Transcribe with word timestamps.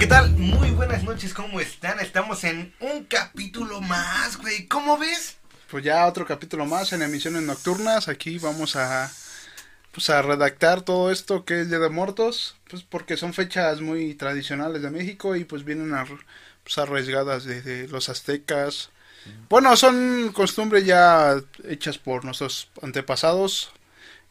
¿qué 0.00 0.06
tal? 0.06 0.30
Muy 0.30 0.70
buenas 0.70 1.04
noches, 1.04 1.34
¿cómo 1.34 1.60
están? 1.60 2.00
Estamos 2.00 2.42
en 2.44 2.72
un 2.80 3.04
capítulo 3.04 3.82
más, 3.82 4.38
güey. 4.38 4.66
¿Cómo 4.66 4.96
ves? 4.96 5.36
Pues 5.70 5.84
ya 5.84 6.06
otro 6.06 6.24
capítulo 6.24 6.64
más 6.64 6.94
en 6.94 7.02
emisiones 7.02 7.42
nocturnas. 7.42 8.08
Aquí 8.08 8.38
vamos 8.38 8.76
a 8.76 9.12
pues 9.92 10.08
a 10.08 10.22
redactar 10.22 10.80
todo 10.80 11.10
esto 11.10 11.44
que 11.44 11.60
es 11.60 11.68
Día 11.68 11.80
de 11.80 11.90
Muertos, 11.90 12.56
pues 12.70 12.82
porque 12.82 13.18
son 13.18 13.34
fechas 13.34 13.82
muy 13.82 14.14
tradicionales 14.14 14.80
de 14.80 14.88
México 14.88 15.36
y 15.36 15.44
pues 15.44 15.64
vienen 15.64 15.92
a, 15.92 16.06
pues, 16.06 16.78
arriesgadas 16.78 17.44
desde 17.44 17.86
los 17.88 18.08
aztecas. 18.08 18.88
Bueno, 19.50 19.76
son 19.76 20.32
costumbres 20.32 20.86
ya 20.86 21.36
hechas 21.68 21.98
por 21.98 22.24
nuestros 22.24 22.70
antepasados, 22.80 23.70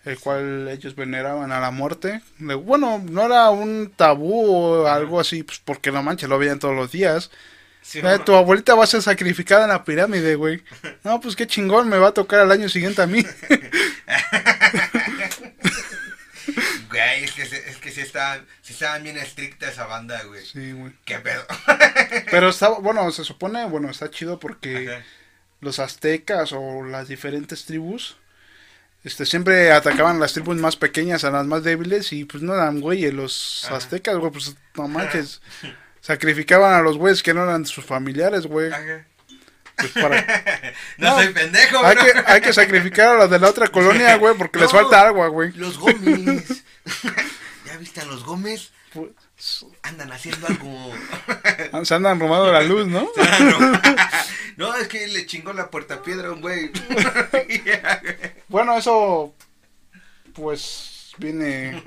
el 0.06 0.20
cual 0.20 0.68
ellos 0.70 0.96
veneraban 0.96 1.52
a 1.52 1.60
la 1.60 1.72
muerte. 1.72 2.22
Bueno, 2.40 3.04
no 3.10 3.26
era 3.26 3.50
un 3.50 3.92
tabú 3.96 4.56
o 4.56 4.88
algo 4.88 5.20
así, 5.20 5.44
pues 5.44 5.60
porque 5.64 5.92
la 5.92 6.02
mancha 6.02 6.28
lo 6.28 6.40
veían 6.40 6.60
todos 6.60 6.76
los 6.76 6.92
días. 6.92 7.32
Eh, 7.94 8.20
tu 8.26 8.36
abuelita 8.36 8.76
va 8.76 8.84
a 8.84 8.88
ser 8.88 9.02
sacrificada 9.02 9.64
en 9.64 9.70
la 9.70 9.84
pirámide, 9.84 10.36
güey. 10.36 10.64
No, 11.04 11.20
pues 11.20 11.36
qué 11.36 11.48
chingón, 11.48 11.90
me 11.90 11.98
va 11.98 12.10
a 12.10 12.14
tocar 12.14 12.40
al 12.40 12.52
año 12.52 12.70
siguiente 12.70 13.02
a 13.02 13.08
mí. 13.08 13.26
Güey, 16.90 17.24
es 17.24 17.32
que, 17.34 17.44
es 17.44 17.78
que 17.78 17.92
sí, 17.92 18.02
estaban, 18.02 18.46
sí 18.62 18.74
estaban 18.74 19.04
bien 19.04 19.18
estricta 19.18 19.70
esa 19.70 19.86
banda, 19.86 20.24
güey. 20.24 20.44
Sí, 20.44 20.72
güey. 20.72 20.92
¿Qué 21.06 21.20
pedo? 21.20 21.46
Pero 22.32 22.50
está, 22.50 22.70
bueno, 22.70 23.12
se 23.12 23.24
supone, 23.24 23.66
bueno, 23.66 23.92
está 23.92 24.10
chido 24.10 24.40
porque 24.40 25.00
los 25.62 25.78
aztecas 25.78 26.52
o 26.52 26.84
las 26.84 27.08
diferentes 27.08 27.66
tribus, 27.66 28.18
este, 29.04 29.26
siempre 29.26 29.72
atacaban 29.72 30.20
las 30.20 30.34
tribus 30.34 30.58
más 30.58 30.76
pequeñas 30.76 31.24
a 31.24 31.32
las 31.32 31.46
más 31.46 31.64
débiles 31.64 32.12
y 32.12 32.26
pues 32.26 32.44
no 32.44 32.54
eran 32.54 32.82
güeyes 32.82 33.14
los 33.14 33.66
aztecas, 33.72 34.18
güey, 34.18 34.32
pues 34.32 34.56
no 34.76 34.88
manches. 34.88 35.42
Sacrificaban 36.02 36.74
a 36.74 36.82
los 36.82 36.98
güeyes 36.98 37.24
que 37.24 37.34
no 37.34 37.44
eran 37.44 37.66
sus 37.66 37.86
familiares, 37.86 38.46
güey. 38.46 38.72
Pues 39.76 39.92
no, 40.98 41.16
soy 41.16 41.30
pendejo, 41.30 41.86
hay 41.86 41.96
que, 41.96 42.24
hay 42.26 42.42
que 42.42 42.54
sacrificar 42.54 43.16
a 43.16 43.18
los 43.20 43.30
de 43.30 43.40
la 43.40 43.50
otra 43.50 43.68
colonia, 43.68 44.16
güey, 44.18 44.36
porque 44.36 44.60
les 44.60 44.72
falta 44.72 45.08
agua, 45.08 45.28
güey. 45.28 45.52
Los 45.54 45.78
Gómez. 45.78 46.64
¿Ya 47.66 47.78
viste 47.78 48.02
a 48.02 48.06
los 48.06 48.24
Gómez? 48.24 48.72
Andan 49.84 50.12
haciendo 50.12 50.48
algo. 50.48 50.92
Se 51.86 51.96
andan 51.96 52.20
robando 52.20 52.52
la 52.52 52.62
luz, 52.62 52.88
¿no? 52.88 53.10
no, 54.58 54.76
es 54.76 54.88
que 54.90 55.08
le 55.08 55.26
chingó 55.26 55.54
la 55.54 55.70
puerta 55.70 56.04
piedra 56.04 56.28
a 56.28 56.32
un 56.34 56.42
güey. 56.42 56.72
bueno, 58.50 58.78
eso. 58.78 59.34
Pues 60.34 61.14
viene. 61.18 61.82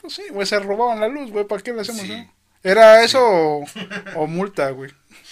Pues 0.00 0.14
sí, 0.14 0.22
güey, 0.30 0.46
se 0.46 0.58
robaban 0.58 1.00
la 1.00 1.08
luz, 1.08 1.30
güey. 1.30 1.46
¿Para 1.46 1.62
qué 1.62 1.72
le 1.74 1.82
hacemos, 1.82 2.06
no? 2.06 2.32
Era 2.62 3.04
eso 3.04 3.20
o, 4.16 4.26
multa, 4.26 4.70
güey. 4.70 4.90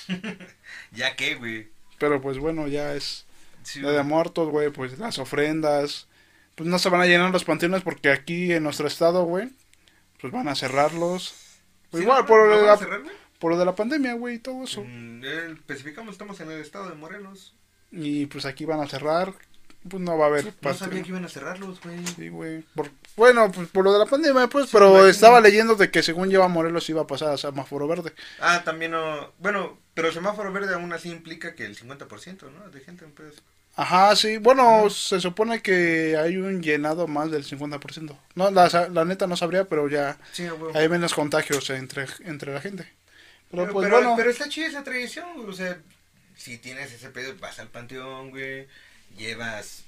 ¿Ya 0.93 1.17
qué, 1.17 1.35
güey? 1.37 1.71
Pero 1.99 2.21
pues 2.21 2.37
bueno, 2.39 2.69
ya 2.69 2.95
es. 2.95 3.25
de 3.75 4.03
muertos, 4.03 4.51
güey, 4.51 4.69
pues 4.71 4.99
las 4.99 5.19
ofrendas. 5.19 6.09
Pues 6.57 6.69
no 6.69 6.79
se 6.79 6.91
van 6.91 7.01
a 7.01 7.07
llenar 7.07 7.31
los 7.31 7.45
panteones 7.45 7.81
porque 7.83 8.11
aquí 8.11 8.53
en 8.53 8.65
nuestro 8.65 8.87
estado, 8.87 9.25
güey, 9.25 9.49
pues 10.23 10.33
van 10.33 10.48
a 10.48 10.55
cerrarlos. 10.55 11.34
Pues 11.91 12.03
igual, 12.03 12.25
por, 12.25 12.48
lo 12.48 12.56
de 12.56 12.67
la, 12.67 12.78
por 13.39 13.53
lo 13.53 13.59
de 13.59 13.67
la 13.67 13.75
pandemia, 13.75 14.15
güey, 14.15 14.37
y 14.37 14.39
todo 14.39 14.64
eso. 14.64 14.83
Mm, 14.83 15.23
eh, 15.23 15.53
especificamos, 15.53 16.12
estamos 16.12 16.41
en 16.41 16.51
el 16.51 16.62
estado 16.62 16.89
de 16.89 16.95
Morelos. 16.95 17.55
Y 17.91 18.25
pues 18.25 18.47
aquí 18.47 18.64
van 18.64 18.81
a 18.81 18.89
cerrar 18.89 19.34
pues 19.89 20.01
no 20.03 20.17
va 20.17 20.27
a 20.27 20.29
haber. 20.29 20.55
no 20.61 20.75
sabía 20.75 21.03
que 21.03 21.09
iban 21.09 21.25
a 21.25 21.29
cerrarlos, 21.29 21.81
güey. 21.81 22.06
Sí, 22.06 22.29
güey. 22.29 22.64
bueno, 23.17 23.51
pues 23.51 23.69
por 23.69 23.84
lo 23.84 23.92
de 23.92 23.98
la 23.98 24.06
pandemia, 24.06 24.47
pues, 24.47 24.69
pero 24.70 25.09
estaba 25.09 25.41
leyendo 25.41 25.75
de 25.75 25.91
que 25.91 26.03
según 26.03 26.29
lleva 26.29 26.48
Morelos 26.48 26.89
iba 26.89 27.03
a 27.03 27.07
pasar 27.07 27.31
a 27.31 27.36
semáforo 27.36 27.89
verde. 27.89 28.12
Ah, 28.41 28.62
también 28.64 28.92
no. 28.92 29.33
Bueno, 29.39 29.79
pero 29.95 30.13
semáforo 30.13 30.52
verde 30.52 30.74
aún 30.74 30.92
así 30.92 31.11
implica 31.11 31.55
que 31.55 31.67
el 31.67 31.77
50%, 31.77 32.51
¿no? 32.52 32.70
De 32.70 32.80
gente 32.80 33.05
en 33.05 33.13
Ajá, 33.75 34.15
sí. 34.17 34.37
Bueno, 34.37 34.91
se 34.91 35.21
supone 35.21 35.63
que 35.63 36.17
hay 36.17 36.37
un 36.37 36.63
llenado 36.63 37.07
más 37.07 37.31
del 37.31 37.45
50%. 37.45 38.17
No, 38.35 38.51
la, 38.51 38.69
la 38.93 39.05
neta 39.05 39.27
no 39.27 39.37
sabría, 39.37 39.65
pero 39.69 39.89
ya 39.89 40.19
hay 40.75 40.89
menos 40.89 41.15
contagios 41.15 41.71
entre, 41.71 42.07
entre 42.25 42.53
la 42.53 42.61
gente. 42.61 42.87
Pero, 43.51 43.71
pues 43.71 43.91
bueno. 43.91 44.15
Pero 44.17 44.31
está 44.31 44.49
chida 44.49 44.67
esa 44.67 44.85
tradición, 44.85 45.27
O 45.49 45.53
sea, 45.53 45.79
si 46.37 46.59
tienes 46.59 46.93
ese 46.93 47.11
pedo, 47.11 47.35
vas 47.39 47.59
al 47.59 47.69
panteón, 47.69 48.31
güey 48.31 48.67
llevas 49.17 49.85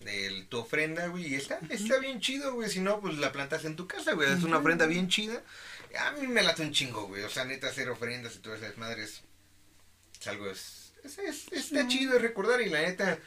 el, 0.00 0.46
tu 0.46 0.58
ofrenda, 0.58 1.06
güey, 1.06 1.26
y 1.26 1.34
está, 1.34 1.60
está 1.70 1.98
bien 1.98 2.20
chido, 2.20 2.54
güey. 2.54 2.68
Si 2.68 2.80
no, 2.80 3.00
pues 3.00 3.16
la 3.18 3.32
plantas 3.32 3.64
en 3.64 3.76
tu 3.76 3.86
casa, 3.86 4.12
güey. 4.12 4.30
Es 4.32 4.42
una 4.42 4.58
ofrenda 4.58 4.86
bien 4.86 5.08
chida. 5.08 5.42
A 5.98 6.12
mí 6.12 6.26
me 6.26 6.42
late 6.42 6.62
un 6.62 6.72
chingo, 6.72 7.06
güey. 7.06 7.22
O 7.22 7.30
sea, 7.30 7.44
neta, 7.44 7.68
hacer 7.68 7.88
ofrendas 7.88 8.36
y 8.36 8.38
todas 8.38 8.60
esas 8.60 8.76
madres. 8.76 9.22
Es 10.20 10.26
algo, 10.26 10.50
es, 10.50 10.83
es, 11.04 11.52
está 11.52 11.86
chido 11.86 12.18
recordar. 12.18 12.60
Y 12.62 12.70
la 12.70 12.82
neta, 12.82 13.18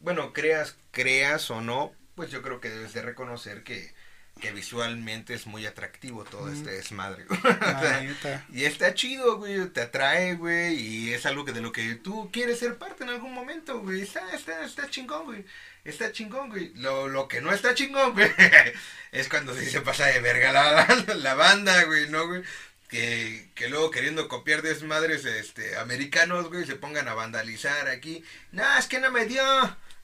bueno, 0.00 0.32
creas, 0.32 0.76
creas 0.90 1.50
o 1.50 1.60
no, 1.60 1.92
pues 2.14 2.30
yo 2.30 2.42
creo 2.42 2.60
que 2.60 2.70
debes 2.70 2.94
de 2.94 3.02
reconocer 3.02 3.62
que 3.62 3.92
que 4.40 4.50
visualmente 4.50 5.32
es 5.32 5.46
muy 5.46 5.64
atractivo 5.64 6.24
todo 6.24 6.50
este 6.52 6.72
desmadre, 6.72 7.24
güey. 7.24 7.40
y 8.52 8.64
está 8.64 8.92
chido, 8.94 9.38
güey, 9.38 9.66
te 9.68 9.82
atrae, 9.82 10.34
güey, 10.34 10.74
y 10.74 11.12
es 11.12 11.24
algo 11.24 11.44
que 11.44 11.52
de 11.52 11.60
lo 11.60 11.72
que 11.72 11.94
tú 11.94 12.30
quieres 12.32 12.58
ser 12.58 12.76
parte 12.76 13.04
en 13.04 13.10
algún 13.10 13.32
momento, 13.32 13.80
güey. 13.80 14.02
Está, 14.02 14.34
está, 14.34 14.64
está 14.64 14.90
chingón, 14.90 15.24
güey. 15.24 15.44
Está 15.84 16.10
chingón, 16.10 16.50
güey. 16.50 16.72
Lo, 16.74 17.08
lo 17.08 17.28
que 17.28 17.40
no 17.40 17.52
está 17.52 17.74
chingón, 17.74 18.12
güey, 18.14 18.30
es 19.12 19.28
cuando 19.28 19.54
se 19.54 19.80
pasa 19.82 20.06
de 20.06 20.20
verga 20.20 20.52
la, 20.52 21.14
la, 21.14 21.34
banda, 21.34 21.84
güey, 21.84 22.08
¿no, 22.08 22.26
güey? 22.26 22.42
Que, 22.88 23.50
que, 23.54 23.68
luego 23.68 23.90
queriendo 23.90 24.28
copiar 24.28 24.62
desmadres 24.62 25.24
este, 25.24 25.76
americanos, 25.78 26.48
güey, 26.48 26.64
se 26.64 26.76
pongan 26.76 27.08
a 27.08 27.14
vandalizar 27.14 27.88
aquí. 27.88 28.22
No, 28.52 28.62
es 28.78 28.86
que 28.86 29.00
no 29.00 29.10
me 29.10 29.26
dio. 29.26 29.42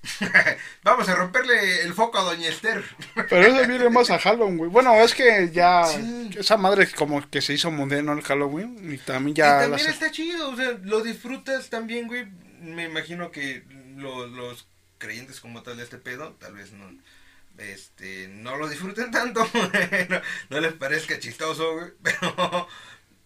Vamos 0.82 1.08
a 1.08 1.14
romperle 1.14 1.82
el 1.82 1.92
foco 1.92 2.18
a 2.18 2.22
Doña 2.22 2.48
Esther. 2.48 2.82
Pero 3.28 3.46
eso 3.46 3.68
viene 3.68 3.90
más 3.90 4.10
a 4.10 4.18
Halloween, 4.18 4.56
güey. 4.56 4.70
Bueno, 4.70 4.94
es 4.94 5.14
que 5.14 5.50
ya 5.52 5.82
esa 6.36 6.56
madre 6.56 6.90
como 6.90 7.28
que 7.28 7.42
se 7.42 7.52
hizo 7.52 7.70
moderno 7.70 8.12
el 8.12 8.22
Halloween 8.22 8.92
y 8.92 8.98
también 8.98 9.36
ya... 9.36 9.60
también 9.60 9.88
está 9.88 10.10
chido, 10.10 10.50
o 10.50 10.56
sea, 10.56 10.72
lo 10.82 11.02
disfrutas 11.02 11.68
también, 11.68 12.06
güey. 12.08 12.26
Me 12.60 12.84
imagino 12.84 13.30
que 13.30 13.62
los 13.96 14.66
creyentes 14.98 15.40
como 15.40 15.62
tal 15.62 15.76
de 15.76 15.84
este 15.84 15.98
pedo, 15.98 16.36
tal 16.38 16.54
vez 16.54 16.72
no, 16.72 16.90
este, 17.58 18.28
no 18.28 18.56
lo 18.56 18.68
disfruten 18.68 19.10
tanto, 19.10 19.46
no, 20.50 20.60
les 20.60 20.72
parezca 20.74 21.18
chistoso, 21.18 21.74
güey, 21.74 21.90
pero... 22.02 22.68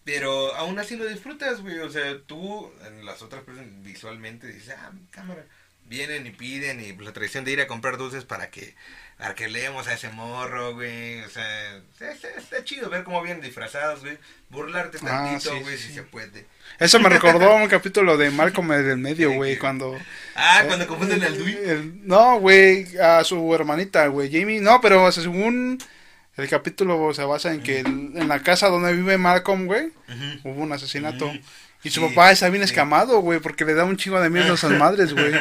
Pero 0.05 0.53
aún 0.53 0.77
así 0.77 0.97
lo 0.97 1.07
disfrutas, 1.07 1.61
güey. 1.61 1.79
O 1.79 1.89
sea, 1.89 2.21
tú, 2.27 2.71
las 3.03 3.23
otras 3.23 3.43
personas, 3.43 3.71
visualmente 3.81 4.45
dices, 4.45 4.75
ah, 4.77 4.91
cámara 5.09 5.43
vienen 5.87 6.27
y 6.27 6.31
piden 6.31 6.81
y 6.81 6.93
la 7.03 7.13
tradición 7.13 7.45
de 7.45 7.51
ir 7.51 7.61
a 7.61 7.67
comprar 7.67 7.97
dulces 7.97 8.25
para 8.25 8.49
que 8.49 8.75
para 9.17 9.33
que 9.33 9.47
leemos 9.47 9.87
a 9.87 9.93
ese 9.93 10.09
morro, 10.09 10.73
güey. 10.73 11.21
O 11.21 11.29
sea, 11.29 11.81
está, 11.99 12.63
chido 12.63 12.89
ver 12.89 13.03
cómo 13.03 13.21
vienen 13.21 13.41
disfrazados, 13.41 14.01
güey. 14.01 14.17
Burlarte 14.49 14.97
ah, 15.03 15.05
tantito, 15.05 15.59
güey, 15.61 15.77
si 15.77 15.93
se 15.93 16.03
puede. 16.03 16.45
Eso 16.79 16.99
me 16.99 17.09
recordó 17.09 17.55
un 17.55 17.67
capítulo 17.69 18.17
de 18.17 18.29
Malcolm 18.29 18.69
del 18.69 18.97
medio, 18.97 19.31
güey, 19.31 19.57
cuando... 19.57 19.97
Ah, 20.35 20.63
cuando 20.67 20.83
eh, 20.83 20.87
confunden 20.87 21.23
al 21.23 21.37
Dewey. 21.37 22.01
no, 22.03 22.39
güey, 22.39 22.97
a 22.97 23.23
su 23.23 23.55
hermanita, 23.55 24.07
güey, 24.07 24.29
Jamie. 24.31 24.59
No, 24.59 24.81
pero 24.81 25.09
según 25.13 25.77
el 26.35 26.49
capítulo 26.49 27.13
se 27.13 27.23
basa 27.23 27.53
en 27.53 27.63
que 27.63 27.79
en 27.79 28.27
la 28.27 28.41
casa 28.41 28.67
donde 28.67 28.93
vive 28.93 29.17
Malcolm, 29.17 29.65
güey, 29.65 29.93
hubo 30.43 30.61
un 30.61 30.73
asesinato. 30.73 31.31
Y 31.83 31.91
su 31.91 32.01
papá 32.01 32.31
está 32.31 32.49
bien 32.49 32.63
escamado, 32.63 33.19
güey, 33.19 33.39
porque 33.39 33.63
le 33.63 33.75
da 33.75 33.85
un 33.85 33.95
chingo 33.95 34.19
de 34.19 34.29
miedo 34.29 34.51
a 34.51 34.55
esas 34.55 34.71
madres, 34.79 35.13
güey. 35.13 35.33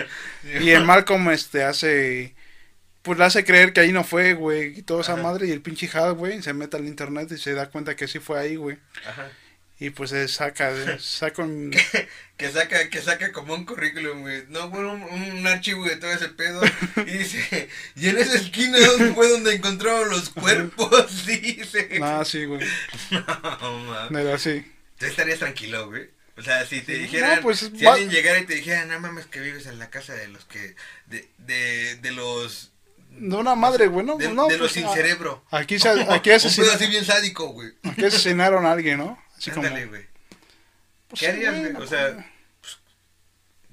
y 0.62 0.71
el 0.71 0.85
Malcolm, 0.85 1.31
este, 1.31 1.65
hace... 1.65 2.35
Pues 3.04 3.19
le 3.19 3.25
hace 3.25 3.44
creer 3.44 3.72
que 3.72 3.81
ahí 3.81 3.92
no 3.92 4.02
fue, 4.02 4.34
güey, 4.34 4.79
y 4.79 4.82
toda 4.82 5.02
esa 5.02 5.14
madre. 5.14 5.46
Y 5.46 5.52
el 5.52 5.62
pinche 5.62 5.88
Hal, 5.93 6.14
güey, 6.14 6.43
se 6.43 6.52
mete 6.55 6.76
al 6.76 6.87
internet 6.87 7.31
y 7.31 7.38
se 7.38 7.52
da 7.52 7.70
cuenta 7.70 7.94
que 7.94 8.08
sí 8.08 8.19
fue 8.19 8.40
ahí, 8.40 8.56
güey. 8.56 8.79
Ajá. 9.06 9.31
Y 9.79 9.90
pues 9.90 10.11
se 10.11 10.29
saca, 10.29 10.73
saca 10.99 11.43
un... 11.43 11.70
que, 12.37 12.50
saca, 12.50 12.88
que 12.88 13.02
saca 13.02 13.32
como 13.32 13.55
un 13.55 13.67
currículum, 13.67 14.23
güey. 14.23 14.44
No, 14.49 14.70
bueno, 14.70 14.93
un, 14.94 15.46
archivo 15.46 15.84
de 15.84 15.96
todo 15.96 16.12
ese 16.12 16.29
pedo. 16.29 16.62
Y 16.96 17.19
dice, 17.19 17.69
y 17.96 18.08
en 18.08 18.19
esa 18.19 18.37
esquina 18.37 18.79
fue 19.14 19.29
donde 19.29 19.55
encontraron 19.55 20.08
los 20.11 20.31
cuerpos, 20.31 21.26
dice. 21.26 21.99
Ah, 22.02 22.23
sí, 22.25 22.44
güey. 22.44 22.67
No, 23.11 24.11
no. 24.11 24.19
Era 24.19 24.34
así. 24.34 24.64
Tú 24.99 25.06
estarías 25.06 25.40
tranquilo, 25.40 25.88
güey. 25.88 26.08
O 26.37 26.43
sea, 26.43 26.64
si 26.67 26.81
te 26.81 26.94
dijeran, 26.94 27.40
pues, 27.43 27.70
si 27.76 27.87
alguien 27.87 28.11
llegara 28.11 28.40
y 28.40 28.46
te 28.46 28.55
dijera, 28.55 28.87
no 28.87 28.99
mames 28.99 29.26
que 29.26 29.40
vives 29.40 29.67
en 29.67 29.79
la 29.79 29.90
casa 29.90 30.14
de 30.14 30.29
los 30.29 30.44
que, 30.44 30.75
de, 31.06 31.29
de, 31.38 31.96
de 31.96 32.11
los... 32.12 32.73
De 33.19 33.37
una 33.37 33.55
madre, 33.55 33.87
güey, 33.87 34.05
¿no? 34.05 34.16
De, 34.16 34.28
no, 34.32 34.46
de 34.46 34.58
los 34.58 34.72
pues, 34.72 34.72
sin 34.72 34.88
cerebro. 34.88 35.44
Aquí, 35.50 35.78
se, 35.78 35.88
aquí 36.11 36.31
asesinaron... 36.31 36.76
así 36.76 36.87
bien 36.87 37.05
sádico, 37.05 37.49
güey. 37.49 37.72
Aquí 37.82 38.05
asesinaron 38.05 38.66
a 38.66 38.72
alguien, 38.72 38.99
¿no? 38.99 39.19
Así 39.37 39.50
Ándale, 39.50 39.87
güey. 39.87 40.06
Pues 41.08 41.20
¿Qué 41.20 41.28
harías, 41.28 41.58
güey? 41.58 41.76
O 41.76 41.87
sea, 41.87 42.32
pues, 42.61 42.78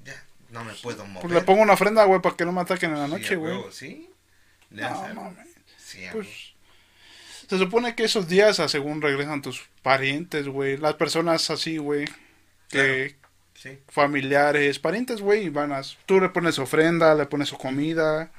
ya, 0.04 0.24
no 0.50 0.64
me 0.64 0.72
puedo 0.74 1.04
mover. 1.06 1.22
Pues 1.22 1.34
le 1.34 1.40
pongo 1.42 1.62
una 1.62 1.72
ofrenda, 1.72 2.04
güey, 2.04 2.20
para 2.20 2.36
que 2.36 2.44
no 2.44 2.52
me 2.52 2.60
ataquen 2.60 2.92
en 2.92 2.98
la 2.98 3.08
noche, 3.08 3.36
güey. 3.36 3.58
¿Sí? 3.70 4.10
no, 4.70 5.14
mames. 5.14 5.48
Sí, 5.76 6.06
pues... 6.12 6.52
Se 7.52 7.58
supone 7.58 7.94
que 7.94 8.04
esos 8.04 8.28
días, 8.28 8.60
a 8.60 8.68
según 8.68 9.02
regresan 9.02 9.42
tus 9.42 9.68
parientes, 9.82 10.48
güey. 10.48 10.78
Las 10.78 10.94
personas 10.94 11.50
así, 11.50 11.76
güey. 11.76 12.06
Que. 12.70 13.16
Sí. 13.52 13.78
Familiares, 13.88 14.78
parientes, 14.78 15.20
güey. 15.20 15.50
Van 15.50 15.70
a. 15.70 15.82
Tú 16.06 16.18
le 16.18 16.30
pones 16.30 16.58
ofrenda, 16.58 17.14
le 17.14 17.26
pones 17.26 17.50
su 17.50 17.58
comida. 17.58 18.32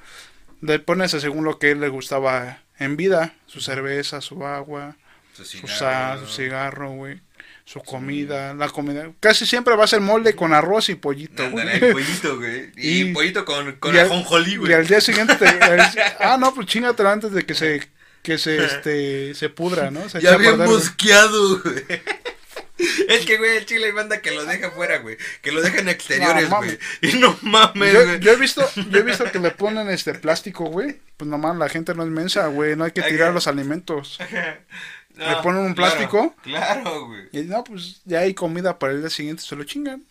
Le 0.66 0.78
pones 0.78 1.12
a 1.14 1.20
según 1.20 1.44
lo 1.44 1.58
que 1.58 1.70
él 1.72 1.80
le 1.80 1.88
gustaba 1.88 2.62
en 2.78 2.96
vida. 2.96 3.34
Su 3.46 3.60
cerveza, 3.60 4.20
su 4.20 4.44
agua, 4.46 4.96
Su 5.34 5.44
su 5.44 5.50
cigarro, 5.58 5.76
sal, 5.78 6.20
¿no? 6.20 6.26
su 6.26 6.32
cigarro, 6.36 6.90
güey. 6.92 7.20
Su 7.66 7.80
comida, 7.80 8.52
la 8.54 8.68
comida. 8.68 9.10
Casi 9.20 9.46
siempre 9.46 9.74
va 9.74 9.84
a 9.84 9.88
ser 9.88 10.00
molde 10.00 10.34
con 10.34 10.52
arroz 10.52 10.90
y 10.90 10.96
pollito, 10.96 11.50
güey. 11.50 11.92
Pollito, 11.92 12.36
güey. 12.38 12.70
Y, 12.76 13.00
Y- 13.02 13.12
pollito 13.14 13.44
con, 13.44 13.72
con 13.76 13.94
y 13.94 13.98
al- 13.98 14.06
ajonjolí, 14.06 14.56
güey. 14.56 14.70
Y 14.70 14.74
al 14.74 14.86
día 14.86 15.00
siguiente 15.00 15.34
te- 15.36 15.46
al- 15.62 15.90
ah, 16.20 16.36
no, 16.38 16.54
pues 16.54 16.66
chingatelo 16.66 17.08
antes 17.08 17.32
de 17.32 17.44
que 17.46 17.54
se 17.54 17.88
que 18.22 18.38
se 18.38 18.64
este 18.64 19.34
se 19.34 19.50
pudra, 19.50 19.90
¿no? 19.90 20.08
Se 20.08 20.20
Ya 20.22 20.36
bien 20.38 20.56
mosqueado, 20.58 21.60
güey. 21.62 21.84
Es 23.08 23.24
que, 23.26 23.38
güey, 23.38 23.56
el 23.56 23.66
chile 23.66 23.86
hay 23.86 23.92
banda 23.92 24.20
que 24.20 24.30
lo 24.32 24.44
deja 24.44 24.70
fuera, 24.70 24.98
güey. 24.98 25.16
Que 25.42 25.52
lo 25.52 25.62
deja 25.62 25.78
en 25.78 25.88
exteriores, 25.88 26.48
No, 26.48 26.56
güey. 26.58 26.78
y 27.02 27.12
no 27.14 27.38
mames, 27.42 27.92
Yo, 27.92 28.04
güey. 28.04 28.20
yo 28.20 28.32
he 28.32 28.36
visto, 28.36 28.68
yo 28.90 28.98
he 28.98 29.02
visto 29.02 29.30
que 29.30 29.38
le 29.38 29.50
ponen 29.50 29.88
este 29.90 30.14
plástico, 30.14 30.64
güey. 30.66 31.00
Pues 31.16 31.28
nomás 31.28 31.56
la 31.56 31.68
gente 31.68 31.94
no 31.94 32.02
es 32.02 32.10
mensa, 32.10 32.46
güey. 32.48 32.76
No 32.76 32.84
hay 32.84 32.92
que 32.92 33.02
tirar 33.02 33.32
los 33.32 33.46
alimentos. 33.46 34.18
No, 35.16 35.28
¿Le 35.30 35.36
ponen 35.44 35.62
un 35.62 35.74
claro, 35.74 35.94
plástico? 35.94 36.34
Claro, 36.42 37.06
güey. 37.06 37.28
Y 37.30 37.42
no, 37.42 37.62
pues 37.62 38.02
ya 38.04 38.18
hay 38.20 38.34
comida 38.34 38.80
para 38.80 38.94
el 38.94 39.00
día 39.00 39.10
siguiente, 39.10 39.44
se 39.44 39.54
lo 39.54 39.62
chingan. 39.62 40.04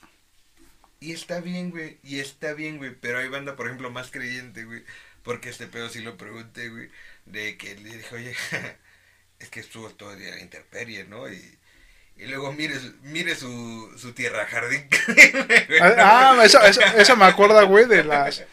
Y 1.02 1.12
está 1.12 1.42
bien, 1.42 1.72
güey. 1.72 1.98
Y 2.04 2.20
está 2.20 2.54
bien, 2.54 2.78
güey. 2.78 2.96
Pero 3.02 3.18
hay 3.20 3.28
banda, 3.28 3.58
por 3.58 3.66
ejemplo, 3.66 3.92
más 3.92 4.12
creyente, 4.12 4.64
güey. 4.64 4.84
Porque 5.22 5.50
este 5.50 5.68
pedo 5.68 5.90
sí 5.90 6.00
lo 6.02 6.16
pregunté, 6.16 6.70
güey. 6.70 6.90
De 7.26 7.58
que 7.58 7.76
le 7.76 7.98
dije, 7.98 8.16
oye, 8.16 8.36
es 9.40 9.50
que 9.50 9.60
estuvo 9.60 9.90
todo 9.90 10.14
el 10.14 10.20
día 10.20 10.30
en 10.30 10.36
la 10.36 10.42
intemperie, 10.42 11.04
¿no? 11.04 11.28
Y, 11.30 11.58
y 12.18 12.26
luego 12.26 12.52
mire, 12.54 12.76
mire 13.04 13.36
su, 13.36 13.92
su 13.98 14.14
tierra 14.14 14.46
jardín. 14.46 14.88
Ah, 15.98 16.40
eso, 16.44 16.62
eso, 16.62 16.82
eso 16.98 17.16
me 17.16 17.26
acuerda, 17.26 17.64
güey, 17.64 17.86
de 17.86 18.04
las 18.04 18.44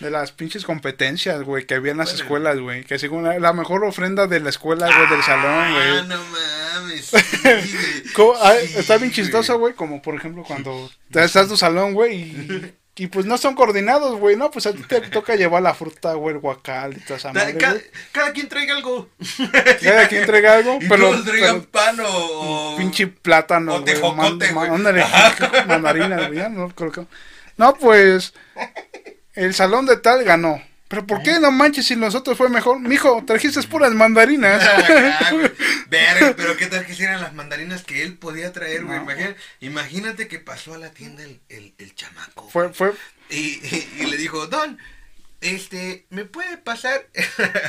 de 0.00 0.10
las 0.10 0.32
pinches 0.32 0.64
competencias, 0.64 1.42
güey, 1.42 1.66
que 1.66 1.74
había 1.74 1.92
en 1.92 1.98
las 1.98 2.14
escuelas, 2.14 2.58
güey. 2.58 2.84
Que 2.84 2.98
según 2.98 3.24
la, 3.24 3.38
la 3.38 3.52
mejor 3.52 3.84
ofrenda 3.84 4.26
de 4.26 4.40
la 4.40 4.48
escuela, 4.48 4.86
güey, 4.86 5.10
del 5.10 5.22
salón, 5.22 5.44
Ah, 5.46 5.72
güey. 5.74 6.08
no 6.08 6.24
mames. 6.24 7.04
sí, 7.06 7.16
ah, 8.40 8.54
Sí, 8.64 8.78
está 8.78 8.96
bien 8.96 9.12
chistoso, 9.12 9.58
güey, 9.58 9.74
como 9.74 10.00
por 10.00 10.14
ejemplo 10.14 10.42
cuando 10.44 10.90
estás 11.10 11.36
en 11.36 11.48
tu 11.48 11.56
salón, 11.58 11.92
güey, 11.92 12.14
y, 12.22 12.74
y 13.02 13.06
pues 13.06 13.24
no 13.26 13.38
son 13.38 13.54
coordinados, 13.54 14.18
güey, 14.18 14.36
no, 14.36 14.50
pues 14.50 14.66
a 14.66 14.72
ti 14.72 14.82
te 14.82 15.00
toca 15.10 15.34
llevar 15.36 15.62
la 15.62 15.74
fruta, 15.74 16.12
güey, 16.14 16.34
el 16.34 16.40
guacal 16.40 16.96
y 16.96 17.00
toda 17.00 17.16
esa 17.18 17.32
madre, 17.32 17.52
güey. 17.54 17.82
cada 18.12 18.32
quien 18.32 18.48
traiga 18.48 18.74
algo. 18.76 19.08
Cada 19.82 20.06
quien 20.08 20.20
entrega 20.22 20.54
algo, 20.54 20.78
Y 20.80 20.88
pero, 20.88 21.10
todos 21.10 21.24
traigan 21.24 21.60
pero 21.62 21.70
pan 21.70 21.96
o. 22.06 22.74
pinche 22.76 23.06
plátano, 23.06 23.76
o 23.76 23.80
güey, 23.80 23.94
tejocote, 23.94 24.52
güey. 24.52 24.68
ándale, 24.70 25.04
mandarinas, 25.66 26.28
güey, 26.32 26.50
no 26.50 26.68
creo 26.74 26.92
que- 26.92 27.06
No, 27.56 27.74
pues, 27.74 28.34
el 29.34 29.54
salón 29.54 29.86
de 29.86 29.96
tal 29.96 30.22
ganó. 30.24 30.62
¿Pero 30.90 31.06
por 31.06 31.22
qué 31.22 31.38
no 31.38 31.52
manches 31.52 31.86
si 31.86 31.94
nosotros 31.94 32.36
fue 32.36 32.48
mejor? 32.48 32.80
Mijo, 32.80 33.22
trajiste 33.24 33.62
puras 33.62 33.92
mandarinas. 33.92 34.60
Güey. 35.30 35.52
Verga, 35.88 36.34
pero 36.36 36.56
qué 36.56 36.66
tal 36.66 36.84
que 36.84 36.92
hicieran 36.92 37.20
las 37.20 37.32
mandarinas 37.32 37.84
que 37.84 38.02
él 38.02 38.18
podía 38.18 38.52
traer, 38.52 38.84
güey. 38.84 38.98
No. 38.98 39.06
Imagínate 39.60 40.26
que 40.26 40.40
pasó 40.40 40.74
a 40.74 40.78
la 40.78 40.90
tienda 40.90 41.22
el, 41.22 41.40
el, 41.48 41.74
el 41.78 41.94
chamaco. 41.94 42.50
fue, 42.50 42.72
fue, 42.74 42.92
Y, 43.28 43.36
y, 43.36 43.88
y 44.00 44.06
le 44.06 44.16
dijo, 44.16 44.48
Don, 44.48 44.78
este, 45.40 46.06
¿me 46.10 46.24
puede 46.24 46.58
pasar? 46.58 47.06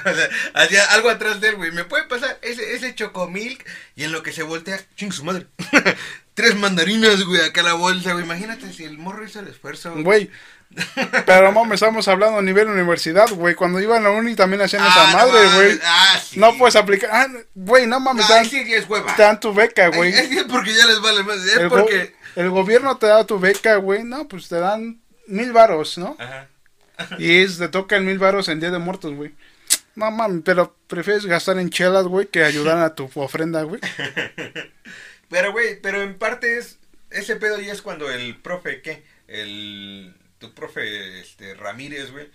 o 0.05 0.15
sea, 0.15 0.29
hacía 0.55 0.83
algo 0.85 1.11
atrás 1.11 1.39
de 1.41 1.49
él, 1.49 1.57
güey. 1.57 1.71
¿Me 1.71 1.83
puede 1.83 2.05
pasar 2.05 2.39
ese, 2.41 2.73
ese 2.73 2.95
chocomilk? 2.95 3.63
Y 3.95 4.03
en 4.03 4.11
lo 4.13 4.23
que 4.23 4.33
se 4.33 4.41
voltea, 4.41 4.79
ching 4.95 5.11
su 5.11 5.23
madre. 5.23 5.45
Tres 6.33 6.55
mandarinas, 6.55 7.23
güey, 7.23 7.41
acá 7.41 7.61
a 7.61 7.65
la 7.65 7.73
bolsa, 7.73 8.13
güey. 8.13 8.25
Imagínate 8.25 8.73
si 8.73 8.83
el 8.83 8.97
morro 8.97 9.23
hizo 9.23 9.39
el 9.41 9.47
esfuerzo. 9.47 9.93
Güey. 9.93 10.31
Pero 11.25 11.51
mames, 11.51 11.75
estamos 11.81 12.07
hablando 12.07 12.39
a 12.39 12.41
nivel 12.41 12.67
universidad, 12.69 13.29
güey. 13.29 13.55
Cuando 13.55 13.79
iba 13.79 13.97
a 13.97 13.99
la 13.99 14.09
uni 14.11 14.35
también 14.35 14.61
hacían 14.61 14.81
Ah, 14.83 14.87
esa 14.89 15.11
no 15.11 15.17
madre, 15.31 15.47
güey. 15.55 15.79
Ah, 15.83 16.19
sí. 16.23 16.39
No 16.39 16.57
puedes 16.57 16.75
aplicar. 16.75 17.09
Ah, 17.11 17.27
güey, 17.55 17.87
no 17.87 17.99
mames, 17.99 18.25
te 18.27 18.33
Ah, 18.33 18.35
dan, 18.37 18.45
sí, 18.45 18.57
es 18.73 18.87
hueva. 18.89 19.15
te 19.15 19.21
dan 19.23 19.39
tu 19.39 19.53
beca, 19.53 19.87
güey. 19.89 20.13
Es 20.13 20.43
porque 20.45 20.73
ya 20.73 20.85
les 20.87 21.01
vale 21.01 21.23
más. 21.23 21.37
Es 21.37 21.57
El, 21.57 21.69
go- 21.69 21.77
porque. 21.81 22.15
el 22.35 22.49
gobierno 22.49 22.97
te 22.97 23.07
da 23.07 23.25
tu 23.25 23.39
beca, 23.39 23.75
güey. 23.75 24.03
No, 24.03 24.27
pues 24.27 24.47
te 24.47 24.55
dan 24.59 25.01
mil 25.27 25.51
varos, 25.51 25.97
¿no? 25.97 26.15
Ajá. 26.19 26.47
Y 27.17 27.41
es, 27.41 27.57
te 27.57 27.67
toca 27.67 27.97
el 27.97 28.03
mil 28.03 28.19
varos 28.19 28.47
en 28.47 28.59
Día 28.59 28.69
de 28.71 28.79
Muertos, 28.79 29.13
güey. 29.13 29.33
No 29.95 30.09
mames, 30.09 30.41
pero 30.45 30.75
prefieres 30.87 31.25
gastar 31.25 31.57
en 31.59 31.69
chelas, 31.69 32.05
güey, 32.05 32.27
que 32.27 32.43
ayudar 32.45 32.77
a 32.77 32.95
tu 32.95 33.09
ofrenda, 33.15 33.63
güey. 33.63 33.81
Pero, 35.29 35.51
güey, 35.53 35.79
pero 35.81 36.01
en 36.01 36.17
parte 36.17 36.57
es. 36.57 36.77
Ese 37.09 37.35
pedo 37.37 37.59
ya 37.59 37.71
es 37.73 37.81
cuando 37.81 38.09
el 38.11 38.35
profe, 38.37 38.81
¿qué? 38.81 39.03
El. 39.27 40.13
Tu 40.41 40.53
profe, 40.53 41.21
este, 41.21 41.53
Ramírez, 41.53 42.11
güey. 42.11 42.29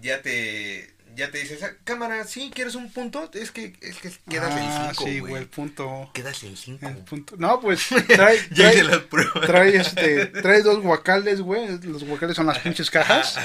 Ya 0.00 0.22
te. 0.22 0.94
Ya 1.14 1.30
te 1.30 1.38
dice, 1.38 1.54
"Esa 1.54 1.74
cámara, 1.84 2.24
sí, 2.24 2.50
¿quieres 2.54 2.74
un 2.74 2.92
punto? 2.92 3.30
Es 3.32 3.50
que, 3.50 3.72
es 3.80 3.96
que 3.96 4.10
quedas 4.28 4.52
ah, 4.54 4.88
en 4.90 4.94
5, 4.94 5.04
sí, 5.06 5.18
güey. 5.20 5.34
el 5.36 5.48
punto. 5.48 6.10
Quedas 6.12 6.42
en 6.44 6.54
5. 6.56 6.86
El 6.86 6.96
punto. 6.98 7.34
No, 7.38 7.58
pues 7.60 7.88
trae, 8.06 8.38
trae, 8.54 8.84
las 8.84 8.98
pruebas. 8.98 9.46
trae, 9.46 9.76
este, 9.76 10.26
trae 10.42 10.62
dos 10.62 10.82
guacales, 10.82 11.40
güey. 11.40 11.66
Los 11.82 12.04
guacales 12.04 12.36
son 12.36 12.46
las 12.46 12.58
pinches 12.58 12.90
cajas. 12.90 13.38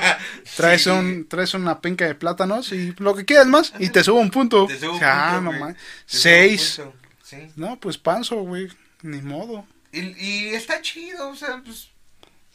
Traes, 0.56 0.82
Sí. 0.84 0.90
un, 0.90 1.28
traes 1.28 1.52
una 1.52 1.80
penca 1.82 2.06
de 2.06 2.14
plátanos 2.14 2.72
y 2.72 2.94
lo 2.98 3.14
que 3.14 3.26
quieras 3.26 3.46
más 3.46 3.74
y 3.78 3.90
te 3.90 4.02
subo 4.02 4.18
un 4.20 4.30
punto. 4.30 4.66
Te 4.66 4.78
subo 4.78 4.96
un 4.96 5.04
ah, 5.04 5.32
punto, 5.34 5.52
no 5.52 5.66
un 5.66 5.76
Seis. 6.06 6.76
punto, 6.78 6.96
Sí. 7.22 7.36
No, 7.56 7.78
pues 7.78 7.98
panzo, 7.98 8.36
güey. 8.36 8.68
Ni 9.02 9.20
modo. 9.20 9.66
Y, 9.92 10.00
y 10.18 10.48
está 10.54 10.80
chido, 10.80 11.28
o 11.28 11.36
sea, 11.36 11.60
pues. 11.64 11.90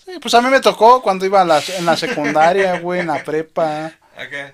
Sí, 0.05 0.19
pues 0.21 0.33
a 0.35 0.41
mí 0.41 0.49
me 0.49 0.59
tocó 0.59 1.01
cuando 1.01 1.25
iba 1.25 1.41
a 1.41 1.45
la, 1.45 1.61
en 1.77 1.85
la 1.85 1.97
secundaria, 1.97 2.79
güey, 2.81 2.99
en 3.01 3.07
la 3.07 3.23
prepa. 3.23 3.87
Acá. 4.15 4.53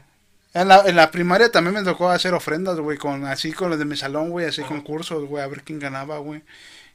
En 0.53 0.68
la, 0.68 0.81
en 0.86 0.95
la 0.95 1.12
primaria 1.12 1.50
también 1.51 1.74
me 1.75 1.83
tocó 1.83 2.09
hacer 2.09 2.33
ofrendas, 2.33 2.77
güey, 2.80 2.98
con 2.98 3.25
así 3.25 3.53
con 3.53 3.69
los 3.69 3.80
de 3.80 3.86
mi 3.86 3.95
salón, 3.95 4.30
güey, 4.31 4.45
así 4.48 4.62
Ajá. 4.62 4.69
concursos, 4.69 5.25
güey, 5.25 5.44
a 5.44 5.48
ver 5.48 5.63
quién 5.63 5.80
ganaba, 5.80 6.18
güey. 6.19 6.42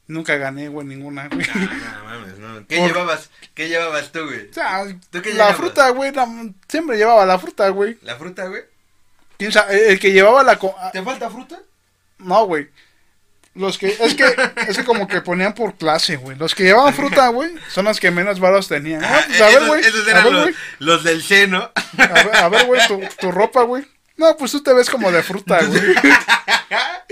Nunca 0.08 0.36
gané, 0.36 0.68
güey, 0.68 0.86
ninguna, 0.86 1.28
güey. 1.28 1.46
Ah, 1.54 1.98
no 1.98 2.04
mames, 2.04 2.38
no. 2.38 2.66
¿Qué 2.66 2.78
Por- 2.78 2.88
llevabas? 2.88 3.30
¿Qué 3.54 3.68
llevabas 3.68 4.12
tú, 4.12 4.24
güey? 4.24 4.50
O 4.50 4.52
sea, 4.54 4.84
¿Tú 5.10 5.20
qué 5.22 5.34
la 5.34 5.52
fruta, 5.54 5.88
güey, 5.90 6.12
la- 6.12 6.28
siempre 6.68 6.96
llevaba 6.96 7.24
la 7.26 7.38
fruta, 7.38 7.68
güey. 7.70 7.98
¿La 8.02 8.16
fruta, 8.16 8.46
güey? 8.46 8.62
¿Quién 9.38 9.52
sabe? 9.52 9.90
El 9.92 9.98
que 9.98 10.12
llevaba 10.12 10.42
la... 10.42 10.58
co- 10.58 10.74
¿Te 10.92 11.02
falta 11.02 11.28
fruta? 11.30 11.58
No, 12.18 12.46
güey. 12.46 12.68
Los 13.56 13.78
que, 13.78 13.88
es 13.88 14.14
que, 14.14 14.24
es 14.68 14.76
que 14.76 14.84
como 14.84 15.08
que 15.08 15.20
ponían 15.22 15.54
por 15.54 15.74
clase, 15.76 16.16
güey. 16.16 16.36
Los 16.36 16.54
que 16.54 16.64
llevaban 16.64 16.92
fruta, 16.94 17.28
güey, 17.28 17.50
son 17.70 17.86
los 17.86 17.98
que 17.98 18.10
menos 18.10 18.38
varos 18.38 18.68
tenían. 18.68 19.02
Ah, 19.04 19.22
pues, 19.26 19.40
a 19.40 19.46
ver, 19.48 19.66
güey. 19.66 19.80
esos 19.80 20.06
A 20.06 20.10
eran 20.10 20.24
ver, 20.24 20.32
los, 20.32 20.42
güey. 20.42 20.54
los 20.80 21.04
del 21.04 21.22
seno. 21.22 21.70
A 21.98 22.22
ver, 22.22 22.36
a 22.36 22.48
ver, 22.48 22.66
güey, 22.66 22.80
tu, 22.86 23.00
tu 23.18 23.32
ropa, 23.32 23.62
güey. 23.62 23.84
No, 24.18 24.34
pues 24.36 24.50
tú 24.52 24.62
te 24.62 24.72
ves 24.72 24.88
como 24.88 25.10
de 25.12 25.22
fruta, 25.22 25.60
güey. 25.66 25.80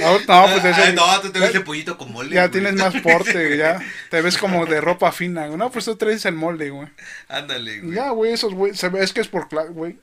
Ahora, 0.02 0.24
no, 0.26 0.52
pues 0.60 0.64
Ah, 0.64 0.70
ese, 0.82 0.92
no, 0.92 1.20
tú 1.20 1.30
te 1.30 1.38
ves 1.38 1.52
de 1.52 1.60
pollito 1.60 1.96
con 1.96 2.12
mole. 2.12 2.34
ya 2.34 2.42
güey. 2.48 2.50
tienes 2.62 2.74
más 2.74 2.94
porte, 3.02 3.56
ya. 3.56 3.78
Te 4.10 4.20
ves 4.22 4.36
como 4.38 4.66
de 4.66 4.80
ropa 4.80 5.12
fina, 5.12 5.46
güey. 5.46 5.58
No, 5.58 5.70
pues 5.70 5.84
tú 5.84 5.96
traes 5.96 6.24
el 6.24 6.34
molde, 6.34 6.70
güey. 6.70 6.88
Ándale, 7.28 7.80
güey. 7.80 7.94
Ya, 7.94 8.10
güey, 8.10 8.32
esos, 8.32 8.54
güey, 8.54 8.74
se 8.74 8.88
ve, 8.88 9.02
es 9.04 9.12
que 9.12 9.20
es 9.20 9.28
por 9.28 9.48
clase, 9.48 9.68
güey. 9.70 9.98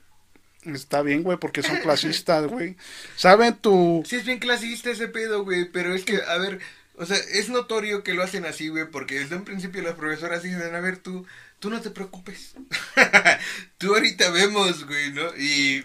Está 0.64 1.02
bien, 1.02 1.22
güey, 1.22 1.38
porque 1.38 1.62
son 1.62 1.78
clasistas, 1.78 2.46
güey. 2.46 2.76
Saben 3.16 3.56
tu... 3.56 4.02
Sí, 4.06 4.16
es 4.16 4.24
bien 4.24 4.38
clasista 4.38 4.90
ese 4.90 5.08
pedo, 5.08 5.42
güey. 5.44 5.64
Pero 5.70 5.94
es 5.94 6.04
que, 6.04 6.20
a 6.22 6.38
ver, 6.38 6.60
o 6.94 7.04
sea, 7.04 7.16
es 7.16 7.48
notorio 7.48 8.04
que 8.04 8.14
lo 8.14 8.22
hacen 8.22 8.44
así, 8.44 8.68
güey. 8.68 8.88
Porque 8.88 9.18
desde 9.18 9.36
un 9.36 9.44
principio 9.44 9.82
las 9.82 9.94
profesoras 9.94 10.42
dicen, 10.42 10.74
a 10.74 10.80
ver, 10.80 10.98
tú, 10.98 11.26
tú 11.58 11.68
no 11.68 11.80
te 11.80 11.90
preocupes. 11.90 12.54
tú 13.78 13.94
ahorita 13.94 14.30
vemos, 14.30 14.86
güey, 14.86 15.12
¿no? 15.12 15.36
Y, 15.36 15.84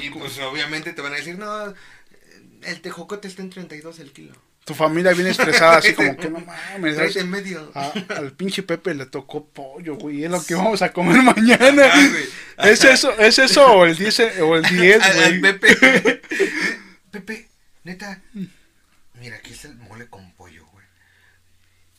y 0.00 0.10
pues 0.10 0.38
obviamente 0.40 0.92
te 0.92 1.00
van 1.00 1.14
a 1.14 1.16
decir, 1.16 1.38
no, 1.38 1.74
el 2.62 2.80
tejocote 2.82 3.28
está 3.28 3.42
en 3.42 3.50
32 3.50 3.98
el 4.00 4.12
kilo. 4.12 4.34
Tu 4.66 4.74
familia 4.74 5.12
viene 5.12 5.30
estresada, 5.30 5.78
así 5.78 5.94
como 5.94 6.16
que 6.18 6.28
no 6.28 6.40
mames. 6.40 6.96
¿sabes? 6.96 7.16
en 7.16 7.30
medio. 7.30 7.70
A- 7.74 7.92
al 8.16 8.32
pinche 8.32 8.62
Pepe 8.64 8.94
le 8.94 9.06
tocó 9.06 9.46
pollo, 9.48 9.94
güey. 9.94 10.24
Es 10.24 10.30
lo 10.30 10.44
que 10.44 10.54
vamos 10.56 10.82
a 10.82 10.92
comer 10.92 11.22
mañana. 11.22 11.84
¿Es 12.58 12.82
eso, 12.84 13.16
¿Es 13.18 13.38
eso 13.38 13.64
o 13.64 13.84
el 13.86 13.96
10, 13.96 14.40
o 14.42 14.56
el 14.56 14.62
10 14.64 15.00
Al- 15.02 15.22
al 15.22 15.40
güey? 15.40 15.58
Pepe. 15.58 16.20
Pepe, 17.12 17.48
neta. 17.84 18.20
Mira, 19.14 19.36
aquí 19.36 19.52
está 19.52 19.68
el 19.68 19.76
mole 19.76 20.08
con 20.08 20.32
pollo, 20.34 20.66
güey. 20.72 20.84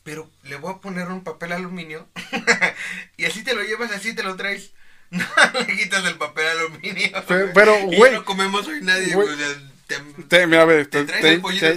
Pero 0.04 0.30
le 0.44 0.58
voy 0.58 0.74
a 0.74 0.78
poner 0.82 1.08
un 1.08 1.24
papel 1.24 1.54
aluminio. 1.54 2.08
y 3.18 3.24
así 3.26 3.44
te 3.44 3.56
lo 3.56 3.64
llevas, 3.64 3.92
así 3.92 4.14
te 4.14 4.24
lo 4.24 4.36
traes. 4.36 4.72
No 5.10 5.26
le 5.66 5.78
quitas 5.78 6.04
el 6.06 6.18
papel 6.18 6.46
aluminio. 6.48 7.12
Pero- 7.54 7.80
güey. 7.86 8.12
no 8.12 8.26
comemos 8.26 8.68
hoy 8.68 8.82
nadie, 8.82 9.14
Güey. 9.16 9.26
güey. 9.26 9.77
Te- 9.88 9.96
Te- 10.28 10.48
mira, 10.48 10.64
a 10.64 10.66
ver, 10.66 10.88
Te 10.88 11.06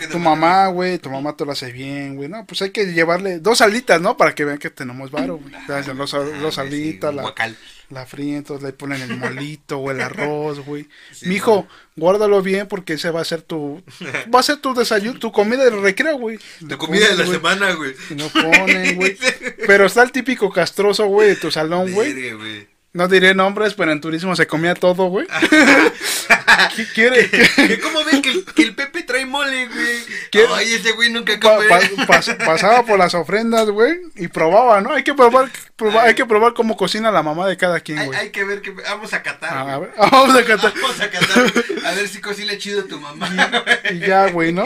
tu 0.09 0.19
mamá, 0.19 0.67
güey, 0.67 0.99
tu 0.99 1.11
mamá 1.11 1.37
te 1.37 1.45
lo 1.45 1.52
hace 1.52 1.71
bien, 1.71 2.17
güey. 2.17 2.29
No, 2.29 2.45
pues 2.45 2.61
hay 2.62 2.71
que 2.71 2.87
llevarle 2.93 3.38
dos 3.38 3.61
alitas, 3.61 4.00
¿no? 4.00 4.17
Para 4.17 4.35
que 4.35 4.45
vean 4.45 4.59
que 4.59 4.69
tenemos 4.69 5.11
varo, 5.12 5.37
güey. 5.38 5.55
O 5.55 5.83
sea, 5.83 5.95
Los, 5.95 6.12
los 6.12 6.55
sí, 6.55 6.61
alitas, 6.61 7.14
la. 7.14 7.23
La 7.90 8.07
fríen, 8.07 8.37
entonces 8.37 8.64
le 8.64 8.73
ponen 8.73 9.02
el 9.02 9.17
molito 9.17 9.79
o 9.79 9.90
el 9.90 10.00
arroz, 10.00 10.61
güey. 10.64 10.88
Mijo, 11.23 11.67
guárdalo 11.97 12.40
bien 12.40 12.69
porque 12.69 12.93
ese 12.93 13.11
va 13.11 13.21
a 13.21 13.25
ser 13.25 13.43
tu. 13.43 13.83
Va 14.33 14.38
a 14.38 14.45
ser 14.45 14.59
tu 14.59 14.75
desayuno, 14.75 15.19
tu 15.19 15.33
comida 15.33 15.64
de 15.64 15.71
recreo, 15.71 16.17
güey. 16.17 16.38
Tu 16.69 16.79
comida 16.79 17.09
de 17.09 17.17
la 17.17 17.26
semana, 17.26 17.73
güey. 17.73 17.95
No 18.11 18.29
ponen, 18.29 18.95
güey. 18.95 19.17
Pero 19.67 19.87
está 19.87 20.05
el 20.05 20.12
típico 20.12 20.50
castroso, 20.50 21.07
güey, 21.07 21.31
de 21.31 21.37
tu 21.37 21.50
salón, 21.50 21.93
güey. 21.93 22.33
No 22.93 23.07
diré 23.07 23.35
nombres, 23.35 23.75
pero 23.75 23.93
en 23.93 24.00
turismo 24.00 24.35
se 24.35 24.49
comía 24.49 24.75
todo, 24.75 25.07
güey. 25.07 25.25
¿Qué 26.69 26.87
quiere? 26.87 27.29
¿Cómo 27.83 28.05
ves 28.05 28.21
que, 28.21 28.45
que, 28.55 28.62
el 28.62 28.75
Pepe 28.75 29.02
trae 29.02 29.26
mole, 29.26 29.67
güey? 29.67 30.47
Ay, 30.55 30.75
ese 30.75 30.93
güey 30.93 31.11
nunca 31.11 31.38
come. 31.38 31.67
pasaba 32.45 32.85
por 32.85 32.99
las 32.99 33.14
ofrendas, 33.14 33.69
güey, 33.71 33.99
y 34.17 34.29
probaba, 34.29 34.81
¿no? 34.81 34.93
Hay 34.93 35.02
que 35.02 35.14
probar, 35.14 35.50
hay 36.00 36.14
que 36.14 36.26
probar 36.26 36.55
cómo 36.55 36.76
cocina 36.76 37.11
la 37.11 37.23
mamá 37.23 37.47
de 37.49 37.57
cada 37.57 37.81
quien, 37.81 38.05
güey. 38.07 38.19
Hay, 38.19 38.31
que 38.31 38.45
ver 38.45 38.61
que 38.62 38.71
vamos 38.71 39.12
a 39.12 39.23
catar. 39.23 39.57
a 39.57 39.79
ver, 39.79 39.93
vamos 39.99 40.37
a 40.37 40.45
catar. 40.45 40.73
Vamos 40.81 41.00
a 41.00 41.11
catar. 41.11 41.52
A 41.85 41.95
ver 41.95 42.09
si 42.09 42.21
cocina 42.21 42.57
chido 42.59 42.85
tu 42.85 43.00
mamá. 43.00 43.31
Y, 43.90 43.99
ya, 44.00 44.31
güey, 44.31 44.52
¿no? 44.52 44.64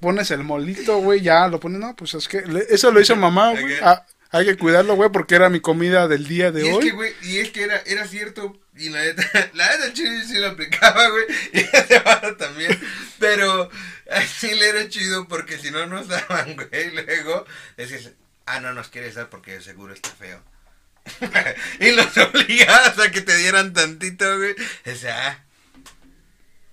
Pones 0.00 0.30
el 0.30 0.44
molito, 0.44 0.98
güey, 0.98 1.20
ya 1.20 1.48
lo 1.48 1.58
pones, 1.58 1.80
no, 1.80 1.94
pues 1.96 2.14
es 2.14 2.28
que 2.28 2.42
eso 2.68 2.90
lo 2.90 3.00
hizo 3.00 3.16
mamá, 3.16 3.50
güey. 3.50 3.74
Ah, 3.82 4.04
hay 4.30 4.44
que 4.44 4.56
cuidarlo, 4.56 4.94
güey, 4.94 5.10
porque 5.10 5.34
era 5.34 5.48
mi 5.48 5.60
comida 5.60 6.06
del 6.06 6.26
día 6.28 6.52
de 6.52 6.66
y 6.66 6.70
hoy. 6.70 6.78
Es 6.78 6.84
que, 6.84 6.90
güey, 6.90 7.14
y 7.22 7.38
es 7.38 7.50
que 7.50 7.62
era, 7.62 7.78
era 7.86 8.06
cierto. 8.06 8.58
Y 8.76 8.90
la 8.90 9.00
neta, 9.00 9.22
la 9.54 9.76
neta, 9.76 9.92
chido 9.92 10.22
sí 10.22 10.36
lo 10.36 10.48
aplicaba, 10.48 11.08
güey. 11.08 11.24
Y 11.52 11.58
ese 11.60 11.98
vato 12.00 12.36
también. 12.36 12.78
Pero 13.18 13.70
así 14.10 14.54
le 14.54 14.68
era 14.68 14.88
chido 14.88 15.26
porque 15.28 15.58
si 15.58 15.70
no 15.70 15.86
nos 15.86 16.08
daban, 16.08 16.56
güey. 16.56 16.90
Luego 16.92 17.46
decías, 17.76 18.12
ah, 18.46 18.60
no 18.60 18.74
nos 18.74 18.88
quieres 18.88 19.14
dar 19.14 19.30
porque 19.30 19.60
seguro 19.62 19.94
está 19.94 20.10
feo. 20.10 20.42
y 21.80 21.92
los 21.92 22.14
obligabas 22.18 22.98
a 22.98 23.10
que 23.10 23.22
te 23.22 23.34
dieran 23.38 23.72
tantito, 23.72 24.36
güey. 24.36 24.54
O 24.84 24.94
sea, 24.94 25.28
ah, 25.28 25.44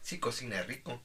sí 0.01 0.19
cocina 0.19 0.62
rico. 0.63 1.01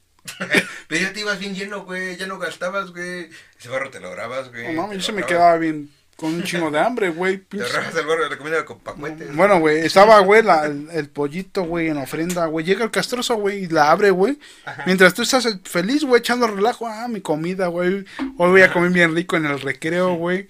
Pero 0.89 1.01
ya 1.01 1.13
te 1.13 1.21
ibas 1.21 1.39
bien 1.39 1.55
lleno, 1.55 1.85
güey. 1.85 2.17
Ya 2.17 2.27
no 2.27 2.39
gastabas, 2.39 2.91
güey. 2.91 3.31
Ese 3.59 3.69
barro 3.69 3.91
te 3.91 4.01
lo 4.01 4.11
grabas, 4.11 4.51
güey. 4.51 4.75
No, 4.75 4.89
no, 4.89 4.93
yo 4.93 5.01
se 5.01 5.13
me 5.13 5.25
quedaba 5.25 5.57
bien 5.57 5.91
con 6.21 6.35
un 6.35 6.43
chingo 6.43 6.71
de 6.71 6.79
hambre, 6.79 7.09
güey. 7.09 7.39
Te 7.39 7.65
rajas 7.67 7.97
el 7.97 8.05
barro 8.05 8.25
de 8.25 8.29
la 8.29 8.37
comida 8.37 8.63
con 8.67 8.79
pacuetes. 8.81 9.35
Bueno, 9.35 9.59
güey, 9.59 9.79
estaba, 9.79 10.21
güey, 10.21 10.45
el, 10.93 11.09
pollito, 11.09 11.63
güey, 11.63 11.89
en 11.89 11.97
ofrenda, 11.97 12.45
güey. 12.45 12.67
Llega 12.67 12.85
el 12.85 12.91
castroso, 12.91 13.37
güey, 13.37 13.65
y 13.65 13.69
la 13.69 13.91
abre, 13.91 14.11
güey. 14.11 14.39
Mientras 14.85 15.15
tú 15.15 15.23
estás 15.23 15.49
feliz, 15.65 16.05
güey, 16.05 16.21
echando 16.21 16.47
relajo. 16.47 16.87
Ah, 16.87 17.09
mi 17.09 17.23
comida, 17.23 17.69
güey. 17.69 18.05
Hoy 18.37 18.51
voy 18.51 18.61
a 18.61 18.71
comer 18.71 18.91
bien 18.91 19.15
rico 19.15 19.39
en 19.39 19.47
el 19.47 19.59
recreo, 19.63 20.15
güey. 20.17 20.47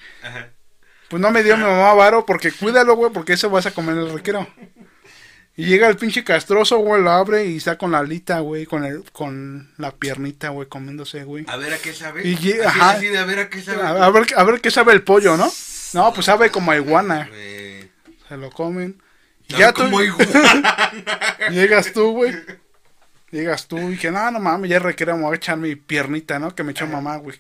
Pues 1.09 1.23
no 1.23 1.31
me 1.31 1.45
dio 1.45 1.57
mi 1.57 1.63
mamá 1.63 1.95
varo 1.95 2.27
porque 2.27 2.51
cuídalo, 2.51 2.97
güey, 2.97 3.13
porque 3.13 3.35
eso 3.35 3.49
vas 3.49 3.67
a 3.67 3.71
comer 3.71 3.95
en 3.95 4.03
el 4.03 4.13
recreo. 4.13 4.49
Y 5.57 5.67
llega 5.67 5.89
el 5.89 5.97
pinche 5.97 6.25
castroso, 6.25 6.79
güey, 6.79 7.03
lo 7.03 7.11
abre 7.11 7.45
y 7.47 7.57
está 7.59 7.77
con 7.77 7.93
la 7.93 7.99
alita, 7.99 8.41
güey, 8.41 8.67
con 8.67 8.85
el, 8.85 9.05
con 9.13 9.73
la 9.77 9.91
piernita, 9.91 10.51
güey, 10.51 10.69
comiéndose, 10.69 11.25
güey. 11.25 11.45
A 11.49 11.57
ver 11.57 11.75
a 11.75 11.79
qué 11.79 11.93
sabe. 11.93 12.27
Y 12.27 12.61
ajá, 12.61 12.99
de 12.99 13.19
a 13.19 13.25
ver 13.25 13.41
a 13.41 13.51
qué 13.51 13.61
sabe. 13.61 13.83
A, 13.83 14.11
ver, 14.11 14.27
a 14.37 14.45
ver 14.45 14.61
qué 14.61 14.71
sabe 14.71 14.93
el 14.93 15.03
pollo, 15.03 15.37
¿no? 15.37 15.51
No, 15.93 16.15
pues 16.15 16.27
sabe 16.27 16.51
como 16.51 16.73
iguana. 16.73 17.29
Se 18.29 18.37
lo 18.37 18.51
comen. 18.51 19.03
Y 19.49 19.57
ya 19.57 19.73
tú. 19.73 19.83
llegas 21.51 21.93
tú, 21.93 22.13
güey. 22.13 22.35
Llegas 23.31 23.67
tú 23.67 23.91
y 23.91 23.97
que 23.97 24.11
no, 24.11 24.31
no 24.31 24.41
mames, 24.41 24.71
ya 24.71 24.79
requeremos 24.79 25.33
echar 25.35 25.57
mi 25.57 25.77
piernita, 25.77 26.39
¿no? 26.39 26.55
Que 26.55 26.63
me 26.63 26.73
echó 26.73 26.87
mamá, 26.87 27.17
güey. 27.17 27.39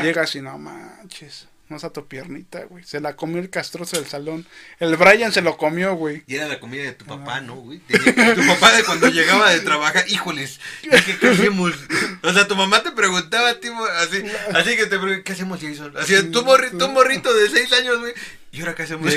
Llegas 0.00 0.34
y 0.36 0.40
no 0.40 0.58
manches 0.58 1.51
a 1.84 1.90
tu 1.90 2.06
piernita, 2.06 2.64
güey. 2.64 2.84
Se 2.84 3.00
la 3.00 3.16
comió 3.16 3.40
el 3.40 3.50
castroso 3.50 3.96
del 3.96 4.06
salón. 4.06 4.46
El 4.78 4.96
Brian 4.96 5.32
se 5.32 5.42
lo 5.42 5.56
comió, 5.56 5.94
güey. 5.94 6.22
Y 6.26 6.36
era 6.36 6.48
la 6.48 6.60
comida 6.60 6.84
de 6.84 6.92
tu 6.92 7.04
papá, 7.04 7.40
¿no, 7.40 7.56
güey? 7.56 7.78
tu 7.78 8.46
papá 8.46 8.72
de 8.76 8.84
cuando 8.84 9.08
llegaba 9.08 9.50
de 9.50 9.60
trabajar, 9.60 10.04
híjoles, 10.08 10.60
¿qué, 11.20 11.28
hacemos? 11.28 11.72
O 12.22 12.32
sea, 12.32 12.46
tu 12.46 12.54
mamá 12.54 12.82
te 12.82 12.92
preguntaba, 12.92 13.58
tipo, 13.58 13.84
así, 13.84 14.22
así 14.54 14.76
que 14.76 14.84
te 14.84 14.98
preguntaba, 14.98 15.24
¿qué 15.24 15.32
hacemos, 15.32 15.60
Jason? 15.60 15.96
Así, 15.96 16.30
tu, 16.30 16.44
morrito, 16.44 16.88
morrito 16.88 17.32
de 17.34 17.48
seis 17.48 17.72
años, 17.72 17.98
güey. 18.00 18.12
¿Y 18.54 18.60
ahora 18.60 18.74
qué 18.74 18.82
hacemos? 18.82 19.10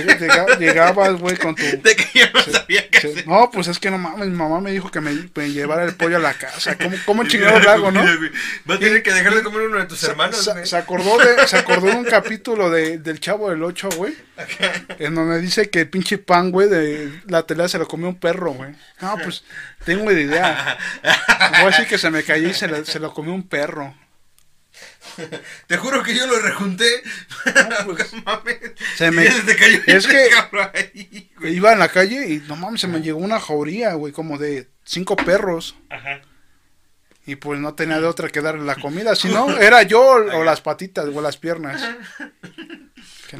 llegabas, 0.60 1.20
güey, 1.20 1.36
con 1.36 1.56
tu... 1.56 1.64
De 1.84 1.94
que 1.94 2.08
yo 2.20 2.26
no 2.34 2.42
sabía 2.42 2.90
qué 2.90 3.00
hacer. 3.00 3.28
No, 3.28 3.52
pues 3.52 3.68
es 3.68 3.80
que 3.80 3.92
no 3.92 3.98
mames, 3.98 4.30
mi 4.30 4.36
mamá 4.36 4.62
me 4.62 4.72
dijo 4.72 4.90
que 4.90 5.02
me, 5.02 5.14
llevara 5.52 5.84
el 5.84 5.94
pollo 5.94 6.16
a 6.16 6.20
la 6.22 6.34
casa. 6.36 6.78
¿Cómo, 6.78 6.96
cómo 7.06 7.26
chingados 7.26 7.62
lo 7.62 7.70
hago, 7.70 7.92
no? 7.92 8.02
Va 8.70 8.76
a 8.76 8.80
tener 8.80 9.04
que 9.04 9.12
dejar 9.12 9.36
de 9.36 9.44
comer 9.44 9.64
uno 9.64 9.80
de 9.80 9.88
tus 9.88 10.02
hermanos, 10.04 10.42
se, 10.42 10.66
se, 10.66 10.78
acordó 10.78 11.18
de, 11.18 11.46
se 11.50 11.58
acordó 11.58 11.88
de 11.88 11.98
un 11.98 12.06
capítulo 12.06 12.70
de, 12.70 12.98
del 12.98 13.20
Chavo 13.20 13.50
del 13.50 13.62
Ocho, 13.62 13.90
güey. 13.90 14.16
En 15.00 15.16
donde 15.16 15.42
dice 15.42 15.70
que 15.70 15.82
el 15.82 15.90
pinche 15.90 16.18
pan, 16.18 16.52
güey, 16.52 16.70
de 16.70 17.22
la 17.28 17.44
tela 17.44 17.68
se 17.68 17.78
lo 17.78 17.90
comió 17.90 18.08
un 18.08 18.16
perro, 18.16 18.54
güey. 18.54 18.72
No, 19.02 19.18
pues, 19.22 19.44
tengo 19.84 20.10
idea. 20.14 20.78
Voy 21.60 21.62
a 21.62 21.66
decir 21.66 21.88
que 21.88 21.98
se 21.98 22.10
me 22.10 22.24
cayó 22.24 22.48
y 22.48 22.54
se, 22.54 22.86
se 22.86 23.00
lo 23.00 23.14
comió 23.14 23.34
un 23.34 23.44
perro. 23.44 23.94
Te 25.68 25.78
juro 25.78 26.04
que 26.04 26.16
yo 26.16 26.28
lo 26.28 26.40
rejunté. 26.40 26.90
Pues, 27.86 28.12
se 28.96 29.12
me... 29.12 29.26
es 29.26 30.08
que 30.08 30.30
iba 31.50 31.74
en 31.74 31.80
la 31.80 31.90
calle 31.90 32.28
y 32.28 32.40
no 32.48 32.56
mames, 32.56 32.82
se 32.82 32.88
me 32.88 33.02
llegó 33.02 33.20
una 33.20 33.40
jauría, 33.40 33.94
güey, 33.94 34.14
como 34.14 34.38
de 34.38 34.70
cinco 34.84 35.16
perros. 35.16 35.76
Ajá. 35.90 36.22
Y 37.28 37.38
pues 37.38 37.60
no 37.60 37.74
tenía 37.74 38.00
de 38.00 38.06
otra 38.06 38.30
que 38.30 38.42
darle 38.42 38.66
la 38.66 38.76
comida, 38.76 39.16
si 39.16 39.30
no, 39.30 39.50
era 39.60 39.82
yo 39.84 40.02
o 40.02 40.44
las 40.44 40.62
patitas 40.62 41.06
o 41.08 41.22
las 41.22 41.38
piernas. 41.38 41.82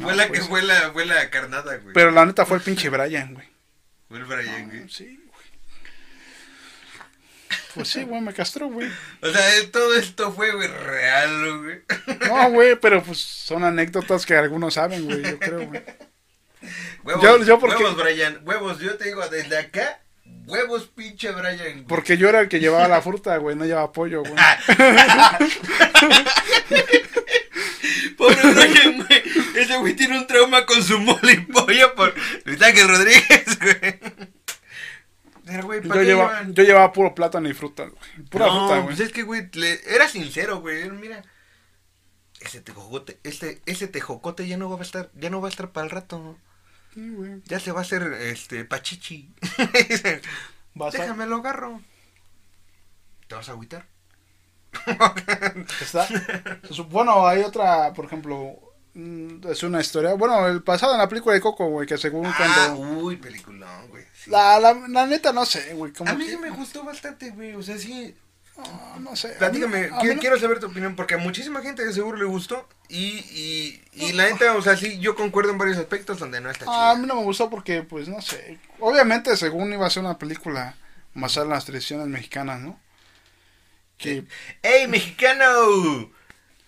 fue 0.00 0.16
la 0.16 0.26
que 0.26 0.38
pues. 0.38 0.48
fue 0.48 0.62
la, 0.62 0.90
fue 0.92 1.06
la 1.06 1.30
carnada, 1.30 1.76
güey. 1.76 1.94
Pero 1.94 2.10
la 2.10 2.26
neta 2.26 2.44
fue 2.44 2.56
el 2.56 2.62
pinche 2.62 2.88
Brian, 2.88 3.34
güey. 3.34 3.48
Fue 4.08 4.18
el 4.18 4.24
Brian, 4.24 4.68
güey. 4.68 4.88
Sí. 4.88 5.20
Pues 7.76 7.88
sí, 7.88 8.04
güey, 8.04 8.22
me 8.22 8.32
castró, 8.32 8.68
güey. 8.68 8.88
O 9.20 9.28
sea, 9.30 9.70
todo 9.70 9.94
esto 9.96 10.32
fue, 10.32 10.50
güey, 10.52 10.66
real, 10.66 11.58
güey. 11.58 11.80
No, 12.26 12.50
güey, 12.50 12.74
pero 12.80 13.02
pues 13.02 13.18
son 13.18 13.64
anécdotas 13.64 14.24
que 14.24 14.34
algunos 14.34 14.72
saben, 14.72 15.04
güey, 15.04 15.22
yo 15.22 15.38
creo, 15.38 15.66
güey. 15.66 15.82
Huevos, 17.04 17.46
yo, 17.46 17.58
porque... 17.58 17.84
huevos, 17.84 18.02
Brian. 18.02 18.40
Huevos, 18.44 18.78
yo 18.78 18.96
te 18.96 19.04
digo, 19.04 19.28
desde 19.28 19.58
acá, 19.58 20.00
huevos, 20.46 20.86
pinche 20.86 21.30
Brian. 21.32 21.84
Porque 21.86 22.16
yo 22.16 22.30
era 22.30 22.40
el 22.40 22.48
que 22.48 22.60
llevaba 22.60 22.88
la 22.88 23.02
fruta, 23.02 23.36
güey, 23.36 23.54
no 23.54 23.66
llevaba 23.66 23.92
pollo, 23.92 24.22
güey. 24.22 24.32
Pobre 28.16 28.40
Brian, 28.54 29.06
güey. 29.06 29.22
Ese 29.54 29.76
güey 29.76 29.92
tiene 29.94 30.16
un 30.18 30.26
trauma 30.26 30.64
con 30.64 30.82
su 30.82 30.98
mole 30.98 31.32
y 31.32 31.40
pollo 31.40 31.94
por 31.94 32.14
Luis 32.46 32.62
Ángel 32.62 32.88
Rodríguez, 32.88 33.58
güey 33.60 34.00
yo, 35.46 36.02
llevaba, 36.02 36.42
yo 36.48 36.62
llevaba 36.64 36.92
puro 36.92 37.14
plátano 37.14 37.48
y 37.48 37.54
fruta, 37.54 37.84
güey. 37.84 38.28
Pura 38.28 38.46
fruta, 38.46 38.74
güey. 38.80 38.84
Pues 38.86 39.00
es 39.00 39.12
que, 39.12 39.22
güey, 39.22 39.48
era 39.86 40.08
sincero, 40.08 40.60
güey. 40.60 40.90
Mira, 40.90 41.22
ese 42.40 42.60
tejocote, 42.60 43.18
este, 43.22 43.62
ese 43.66 43.88
tejocote 43.88 44.46
ya 44.46 44.56
no 44.56 44.68
va 44.70 44.78
a 44.78 44.82
estar, 44.82 45.10
ya 45.14 45.30
no 45.30 45.40
va 45.40 45.48
a 45.48 45.50
estar 45.50 45.70
para 45.70 45.84
el 45.84 45.90
rato. 45.90 46.36
Sí, 46.94 47.10
güey. 47.10 47.42
Ya 47.44 47.60
se 47.60 47.72
va 47.72 47.80
a 47.80 47.82
hacer, 47.82 48.02
este, 48.20 48.64
pachichi. 48.64 49.32
Déjame 50.74 51.26
lo 51.26 51.36
agarro. 51.36 51.80
¿Te 53.28 53.34
vas 53.34 53.48
a 53.48 53.52
agüitar? 53.52 53.86
Está, 55.80 56.06
bueno, 56.88 57.26
hay 57.26 57.42
otra, 57.42 57.92
por 57.92 58.04
ejemplo, 58.04 58.74
mm, 58.94 59.48
es 59.48 59.62
una 59.62 59.80
historia. 59.80 60.14
Bueno, 60.14 60.46
el 60.46 60.62
pasado 60.62 60.92
en 60.92 60.98
la 60.98 61.08
película 61.08 61.34
de 61.34 61.40
Coco, 61.40 61.68
güey, 61.68 61.86
que 61.86 61.96
según 61.96 62.26
ah, 62.26 62.34
cuando. 62.36 62.80
Uy, 63.00 63.16
peliculón, 63.16 63.88
güey. 63.88 64.04
La, 64.26 64.58
la, 64.58 64.74
la, 64.88 65.06
neta 65.06 65.32
no 65.32 65.46
sé, 65.46 65.74
güey. 65.74 65.92
A 66.04 66.14
mí 66.14 66.26
sí 66.28 66.36
me 66.36 66.50
gustó 66.50 66.82
bastante, 66.82 67.30
güey. 67.30 67.54
O 67.54 67.62
sea, 67.62 67.78
sí. 67.78 68.14
no 69.00 69.14
sé. 69.14 69.30
Platícame, 69.30 69.90
quiero, 70.20 70.38
saber 70.38 70.58
tu 70.58 70.66
opinión 70.66 70.96
porque 70.96 71.14
a 71.14 71.18
muchísima 71.18 71.62
gente 71.62 71.84
de 71.84 71.92
seguro 71.92 72.16
le 72.16 72.24
gustó 72.24 72.68
y, 72.88 73.18
y, 73.18 73.82
y 73.92 74.12
la 74.12 74.28
neta, 74.28 74.54
o 74.54 74.62
sea, 74.62 74.76
sí, 74.76 74.98
yo 74.98 75.14
concuerdo 75.14 75.52
en 75.52 75.58
varios 75.58 75.78
aspectos 75.78 76.18
donde 76.18 76.40
no 76.40 76.50
está 76.50 76.64
chido. 76.64 76.74
A 76.74 76.96
mí 76.96 77.06
no 77.06 77.16
me 77.16 77.22
gustó 77.22 77.50
porque, 77.50 77.82
pues, 77.82 78.08
no 78.08 78.20
sé. 78.20 78.58
Obviamente, 78.80 79.36
según 79.36 79.72
iba 79.72 79.86
a 79.86 79.90
ser 79.90 80.02
una 80.02 80.18
película 80.18 80.74
basada 81.14 81.46
en 81.46 81.52
las 81.52 81.64
tradiciones 81.64 82.06
mexicanas, 82.08 82.60
¿no? 82.60 82.80
Que... 83.98 84.24
¡Ey, 84.62 84.86
mexicano! 84.88 86.10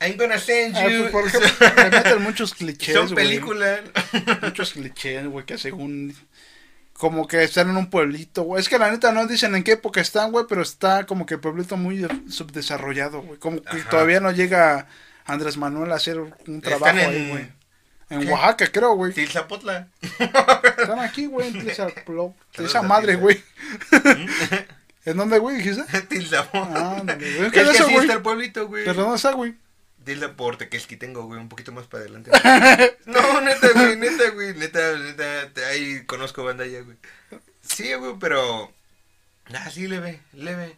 I'm 0.00 0.16
gonna 0.16 0.38
send 0.38 0.76
ah, 0.76 0.88
you. 0.88 1.10
por 1.10 1.26
ejemplo, 1.26 1.50
me 1.76 1.90
meten 1.90 2.22
muchos 2.22 2.54
clichés, 2.54 2.94
Son 2.94 3.14
películas. 3.14 3.80
Muchos 4.42 4.72
clichés, 4.72 5.26
güey, 5.26 5.44
que 5.44 5.58
según 5.58 6.14
como 6.98 7.28
que 7.28 7.44
están 7.44 7.70
en 7.70 7.76
un 7.76 7.90
pueblito, 7.90 8.42
güey. 8.42 8.60
Es 8.60 8.68
que 8.68 8.78
la 8.78 8.90
neta 8.90 9.12
no 9.12 9.24
dicen 9.26 9.54
en 9.54 9.62
qué 9.62 9.72
época 9.72 10.00
están, 10.00 10.32
güey, 10.32 10.46
pero 10.48 10.62
está 10.62 11.06
como 11.06 11.26
que 11.26 11.34
el 11.34 11.40
pueblito 11.40 11.76
muy 11.76 12.06
subdesarrollado, 12.28 13.22
güey. 13.22 13.38
Como 13.38 13.62
que 13.62 13.78
todavía 13.84 14.18
no 14.18 14.32
llega 14.32 14.88
Andrés 15.24 15.56
Manuel 15.56 15.92
a 15.92 15.94
hacer 15.94 16.18
un 16.18 16.60
trabajo 16.60 16.96
ahí, 16.96 17.30
güey. 17.30 17.58
En 18.10 18.28
Oaxaca, 18.28 18.66
creo, 18.72 18.94
güey. 18.94 19.12
Tilzapotla. 19.12 19.88
Están 20.00 20.98
aquí, 20.98 21.26
güey, 21.26 21.48
en 21.48 21.60
Tilzapotla. 21.60 22.32
Esa 22.54 22.82
madre, 22.82 23.14
güey. 23.14 23.42
¿En 25.04 25.16
dónde, 25.16 25.38
güey, 25.38 25.58
dijiste? 25.58 26.00
Tilzapotla. 26.02 26.74
Ah, 26.74 27.02
no, 27.04 27.14
güey. 27.14 27.46
Es 27.46 27.52
que, 27.52 27.60
es 27.60 27.70
que 27.70 27.78
así 27.78 27.94
está 27.94 28.14
el 28.14 28.22
pueblito, 28.22 28.66
güey. 28.66 28.84
¿Pero 28.84 29.02
dónde 29.02 29.16
está, 29.16 29.32
güey? 29.32 29.54
Tilda 30.08 30.32
por 30.32 30.56
Tekeski 30.56 30.96
tengo, 30.96 31.24
güey, 31.24 31.38
un 31.38 31.50
poquito 31.50 31.70
más 31.70 31.86
para 31.86 32.04
adelante. 32.04 32.30
no, 33.04 33.40
neta, 33.42 33.68
güey, 33.74 33.94
neta, 33.94 34.30
güey, 34.30 34.54
neta, 34.54 34.96
neta, 34.96 35.66
ahí 35.68 36.02
conozco 36.06 36.42
banda 36.44 36.64
ya, 36.64 36.80
güey. 36.80 36.96
Sí, 37.60 37.92
güey, 37.92 38.14
pero... 38.18 38.72
Ah, 39.52 39.70
sí, 39.70 39.86
leve, 39.86 40.22
leve. 40.32 40.76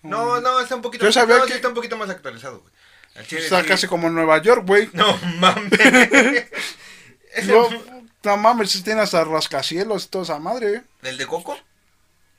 No, 0.00 0.40
no, 0.40 0.58
está 0.58 0.74
un 0.74 0.80
poquito, 0.80 1.04
Yo 1.04 1.12
sabía 1.12 1.36
no, 1.36 1.42
que- 1.42 1.48
sí 1.50 1.56
está 1.56 1.68
un 1.68 1.74
poquito 1.74 1.98
más 1.98 2.08
actualizado, 2.08 2.60
güey. 2.60 3.26
Chile, 3.26 3.42
Está 3.42 3.60
sí. 3.60 3.68
casi 3.68 3.86
como 3.86 4.06
en 4.06 4.14
Nueva 4.14 4.40
York, 4.40 4.64
güey. 4.66 4.88
No, 4.94 5.18
mames. 5.38 5.70
No, 7.44 7.68
no 8.24 8.36
mames, 8.38 8.70
si 8.70 8.82
tiene 8.82 9.02
hasta 9.02 9.22
rascacielos 9.24 10.04
y 10.04 10.08
toda 10.08 10.24
esa 10.24 10.38
madre. 10.38 10.76
¿eh? 10.76 10.82
¿El 11.02 11.18
de 11.18 11.26
Coco? 11.26 11.58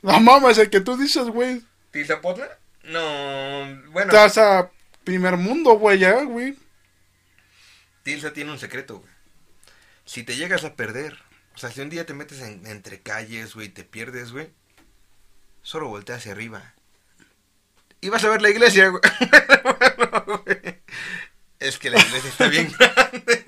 No 0.01 0.19
mames, 0.19 0.57
el 0.57 0.71
que 0.71 0.81
tú 0.81 0.97
dices, 0.97 1.25
güey. 1.25 1.61
¿Tizapotla? 1.91 2.57
No, 2.85 3.01
bueno. 3.91 4.11
Está 4.11 4.25
hasta 4.25 4.71
primer 5.03 5.38
mundo, 5.38 5.74
güey, 5.77 6.00
ya, 6.00 6.24
güey. 6.24 6.57
Tilsa 8.03 8.33
tiene 8.33 8.51
un 8.51 8.60
secreto, 8.60 9.00
güey. 9.00 9.12
Si 10.05 10.24
te 10.24 10.36
llegas 10.36 10.63
a 10.65 10.75
perder, 10.75 11.17
o 11.55 11.57
sea, 11.57 11.72
si 11.72 11.81
un 11.81 11.89
día 11.89 12.05
te 12.05 12.13
metes 12.13 12.41
en- 12.41 12.65
entre 12.67 13.01
calles, 13.01 13.55
güey, 13.55 13.67
y 13.67 13.72
te 13.72 13.83
pierdes, 13.83 14.31
güey, 14.31 14.50
solo 15.62 15.88
voltea 15.88 16.17
hacia 16.17 16.33
arriba. 16.33 16.74
Y 18.01 18.10
vas 18.10 18.24
a 18.25 18.29
ver 18.29 18.41
la 18.41 18.50
iglesia, 18.50 18.89
güey. 18.89 19.01
Bueno, 19.63 20.41
güey. 20.45 20.81
Es 21.60 21.77
que 21.79 21.89
la 21.89 21.98
iglesia 22.00 22.29
está 22.29 22.48
bien 22.50 22.69
grande, 22.77 23.43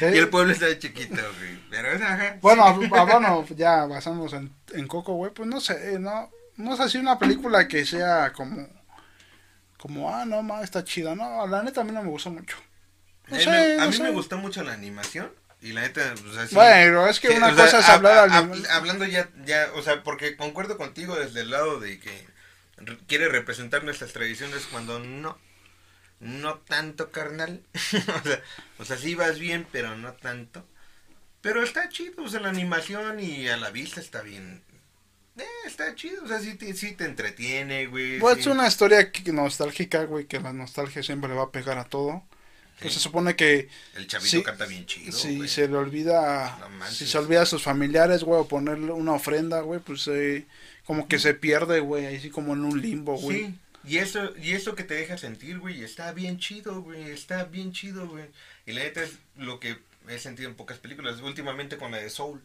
güey. 0.00 0.14
Y 0.14 0.18
el 0.18 0.30
pueblo 0.30 0.52
está 0.52 0.78
chiquito, 0.78 1.16
güey. 1.38 1.58
Pero 1.68 1.90
ajá. 2.02 2.38
Bueno, 2.40 2.78
sí. 2.80 2.88
ah, 2.94 3.04
bueno, 3.04 3.46
ya 3.54 3.84
basándonos 3.84 4.32
en, 4.32 4.50
en 4.72 4.86
Coco, 4.88 5.12
güey, 5.14 5.32
pues 5.34 5.46
no 5.46 5.60
sé, 5.60 5.92
eh, 5.94 5.98
no, 5.98 6.30
no 6.56 6.72
es 6.74 6.80
así 6.80 6.96
una 6.96 7.18
película 7.18 7.68
que 7.68 7.84
sea 7.84 8.32
como, 8.32 8.66
como, 9.78 10.14
ah, 10.14 10.24
no, 10.26 10.42
ma, 10.42 10.62
está 10.62 10.84
chida, 10.84 11.14
no, 11.14 11.46
la 11.46 11.62
neta 11.62 11.80
a 11.82 11.84
mí 11.84 11.92
no 11.92 12.02
me 12.02 12.10
gustó 12.10 12.30
mucho. 12.30 12.56
No 13.28 13.36
A 13.36 13.38
mí 13.38 13.44
sé, 13.44 13.50
me- 13.50 13.74
a 13.82 13.84
no 13.84 13.86
mí 13.86 13.92
sé. 13.92 14.02
me 14.02 14.10
gustó 14.10 14.38
mucho 14.38 14.62
la 14.62 14.72
animación. 14.72 15.30
Y 15.60 15.72
la 15.72 15.82
neta, 15.82 16.14
o 16.28 16.32
sea, 16.32 16.46
sí- 16.46 16.54
Bueno, 16.54 17.06
es 17.08 17.18
que 17.20 17.28
Sí, 17.28 17.34
una 17.34 17.54
sea, 17.54 17.64
cosa 17.64 17.78
es 17.80 17.88
hab- 17.88 17.94
hablar 17.96 18.28
hab- 18.30 18.52
al 18.52 18.66
hablando 18.70 19.04
ya, 19.06 19.28
ya, 19.44 19.70
o 19.74 19.82
sea, 19.82 20.02
porque 20.04 20.36
concuerdo 20.36 20.76
contigo 20.78 21.16
desde 21.16 21.40
el 21.40 21.50
lado 21.50 21.80
de 21.80 21.98
que 21.98 22.26
re- 22.76 22.98
quiere 23.08 23.28
representar 23.28 23.82
nuestras 23.84 24.12
tradiciones 24.12 24.66
cuando 24.70 25.00
no, 25.00 25.36
no 26.20 26.58
tanto 26.58 27.10
carnal, 27.10 27.62
o 27.74 28.28
sea, 28.28 28.42
o 28.78 28.84
sea, 28.84 28.96
sí 28.98 29.14
vas 29.16 29.38
bien, 29.38 29.66
pero 29.72 29.96
no 29.96 30.12
tanto, 30.14 30.66
pero 31.40 31.62
está 31.62 31.88
chido, 31.88 32.24
o 32.24 32.28
sea, 32.28 32.40
la 32.40 32.50
animación 32.50 33.20
y 33.20 33.48
a 33.48 33.56
la 33.56 33.70
vista 33.70 34.00
está 34.00 34.22
bien, 34.22 34.62
eh, 35.38 35.66
está 35.66 35.94
chido, 35.94 36.24
o 36.24 36.28
sea, 36.28 36.40
sí 36.40 36.54
te, 36.54 36.74
sí 36.74 36.92
te 36.92 37.04
entretiene, 37.04 37.86
güey. 37.86 38.18
Pues 38.18 38.36
sí. 38.36 38.40
es 38.42 38.46
una 38.46 38.66
historia 38.66 39.10
nostálgica, 39.32 40.04
güey, 40.04 40.26
que 40.26 40.40
la 40.40 40.52
nostalgia 40.52 41.02
siempre 41.02 41.30
le 41.30 41.36
va 41.36 41.44
a 41.44 41.52
pegar 41.52 41.78
a 41.78 41.84
todo. 41.84 42.22
Pues 42.80 42.94
se 42.94 43.00
supone 43.00 43.34
que 43.34 43.68
El 43.96 44.06
chavito 44.06 44.36
sí, 44.36 44.42
canta 44.42 44.64
bien 44.64 44.86
chido, 44.86 45.10
si 45.10 45.36
güey. 45.36 45.48
se 45.48 45.66
le 45.66 45.76
olvida, 45.76 46.56
No 46.60 46.86
si 46.86 47.06
se 47.06 47.18
olvida 47.18 47.42
a 47.42 47.46
sus 47.46 47.62
familiares, 47.62 48.22
güey, 48.22 48.40
o 48.40 48.46
ponerle 48.46 48.92
una 48.92 49.14
ofrenda, 49.14 49.60
güey, 49.62 49.80
pues 49.80 50.06
eh, 50.06 50.46
como 50.84 51.08
que 51.08 51.18
se 51.18 51.34
pierde, 51.34 51.80
güey, 51.80 52.06
ahí 52.06 52.20
sí 52.20 52.30
como 52.30 52.52
en 52.52 52.64
un 52.64 52.80
limbo, 52.80 53.16
güey. 53.18 53.46
Sí, 53.46 53.54
y 53.84 53.98
eso, 53.98 54.32
y 54.36 54.52
eso 54.52 54.76
que 54.76 54.84
te 54.84 54.94
deja 54.94 55.18
sentir, 55.18 55.58
güey, 55.58 55.82
está 55.82 56.12
bien 56.12 56.38
chido, 56.38 56.82
güey, 56.82 57.10
está 57.10 57.44
bien 57.44 57.72
chido, 57.72 58.06
güey. 58.06 58.26
Y 58.64 58.72
la 58.72 58.84
neta 58.84 59.02
es 59.02 59.18
lo 59.36 59.58
que 59.58 59.78
he 60.08 60.18
sentido 60.18 60.48
en 60.48 60.54
pocas 60.54 60.78
películas, 60.78 61.20
últimamente 61.20 61.78
con 61.78 61.90
la 61.90 61.98
de 61.98 62.10
Soul. 62.10 62.42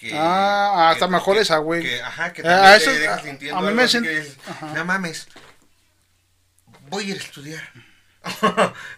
Que, 0.00 0.12
Ah, 0.14 0.90
hasta 0.90 1.04
que- 1.06 1.12
mejor 1.12 1.36
que- 1.36 1.42
esa, 1.42 1.58
güey. 1.58 1.82
que, 1.82 2.00
ajá, 2.00 2.32
que 2.32 2.40
Ah, 2.40 2.44
también 2.44 2.74
eso- 2.74 2.90
te 2.90 2.98
deja 3.00 3.14
a- 3.16 3.22
sintiendo 3.22 3.58
a 3.58 3.62
mí 3.62 3.74
me 3.74 3.86
sien- 3.86 4.02
que 4.02 4.32
no 4.74 4.84
mames, 4.86 5.28
voy 6.88 7.04
a 7.04 7.08
ir 7.08 7.16
a 7.16 7.20
estudiar. 7.22 7.62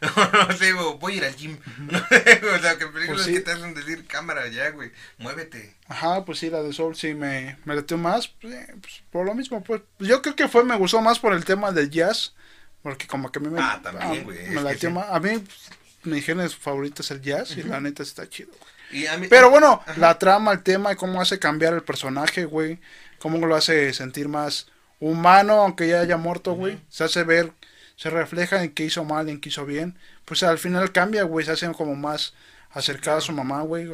no 0.01 0.57
sé, 0.57 0.73
güey, 0.73 0.97
voy 0.99 1.13
a 1.15 1.17
ir 1.17 1.25
al 1.25 1.35
gym. 1.37 1.59
o 2.57 2.59
sea, 2.61 2.79
que 2.79 2.87
películas 2.87 3.09
Pues 3.09 3.23
sí. 3.25 3.33
que 3.35 3.41
te 3.41 3.53
hacen 3.53 3.75
decir, 3.75 4.07
cámara 4.07 4.47
ya, 4.49 4.71
güey, 4.71 4.91
muévete. 5.19 5.75
Ajá, 5.89 6.25
pues 6.25 6.39
sí, 6.39 6.51
la 6.51 6.63
de 6.63 6.73
Soul 6.73 6.97
sí 6.97 7.15
me, 7.15 7.57
me 7.65 7.75
latió 7.75 7.99
más, 7.99 8.29
pues, 8.29 8.55
eh, 8.55 8.75
pues, 8.81 9.03
por 9.11 9.27
lo 9.27 9.35
mismo, 9.35 9.63
pues, 9.63 9.83
yo 9.99 10.23
creo 10.23 10.37
que 10.37 10.49
fue, 10.49 10.65
me 10.65 10.77
gustó 10.77 11.01
más 11.01 11.19
por 11.19 11.33
el 11.35 11.45
tema 11.45 11.71
del 11.73 11.91
jazz, 11.91 12.35
porque 12.83 13.07
como 13.07 13.31
que 13.31 13.39
a 13.39 13.43
mí 13.43 13.49
me, 13.49 13.61
Ah, 13.61 13.81
también, 13.83 14.25
güey, 14.25 14.49
me 14.49 14.61
latió 14.63 14.89
sí. 14.89 14.95
más, 14.95 15.07
a 15.11 15.21
mí 15.21 15.39
pues, 15.39 15.71
mi 16.05 16.21
género 16.21 16.51
favorito 16.51 17.03
es 17.03 17.11
el 17.13 17.21
jazz 17.23 17.57
y 17.57 17.63
la 17.63 17.81
neta 17.81 18.03
está 18.03 18.29
chido. 18.29 18.53
Y 18.93 19.07
a 19.07 19.17
mí- 19.19 19.29
Pero 19.29 19.51
bueno, 19.51 19.83
Ajá. 19.87 19.95
la 19.99 20.19
trama, 20.19 20.53
el 20.53 20.63
tema, 20.63 20.93
y 20.93 20.97
cómo 20.97 21.21
hace 21.21 21.39
cambiar 21.39 21.73
el 21.75 21.83
personaje, 21.83 22.45
güey, 22.45 22.79
cómo 23.19 23.45
lo 23.47 23.55
hace 23.57 23.93
sentir 23.95 24.29
más 24.29 24.69
humano, 25.01 25.55
aunque 25.63 25.89
ya 25.89 26.01
haya 26.01 26.17
muerto, 26.17 26.53
güey, 26.55 26.79
se 26.89 27.05
hace 27.05 27.25
ver, 27.25 27.53
se 27.97 28.11
refleja 28.11 28.63
en 28.63 28.73
qué 28.73 28.85
hizo 28.85 29.05
mal 29.05 29.29
y 29.29 29.33
en 29.33 29.41
qué 29.41 29.49
hizo 29.49 29.65
bien, 29.67 29.99
pues 30.25 30.43
al 30.43 30.59
final 30.59 30.93
cambia, 30.93 31.25
güey, 31.25 31.45
se 31.45 31.53
hace 31.53 31.71
como 31.73 31.95
más 31.97 32.35
acercada 32.71 33.19
a 33.19 33.21
su 33.21 33.33
mamá, 33.33 33.63
güey, 33.63 33.89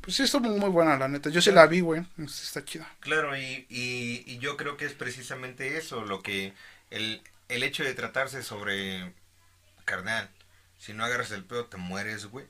pues 0.00 0.16
sí, 0.16 0.22
estuvo 0.22 0.48
muy 0.48 0.70
buena, 0.70 0.96
la 0.96 1.08
neta, 1.08 1.30
yo 1.30 1.40
sí 1.42 1.50
la 1.52 1.66
vi, 1.66 1.80
güey, 1.80 2.02
está 2.18 2.64
chida. 2.64 2.88
Claro, 3.00 3.36
y, 3.36 3.66
y, 3.68 4.22
y 4.26 4.38
yo 4.38 4.56
creo 4.56 4.76
que 4.76 4.84
es 4.86 4.92
precisamente 4.92 5.76
eso, 5.76 6.04
lo 6.04 6.22
que 6.22 6.52
el, 6.90 7.22
el 7.48 7.62
hecho 7.62 7.84
de 7.84 7.94
tratarse 7.94 8.42
sobre 8.42 9.12
carnal, 9.84 10.28
si 10.78 10.92
no 10.92 11.04
agarras 11.04 11.30
el 11.30 11.44
pedo 11.44 11.66
te 11.66 11.76
mueres, 11.76 12.26
güey. 12.26 12.46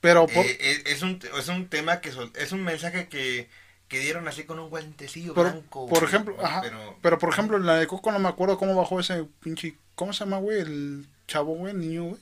Pero 0.00 0.26
por, 0.26 0.44
Eh, 0.44 0.56
eh, 0.60 0.82
es, 0.86 1.02
un, 1.02 1.18
es 1.38 1.48
un 1.48 1.68
tema 1.68 2.00
que 2.00 2.12
sol- 2.12 2.32
es 2.36 2.52
un 2.52 2.62
mensaje 2.62 3.08
que, 3.08 3.48
que 3.88 3.98
dieron 4.00 4.28
así 4.28 4.44
con 4.44 4.58
un 4.58 4.68
guantecillo 4.70 5.34
por, 5.34 5.50
blanco. 5.50 5.88
por 5.88 6.04
ejemplo, 6.04 6.34
güey, 6.34 6.46
ajá, 6.46 6.60
Pero, 6.62 6.98
pero 7.02 7.18
por 7.18 7.30
ejemplo, 7.30 7.56
en 7.56 7.66
la 7.66 7.76
de 7.76 7.86
Coco 7.86 8.12
no 8.12 8.18
me 8.18 8.28
acuerdo 8.28 8.58
cómo 8.58 8.74
bajó 8.74 9.00
ese 9.00 9.24
pinche, 9.40 9.76
¿cómo 9.94 10.12
se 10.12 10.20
llama, 10.24 10.38
güey? 10.38 10.60
El 10.60 11.06
chavo, 11.26 11.54
güey, 11.54 11.72
el 11.72 11.80
niño, 11.80 12.04
güey. 12.04 12.20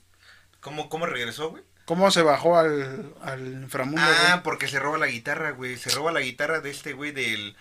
¿cómo, 0.60 0.88
¿cómo 0.88 1.04
regresó, 1.06 1.50
güey? 1.50 1.62
¿Cómo 1.84 2.10
se 2.10 2.22
bajó 2.22 2.56
al, 2.56 3.12
al 3.20 3.46
inframundo, 3.62 4.00
Ah, 4.02 4.28
güey? 4.30 4.42
porque 4.42 4.68
se 4.68 4.78
roba 4.78 4.96
la 4.96 5.06
guitarra, 5.08 5.50
güey. 5.50 5.76
Se 5.76 5.90
roba 5.90 6.12
la 6.12 6.20
guitarra 6.20 6.60
de 6.60 6.70
este 6.70 6.94
güey 6.94 7.12
del... 7.12 7.54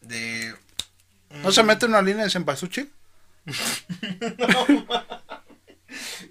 De... 0.00 0.52
¿No 1.30 1.52
se 1.52 1.62
mete 1.62 1.86
una 1.86 2.02
línea 2.02 2.24
de 2.24 2.30
cempasúchil? 2.30 2.90
No, 4.38 5.17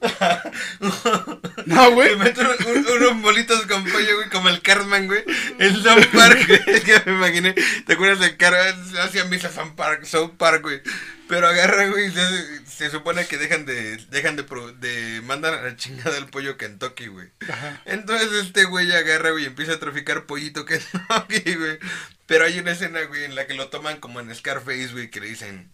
güey. 1.94 2.10
Se 2.10 2.16
mete 2.18 2.42
un- 2.42 2.78
un- 2.78 2.88
unos 2.88 3.22
bolitos 3.22 3.66
con 3.66 3.84
pollo, 3.84 4.16
güey, 4.18 4.30
como 4.30 4.50
el 4.50 4.62
Cartman, 4.62 5.08
güey. 5.08 5.24
En 5.60 5.76
South 5.84 6.06
Park, 6.14 6.48
güey. 6.48 6.62
Es 6.68 6.84
que 6.84 7.02
me 7.06 7.14
imaginé. 7.18 7.54
¿Te 7.86 7.94
acuerdas 7.94 8.20
del 8.20 8.38
Cartman? 8.38 8.98
Hacían 9.00 9.30
misa 9.30 9.52
South 9.52 9.74
Park, 9.76 10.06
South 10.06 10.32
Park, 10.38 10.62
güey. 10.62 10.82
Pero 11.28 11.48
agarra, 11.48 11.88
güey, 11.88 12.10
se, 12.12 12.66
se 12.66 12.90
supone 12.90 13.26
que 13.28 13.38
dejan 13.38 13.66
de, 13.66 13.98
dejan 14.10 14.38
de, 14.38 14.44
pro- 14.44 14.72
de, 14.72 15.22
mandan 15.26 15.56
a 15.56 15.62
la 15.62 15.76
chingada 15.76 16.18
el 16.18 16.28
pollo 16.28 16.56
Kentucky, 16.58 17.08
güey. 17.08 17.28
Ajá. 17.50 17.82
Entonces 17.86 18.32
este 18.32 18.64
güey 18.64 18.90
agarra, 18.94 19.32
güey, 19.32 19.44
y 19.44 19.48
empieza 19.48 19.74
a 19.74 19.80
traficar 19.80 20.26
pollito 20.26 20.64
Kentucky, 20.66 21.56
güey. 21.56 21.80
Pero 22.28 22.46
hay 22.46 22.60
una 22.60 22.72
escena, 22.72 23.02
güey, 23.04 23.26
en 23.26 23.36
la 23.36 23.46
que 23.46 23.56
lo 23.56 23.68
toman 23.68 24.00
como 24.00 24.22
en 24.22 24.34
Scarface, 24.34 24.88
güey, 24.94 25.10
que 25.10 25.20
le 25.20 25.28
dicen... 25.28 25.70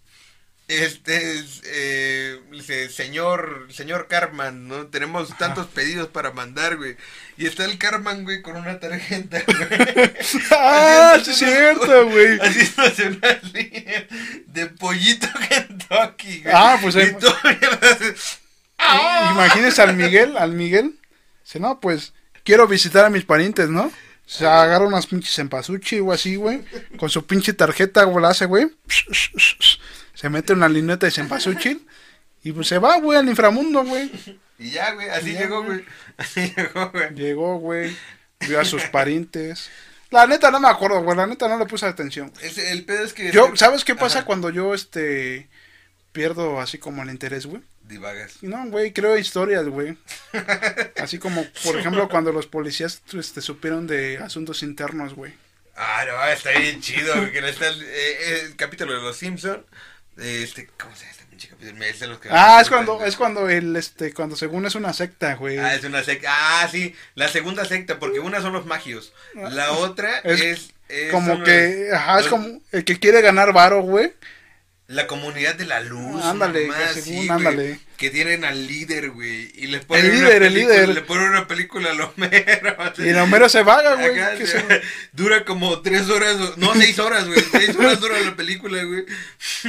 Este 0.69 1.39
es, 1.39 1.61
eh, 1.65 2.39
dice, 2.51 2.89
señor, 2.89 3.67
señor 3.69 4.07
Carman, 4.07 4.69
¿no? 4.69 4.87
Tenemos 4.87 5.37
tantos 5.37 5.67
pedidos 5.67 6.07
para 6.07 6.31
mandar, 6.31 6.77
güey. 6.77 6.95
Y 7.37 7.47
está 7.47 7.65
el 7.65 7.77
Carman, 7.77 8.23
güey, 8.23 8.41
con 8.41 8.55
una 8.55 8.79
tarjeta, 8.79 9.43
güey. 9.45 10.13
Ah, 10.51 11.17
sí 11.23 11.31
es 11.31 11.37
cierto, 11.37 12.09
güey. 12.09 12.39
Haciéndose 12.39 13.07
una 13.07 13.39
línea 13.53 14.07
de 14.47 14.65
pollito 14.67 15.27
Kentucky, 15.49 16.41
güey. 16.43 16.55
Ah, 16.55 16.79
pues, 16.81 16.95
eh, 16.95 17.17
¡Ah! 18.77 19.31
Imagínese 19.33 19.81
al 19.81 19.95
Miguel, 19.97 20.37
al 20.37 20.53
Miguel. 20.53 20.97
Dice, 21.43 21.59
no, 21.59 21.81
pues, 21.81 22.13
quiero 22.45 22.67
visitar 22.67 23.03
a 23.03 23.09
mis 23.09 23.25
parientes, 23.25 23.67
¿no? 23.67 23.91
Se 24.25 24.47
agarra 24.47 24.85
unas 24.85 25.07
pinches 25.07 25.37
empasuchi 25.39 25.99
o 25.99 26.13
así, 26.13 26.37
güey. 26.37 26.63
Con 26.97 27.09
su 27.09 27.25
pinche 27.25 27.51
tarjeta, 27.51 28.05
güey, 28.05 28.21
la 28.23 28.29
hace, 28.29 28.45
güey. 28.45 28.67
Se 30.13 30.29
mete 30.29 30.53
una 30.53 30.69
lineta 30.69 31.05
de 31.05 31.11
cempasúchil. 31.11 31.85
Y 32.43 32.51
pues 32.51 32.67
se 32.67 32.77
va, 32.77 32.99
güey, 32.99 33.17
al 33.17 33.27
inframundo, 33.29 33.83
güey. 33.85 34.11
Y 34.59 34.71
ya, 34.71 34.93
güey, 34.93 35.09
así 35.09 35.33
Ya, 35.33 35.41
llegó, 35.41 35.63
güey. 35.63 35.83
Así 36.17 36.53
llegó, 36.55 36.89
güey. 36.91 37.15
Llegó, 37.15 37.57
güey. 37.57 37.97
Vio 38.41 38.59
a 38.59 38.65
sus 38.65 38.83
parientes. 38.83 39.69
La 40.11 40.27
neta 40.27 40.51
no 40.51 40.59
me 40.59 40.67
acuerdo, 40.67 41.01
güey. 41.01 41.17
La 41.17 41.25
neta 41.25 41.47
no 41.47 41.57
le 41.57 41.65
puse 41.65 41.85
atención. 41.85 42.31
Es- 42.41 42.57
el 42.57 42.83
pedo 42.85 43.03
es 43.03 43.13
que... 43.13 43.31
Yo, 43.31 43.55
¿sabes 43.55 43.83
qué 43.83 43.95
pasa 43.95 44.19
Ajá. 44.19 44.25
cuando 44.27 44.49
yo, 44.49 44.73
este, 44.73 45.49
pierdo 46.11 46.59
así 46.59 46.77
como 46.77 47.01
el 47.01 47.09
interés, 47.09 47.45
güey? 47.45 47.63
Divagas. 47.81 48.43
No, 48.43 48.65
güey, 48.67 48.93
creo 48.93 49.17
historias, 49.17 49.65
güey. 49.67 49.97
Así 50.97 51.19
como, 51.19 51.45
por 51.65 51.77
ejemplo, 51.77 52.07
cuando 52.07 52.31
los 52.31 52.47
policías 52.47 53.01
este, 53.13 53.41
supieron 53.41 53.87
de 53.87 54.19
asuntos 54.19 54.63
internos, 54.63 55.13
güey. 55.15 55.33
Ah, 55.75 56.05
no, 56.07 56.23
está 56.31 56.51
bien 56.51 56.79
chido, 56.79 57.13
no 57.15 57.47
está 57.47 57.67
el, 57.67 57.81
eh, 57.83 58.39
el 58.45 58.55
capítulo 58.55 58.93
de 58.93 59.01
los 59.01 59.17
Simpson. 59.17 59.65
Este, 60.17 60.67
¿cómo 60.79 60.95
se 60.95 61.01
llama 61.01 61.11
este 61.11 61.25
pinche 61.25 61.47
capítulo? 61.49 61.83
Es 61.83 61.99
de 61.99 62.07
los 62.07 62.19
que 62.19 62.29
Ah, 62.31 62.59
es 62.61 62.69
cuando, 62.69 63.03
es 63.03 63.15
cuando 63.15 63.49
el, 63.49 63.75
este, 63.75 64.13
cuando 64.13 64.35
según 64.35 64.65
es 64.65 64.75
una 64.75 64.93
secta, 64.93 65.35
güey. 65.35 65.57
Ah, 65.57 65.73
es 65.73 65.83
una 65.83 66.03
secta. 66.03 66.29
Ah, 66.31 66.67
sí, 66.71 66.95
la 67.15 67.27
segunda 67.27 67.65
secta, 67.65 67.97
porque 67.99 68.19
una 68.19 68.41
son 68.41 68.53
los 68.53 68.65
magios. 68.65 69.13
La 69.33 69.71
otra 69.71 70.19
Es 70.19 70.41
es. 70.41 70.73
es- 70.89 71.11
como 71.11 71.41
que, 71.43 71.87
los- 71.89 71.97
ajá, 71.99 72.19
es 72.19 72.25
los- 72.25 72.29
como 72.31 72.61
el 72.71 72.85
que 72.85 72.99
quiere 72.99 73.21
ganar 73.21 73.53
varo, 73.53 73.81
güey. 73.81 74.13
La 74.87 75.07
comunidad 75.07 75.55
de 75.55 75.65
la 75.65 75.79
luz. 75.79 76.21
Ándale, 76.23 76.67
que, 76.67 77.29
ándale. 77.29 77.79
que 77.95 78.09
tienen 78.09 78.43
al 78.43 78.67
líder, 78.67 79.11
güey. 79.11 79.49
Y 79.55 79.67
le 79.67 79.79
ponen 79.79 80.05
el 80.05 80.11
líder, 80.11 80.43
el 80.43 80.53
líder. 80.53 80.89
Le 80.89 81.01
ponen 81.01 81.29
una 81.29 81.47
película 81.47 81.91
a 81.91 82.05
Homero. 82.05 82.93
Y 82.97 83.07
el 83.07 83.17
Homero 83.17 83.47
se 83.47 83.63
vaga, 83.63 83.95
güey. 83.95 84.13
Dura 85.13 85.45
como 85.45 85.81
tres 85.81 86.09
horas, 86.09 86.57
no, 86.57 86.73
seis 86.73 86.99
horas, 86.99 87.25
güey. 87.27 87.39
Seis 87.51 87.75
horas 87.77 88.01
dura 88.01 88.19
la 88.19 88.35
película, 88.35 88.83
güey. 88.83 89.05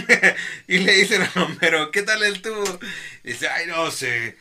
y 0.66 0.78
le 0.78 0.92
dicen 0.94 1.22
a 1.22 1.42
Homero, 1.42 1.92
¿qué 1.92 2.02
tal 2.02 2.22
el 2.24 2.42
tubo? 2.42 2.64
Y 3.22 3.28
dice, 3.28 3.48
ay, 3.48 3.66
no 3.68 3.90
sé. 3.92 4.36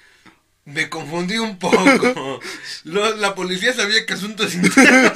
Me 0.66 0.90
confundí 0.90 1.38
un 1.38 1.60
poco. 1.60 2.40
la 2.86 3.36
policía 3.36 3.74
sabía 3.74 4.06
que 4.08 4.14
asuntos 4.14 4.56
internos. 4.56 5.12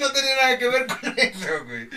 No 0.00 0.12
tenía 0.12 0.36
nada 0.36 0.58
que 0.58 0.68
ver 0.68 0.86
con 0.86 1.14
eso, 1.16 1.64
güey. 1.64 1.88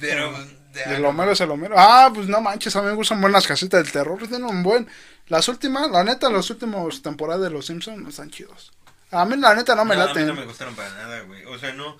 Pero. 0.00 0.32
De 0.72 0.98
lo 0.98 1.10
Homero 1.10 1.32
es 1.32 1.40
el 1.40 1.50
Homero. 1.50 1.76
Ah, 1.78 2.10
pues 2.12 2.26
no 2.26 2.40
manches, 2.40 2.74
a 2.74 2.82
mí 2.82 2.88
me 2.88 2.94
gustan 2.94 3.20
buenas 3.20 3.46
casitas 3.46 3.82
del 3.82 3.92
terror. 3.92 4.18
Tienen 4.18 4.44
un 4.44 4.62
buen. 4.62 4.88
Las 5.28 5.48
últimas, 5.48 5.90
la 5.90 6.02
neta, 6.02 6.28
las 6.30 6.50
últimas 6.50 7.00
temporadas 7.00 7.42
de 7.42 7.50
Los 7.50 7.66
Simpsons 7.66 8.08
están 8.08 8.30
chidos. 8.30 8.72
A 9.10 9.24
mí, 9.24 9.36
la 9.36 9.54
neta, 9.54 9.76
no 9.76 9.84
me 9.84 9.94
laten. 9.94 10.24
A 10.24 10.26
mí 10.26 10.26
no 10.26 10.40
me 10.40 10.46
gustaron 10.46 10.74
para 10.74 10.90
nada, 10.90 11.20
güey. 11.20 11.44
O 11.44 11.58
sea, 11.58 11.72
no. 11.72 11.96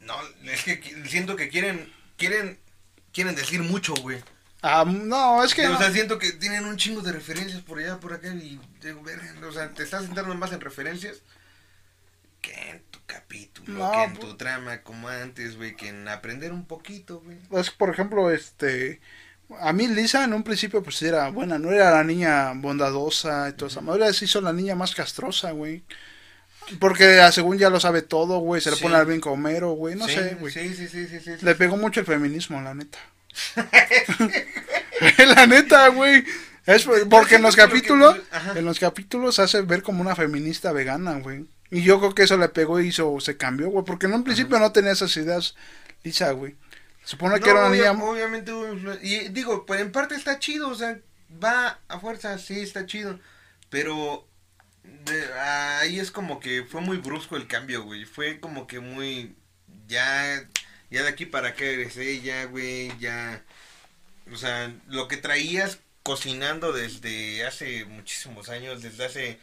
No, 0.00 0.14
es 0.44 0.62
que 0.62 1.04
siento 1.06 1.36
que 1.36 1.48
quieren. 1.48 1.92
Quieren. 2.18 2.58
Quieren 3.12 3.34
decir 3.34 3.62
mucho, 3.62 3.94
güey. 3.94 4.22
Ah, 4.60 4.84
no, 4.86 5.42
es 5.42 5.54
que. 5.54 5.66
O 5.66 5.78
sea, 5.78 5.90
siento 5.90 6.18
que 6.18 6.32
tienen 6.32 6.66
un 6.66 6.76
chingo 6.76 7.00
de 7.00 7.12
referencias 7.12 7.62
por 7.62 7.78
allá, 7.78 7.98
por 7.98 8.12
acá. 8.12 8.28
Y. 8.28 8.60
o 9.42 9.52
sea, 9.52 9.70
te 9.72 9.84
estás 9.84 10.04
sentando 10.04 10.34
más 10.34 10.52
en 10.52 10.60
referencias 10.60 11.22
que 12.42 12.82
tu 13.52 13.64
que 13.64 13.72
en 13.72 14.14
tu 14.14 14.20
pues 14.20 14.36
trama 14.36 14.82
como 14.82 15.08
antes, 15.08 15.56
güey, 15.56 15.76
que 15.76 15.88
en 15.88 16.08
aprender 16.08 16.52
un 16.52 16.64
poquito, 16.66 17.20
güey. 17.20 17.36
Pues, 17.48 17.70
por 17.70 17.90
ejemplo, 17.90 18.30
este... 18.30 19.00
A 19.60 19.72
mí 19.72 19.86
Lisa 19.86 20.24
en 20.24 20.32
un 20.32 20.42
principio 20.42 20.82
pues 20.82 21.02
era 21.02 21.28
buena, 21.28 21.58
no 21.58 21.70
era 21.70 21.90
la 21.90 22.02
niña 22.02 22.52
bondadosa 22.54 23.50
y 23.50 23.52
toda 23.52 23.70
esa 23.70 23.82
madre, 23.82 24.12
se 24.14 24.24
hizo 24.24 24.40
la 24.40 24.54
niña 24.54 24.74
más 24.74 24.94
castrosa, 24.94 25.50
güey. 25.50 25.84
Porque 26.80 27.20
ah, 27.20 27.30
según 27.30 27.58
ya 27.58 27.68
lo 27.68 27.78
sabe 27.78 28.00
todo, 28.02 28.38
güey, 28.38 28.62
se 28.62 28.70
le 28.70 28.78
pone 28.78 28.96
al 28.96 29.06
bien 29.06 29.20
comero, 29.20 29.72
güey, 29.72 29.96
no 29.96 30.08
sé, 30.08 30.36
güey. 30.40 30.52
Sí, 30.52 30.74
sí, 30.74 30.88
sí, 30.88 31.06
sí, 31.06 31.30
Le 31.42 31.54
pegó 31.54 31.76
mucho 31.76 32.00
el 32.00 32.06
feminismo, 32.06 32.60
la 32.62 32.74
neta. 32.74 32.98
la 35.36 35.46
neta, 35.46 35.88
güey. 35.88 36.24
Es 36.66 36.88
porque 37.10 37.34
en 37.34 37.42
los 37.42 37.56
capítulos, 37.56 38.16
en 38.54 38.64
los 38.64 38.78
capítulos 38.78 39.38
hace 39.38 39.60
ver 39.62 39.82
como 39.82 40.00
una 40.00 40.16
feminista 40.16 40.72
vegana, 40.72 41.18
güey. 41.18 41.44
Y 41.74 41.82
yo 41.82 41.98
creo 41.98 42.14
que 42.14 42.22
eso 42.22 42.36
le 42.36 42.48
pegó 42.48 42.80
y 42.80 42.86
hizo, 42.86 43.18
se 43.18 43.36
cambió, 43.36 43.68
güey. 43.68 43.84
Porque 43.84 44.06
en 44.06 44.12
un 44.12 44.22
principio 44.22 44.60
no 44.60 44.70
tenía 44.70 44.92
esas 44.92 45.16
ideas 45.16 45.56
Lisa, 46.04 46.30
güey. 46.30 46.54
Supone 47.04 47.40
que 47.40 47.50
era 47.50 47.66
una 47.66 47.70
niña. 47.70 47.90
Obviamente, 47.90 48.52
y 49.02 49.28
digo, 49.30 49.66
pues 49.66 49.80
en 49.80 49.90
parte 49.90 50.14
está 50.14 50.38
chido, 50.38 50.68
o 50.68 50.74
sea, 50.76 51.00
va 51.42 51.80
a 51.88 51.98
fuerza, 51.98 52.38
sí, 52.38 52.60
está 52.60 52.86
chido. 52.86 53.18
Pero 53.70 54.24
ahí 55.80 55.98
es 55.98 56.12
como 56.12 56.38
que 56.38 56.62
fue 56.62 56.80
muy 56.80 56.98
brusco 56.98 57.36
el 57.36 57.48
cambio, 57.48 57.82
güey. 57.82 58.04
Fue 58.04 58.38
como 58.38 58.68
que 58.68 58.78
muy. 58.78 59.34
Ya. 59.88 60.48
Ya 60.90 61.02
de 61.02 61.08
aquí 61.08 61.26
para 61.26 61.48
acá 61.48 61.64
eres 61.64 61.96
ella, 61.96 62.44
güey. 62.44 62.96
Ya. 63.00 63.42
O 64.32 64.36
sea, 64.36 64.72
lo 64.86 65.08
que 65.08 65.16
traías 65.16 65.80
cocinando 66.04 66.72
desde 66.72 67.44
hace 67.44 67.84
muchísimos 67.84 68.48
años, 68.48 68.80
desde 68.80 69.06
hace 69.06 69.40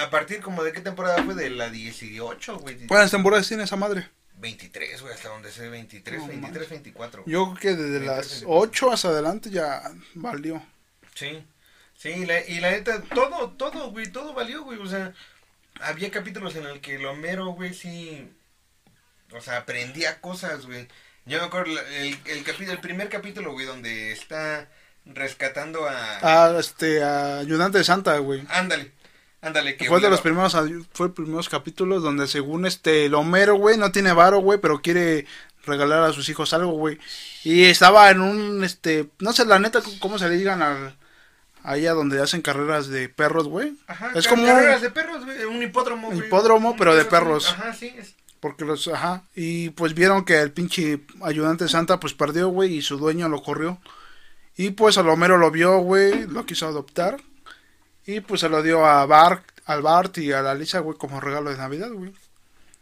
a 0.00 0.10
partir 0.10 0.40
como 0.40 0.62
de 0.62 0.72
qué 0.72 0.80
temporada 0.80 1.22
fue, 1.22 1.34
de 1.34 1.50
la 1.50 1.70
18, 1.70 2.58
güey. 2.58 2.86
¿Cuántas 2.86 3.10
temporadas 3.10 3.48
tiene 3.48 3.64
esa 3.64 3.76
madre? 3.76 4.08
23, 4.36 5.02
güey, 5.02 5.14
hasta 5.14 5.28
donde 5.28 5.52
se 5.52 5.68
23, 5.68 6.26
23, 6.26 6.70
24. 6.70 7.24
Yo 7.26 7.54
creo 7.54 7.76
que 7.76 7.82
desde 7.82 8.06
las 8.06 8.44
8 8.46 8.92
hasta 8.92 9.08
adelante 9.08 9.50
ya 9.50 9.82
valió. 10.14 10.62
Sí, 11.14 11.44
sí, 11.96 12.08
y 12.48 12.60
la 12.60 12.70
neta, 12.70 13.02
todo, 13.02 13.50
todo, 13.50 13.90
güey, 13.90 14.10
todo 14.10 14.32
valió, 14.32 14.62
güey, 14.64 14.78
o 14.78 14.86
sea, 14.86 15.12
había 15.80 16.10
capítulos 16.10 16.56
en 16.56 16.66
el 16.66 16.80
que 16.80 16.94
el 16.94 17.04
Homero, 17.04 17.48
güey, 17.48 17.74
sí, 17.74 18.30
o 19.32 19.40
sea, 19.40 19.58
aprendía 19.58 20.20
cosas, 20.20 20.66
güey. 20.66 20.88
Yo 21.26 21.38
me 21.38 21.44
acuerdo 21.44 21.78
el, 21.80 22.18
el, 22.24 22.44
capítulo, 22.44 22.72
el 22.72 22.80
primer 22.80 23.08
capítulo, 23.08 23.52
güey, 23.52 23.66
donde 23.66 24.12
está 24.12 24.68
rescatando 25.04 25.86
a... 25.86 26.18
Ah, 26.22 26.56
este, 26.58 27.02
a 27.02 27.38
ayudante 27.38 27.78
de 27.78 27.84
Santa, 27.84 28.16
güey. 28.18 28.44
Ándale. 28.48 28.92
Ándale, 29.42 29.76
que 29.76 29.86
fue 29.86 30.00
de 30.00 30.10
los 30.10 30.20
primeros 30.20 30.54
fue 30.92 31.14
primeros 31.14 31.48
capítulos 31.48 32.02
donde 32.02 32.26
según 32.26 32.66
este 32.66 33.06
el 33.06 33.14
Homero, 33.14 33.54
güey, 33.54 33.78
no 33.78 33.90
tiene 33.90 34.12
varo, 34.12 34.40
güey, 34.40 34.60
pero 34.60 34.82
quiere 34.82 35.26
regalar 35.64 36.02
a 36.02 36.12
sus 36.12 36.28
hijos 36.28 36.52
algo, 36.52 36.72
güey. 36.72 36.98
Y 37.42 37.64
estaba 37.64 38.10
en 38.10 38.20
un 38.20 38.62
este, 38.64 39.08
no 39.18 39.32
sé 39.32 39.46
la 39.46 39.58
neta 39.58 39.80
cómo 39.98 40.18
se 40.18 40.28
le 40.28 40.36
digan 40.36 40.60
al 40.60 40.94
allá 41.62 41.92
donde 41.92 42.22
hacen 42.22 42.42
carreras 42.42 42.88
de 42.88 43.08
perros, 43.08 43.48
güey. 43.48 43.72
Ajá, 43.86 44.12
es 44.14 44.28
como 44.28 44.44
carreras 44.44 44.82
de 44.82 44.90
perros, 44.90 45.24
güey, 45.24 45.44
un 45.44 45.62
hipódromo, 45.62 46.08
güey. 46.08 46.26
Hipódromo, 46.26 46.76
pero 46.76 46.94
de 46.94 47.06
perros. 47.06 47.50
Ajá, 47.50 47.72
sí, 47.72 47.94
es. 47.96 48.14
Porque 48.40 48.64
los, 48.64 48.88
ajá, 48.88 49.24
y 49.34 49.70
pues 49.70 49.94
vieron 49.94 50.24
que 50.24 50.38
el 50.38 50.52
pinche 50.52 51.00
ayudante 51.22 51.68
Santa 51.68 52.00
pues 52.00 52.14
perdió, 52.14 52.48
güey, 52.48 52.74
y 52.74 52.82
su 52.82 52.98
dueño 52.98 53.28
lo 53.28 53.42
corrió. 53.42 53.78
Y 54.56 54.70
pues 54.70 54.98
el 54.98 55.08
Homero 55.08 55.38
lo 55.38 55.50
vio, 55.50 55.78
güey, 55.78 56.26
lo 56.26 56.44
quiso 56.44 56.66
adoptar 56.66 57.18
y 58.06 58.20
pues 58.20 58.40
se 58.40 58.48
lo 58.48 58.62
dio 58.62 58.84
a 58.84 59.06
Bart, 59.06 59.44
al 59.66 59.82
Bart 59.82 60.18
y 60.18 60.32
a 60.32 60.42
la 60.42 60.54
Lisa, 60.54 60.80
güey, 60.80 60.96
como 60.98 61.20
regalo 61.20 61.50
de 61.50 61.56
Navidad, 61.56 61.90
güey. 61.90 62.12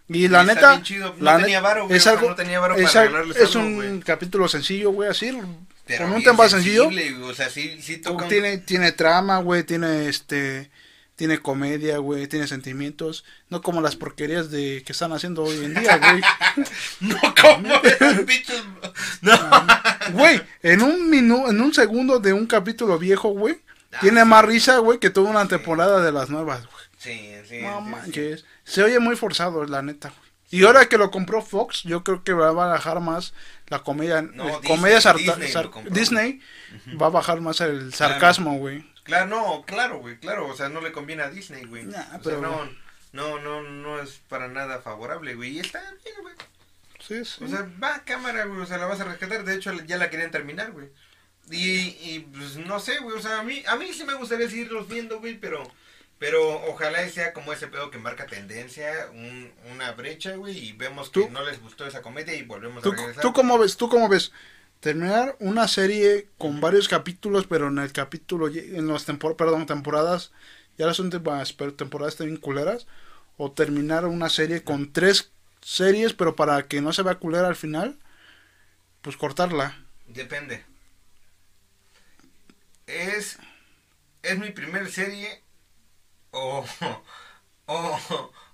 Y 0.09 0.29
la 0.29 0.43
neta, 0.43 0.81
No 1.19 1.37
tenía 1.39 1.61
varo, 1.61 1.87
güey, 1.87 1.99
es 1.99 2.07
algo, 2.07 2.31
no 2.31 2.35
tenía 2.35 2.61
varo 2.61 2.77
es, 2.77 2.93
para 2.93 3.23
es 3.23 3.55
un 3.55 4.01
capítulo 4.01 4.49
sencillo, 4.49 4.91
güey, 4.91 5.11
así, 5.11 5.31
con 5.31 6.13
un 6.13 6.23
tema 6.23 6.49
sencillo. 6.49 6.89
O 7.25 7.35
sea, 7.35 7.51
sí, 7.51 7.81
sí 7.83 7.99
toca 7.99 8.27
tiene, 8.27 8.59
tiene 8.59 8.93
trama, 8.93 9.39
güey, 9.39 9.65
tiene 9.65 10.09
este, 10.09 10.71
tiene 11.19 11.41
comedia, 11.41 11.99
güey, 11.99 12.29
tiene 12.29 12.47
sentimientos, 12.47 13.25
no 13.51 13.61
como 13.61 13.81
las 13.81 13.97
porquerías 13.97 14.51
de 14.53 14.85
que 14.87 14.93
están 14.93 15.13
haciendo 15.13 15.43
hoy 15.43 15.65
en 15.65 15.75
día, 15.75 15.97
güey. 15.99 16.23
no 17.01 17.21
como 17.43 17.75
esos 17.83 18.25
bichos. 18.25 18.65
No. 19.21 19.37
Güey, 20.13 20.41
en 20.63 20.81
un 20.81 21.11
minuto, 21.11 21.51
en 21.51 21.61
un 21.61 21.75
segundo 21.75 22.21
de 22.21 22.33
un 22.33 22.47
capítulo 22.47 22.99
viejo, 22.99 23.31
güey, 23.31 23.59
Tiene 24.01 24.25
más 24.25 24.45
risa, 24.45 24.79
güey, 24.79 24.99
que 24.99 25.11
toda 25.11 25.31
una 25.31 25.49
temporada 25.49 26.03
de 26.03 26.13
las 26.13 26.31
nuevas, 26.31 26.67
güey. 26.67 26.85
Sí, 26.99 27.33
sí. 27.49 27.63
No 27.63 27.81
manches. 27.81 28.45
Se 28.65 28.83
oye 28.83 28.99
muy 28.99 29.17
forzado, 29.17 29.65
la 29.65 29.83
neta, 29.83 30.11
güey. 30.11 30.29
Y 30.51 30.65
ahora 30.65 30.87
que 30.87 30.97
lo 30.97 31.11
compró 31.11 31.43
Fox, 31.43 31.83
yo 31.83 32.03
creo 32.03 32.25
que 32.25 32.33
va 32.33 32.49
a 32.49 32.53
bajar 32.53 33.01
más 33.01 33.35
la 33.69 33.81
comedia. 33.81 34.23
No, 34.23 34.49
eh, 34.49 34.61
comedia 34.67 34.99
Disney, 35.13 35.53
Disney 35.91 36.41
va 37.01 37.07
a 37.07 37.11
bajar 37.11 37.41
más 37.41 37.61
el 37.61 37.93
sarcasmo, 37.93 38.57
güey. 38.57 38.91
Claro. 39.05 39.27
no, 39.27 39.65
claro, 39.67 39.99
güey, 39.99 40.19
claro. 40.19 40.47
O 40.49 40.57
sea, 40.57 40.71
no 40.71 40.81
le 40.81 40.93
conviene 40.93 41.23
a 41.23 41.31
Disney, 41.31 41.65
güey. 41.65 41.87
pero... 42.25 42.41
no, 42.41 42.69
no, 43.13 43.39
no, 43.39 43.63
no 43.63 44.01
es 44.01 44.21
para 44.29 44.49
nada 44.49 44.81
favorable, 44.81 45.35
güey. 45.35 45.57
Y 45.57 45.61
está 45.61 45.81
bien, 45.81 46.15
güey. 46.23 46.35
Sí, 47.01 47.25
sí. 47.25 47.45
O 47.45 47.49
sea, 47.49 47.69
va 47.83 47.97
a 47.97 48.05
cámara, 48.05 48.45
güey. 48.45 48.61
O 48.61 48.67
sea, 48.67 48.79
la 48.79 48.87
vas 48.87 49.01
a 49.01 49.05
rescatar. 49.05 49.45
De 49.45 49.55
hecho, 49.55 49.73
ya 49.85 49.99
la 49.99 50.09
querían 50.09 50.31
terminar, 50.31 50.73
güey. 50.73 50.89
Y, 51.51 51.97
y 52.03 52.29
pues 52.33 52.57
no 52.57 52.81
sé, 52.81 52.99
güey, 52.99 53.17
o 53.17 53.23
sea, 53.23 53.41
a 53.41 53.43
mí, 53.43 53.63
a 53.67 53.77
mí 53.77 53.87
sí 53.93 54.05
me 54.05 54.15
gustaría 54.15 54.49
seguirlos 54.49 54.89
viendo, 54.89 55.21
güey, 55.21 55.39
pero, 55.39 55.63
pero 56.19 56.63
ojalá 56.69 57.09
sea 57.09 57.33
como 57.33 57.53
ese 57.53 57.69
pedo 57.69 57.91
que 57.91 57.99
marca 57.99 58.27
tendencia, 58.27 59.09
un, 59.13 59.53
una 59.73 59.93
brecha, 59.93 60.37
güey, 60.37 60.59
y 60.59 60.73
vemos 60.73 61.11
que 61.11 61.29
no 61.31 61.45
les 61.45 61.61
gustó 61.61 61.87
esa 61.87 62.03
comedia 62.03 62.35
y 62.35 62.43
volvemos 62.43 62.85
a 62.85 62.91
regresar. 62.91 63.23
¿Tú 63.23 63.33
cómo 63.33 63.59
ves? 63.59 63.77
¿Tú 63.77 63.89
cómo 63.89 64.09
ves? 64.09 64.33
Terminar 64.81 65.37
una 65.41 65.67
serie 65.67 66.29
con 66.39 66.61
varios 66.61 66.89
capítulos, 66.89 67.47
pero 67.49 67.69
en 67.69 67.79
el 67.79 67.93
capítulo, 67.93 68.49
en 68.49 68.87
las 68.87 69.05
tempor 69.05 69.37
perdón, 69.37 69.67
temporadas, 69.67 70.33
ya 70.77 70.87
las 70.87 71.01
últimas 71.01 71.57
temporadas 71.77 72.15
están 72.15 72.37
culeras, 72.37 72.87
o 73.37 73.53
terminar 73.53 74.05
una 74.07 74.29
serie 74.29 74.63
con 74.63 74.93
tres 74.93 75.31
series, 75.61 76.13
pero 76.13 76.37
para 76.37 76.63
que 76.67 76.81
no 76.81 76.93
se 76.93 77.03
vea 77.03 77.17
culera 77.17 77.49
al 77.49 77.57
final, 77.57 77.99
pues 79.03 79.17
cortarla. 79.17 79.85
Depende 80.07 80.65
es, 82.89 83.39
es 84.23 84.39
mi 84.39 84.51
primer 84.51 84.91
serie 84.91 85.45
o, 86.31 86.65
o, 87.67 88.01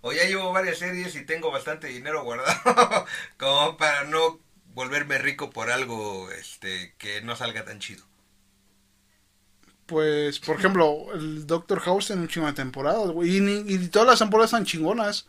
o, 0.03 0.13
ya 0.13 0.25
llevo 0.25 0.53
varias 0.53 0.79
series 0.79 1.15
y 1.15 1.25
tengo 1.25 1.51
bastante 1.51 1.87
dinero 1.89 2.25
guardado 2.25 3.07
como 3.39 3.77
para 3.77 4.05
no 4.05 4.41
volverme 4.75 5.19
rico 5.19 5.51
por 5.51 5.71
algo 5.71 6.31
este 6.33 6.95
que 6.99 7.23
no 7.23 7.37
salga 7.37 7.65
tan 7.65 7.79
chido. 7.79 8.05
Pues, 9.87 10.41
por 10.41 10.59
ejemplo, 10.59 11.13
el 11.13 11.47
Doctor 11.47 11.79
House 11.81 12.07
tiene 12.07 12.23
un 12.23 12.29
chingo 12.29 12.53
temporadas. 12.55 13.11
Y, 13.23 13.37
y, 13.39 13.89
todas 13.89 14.09
las 14.09 14.19
temporadas 14.19 14.51
están 14.51 14.65
chingonas. 14.65 15.29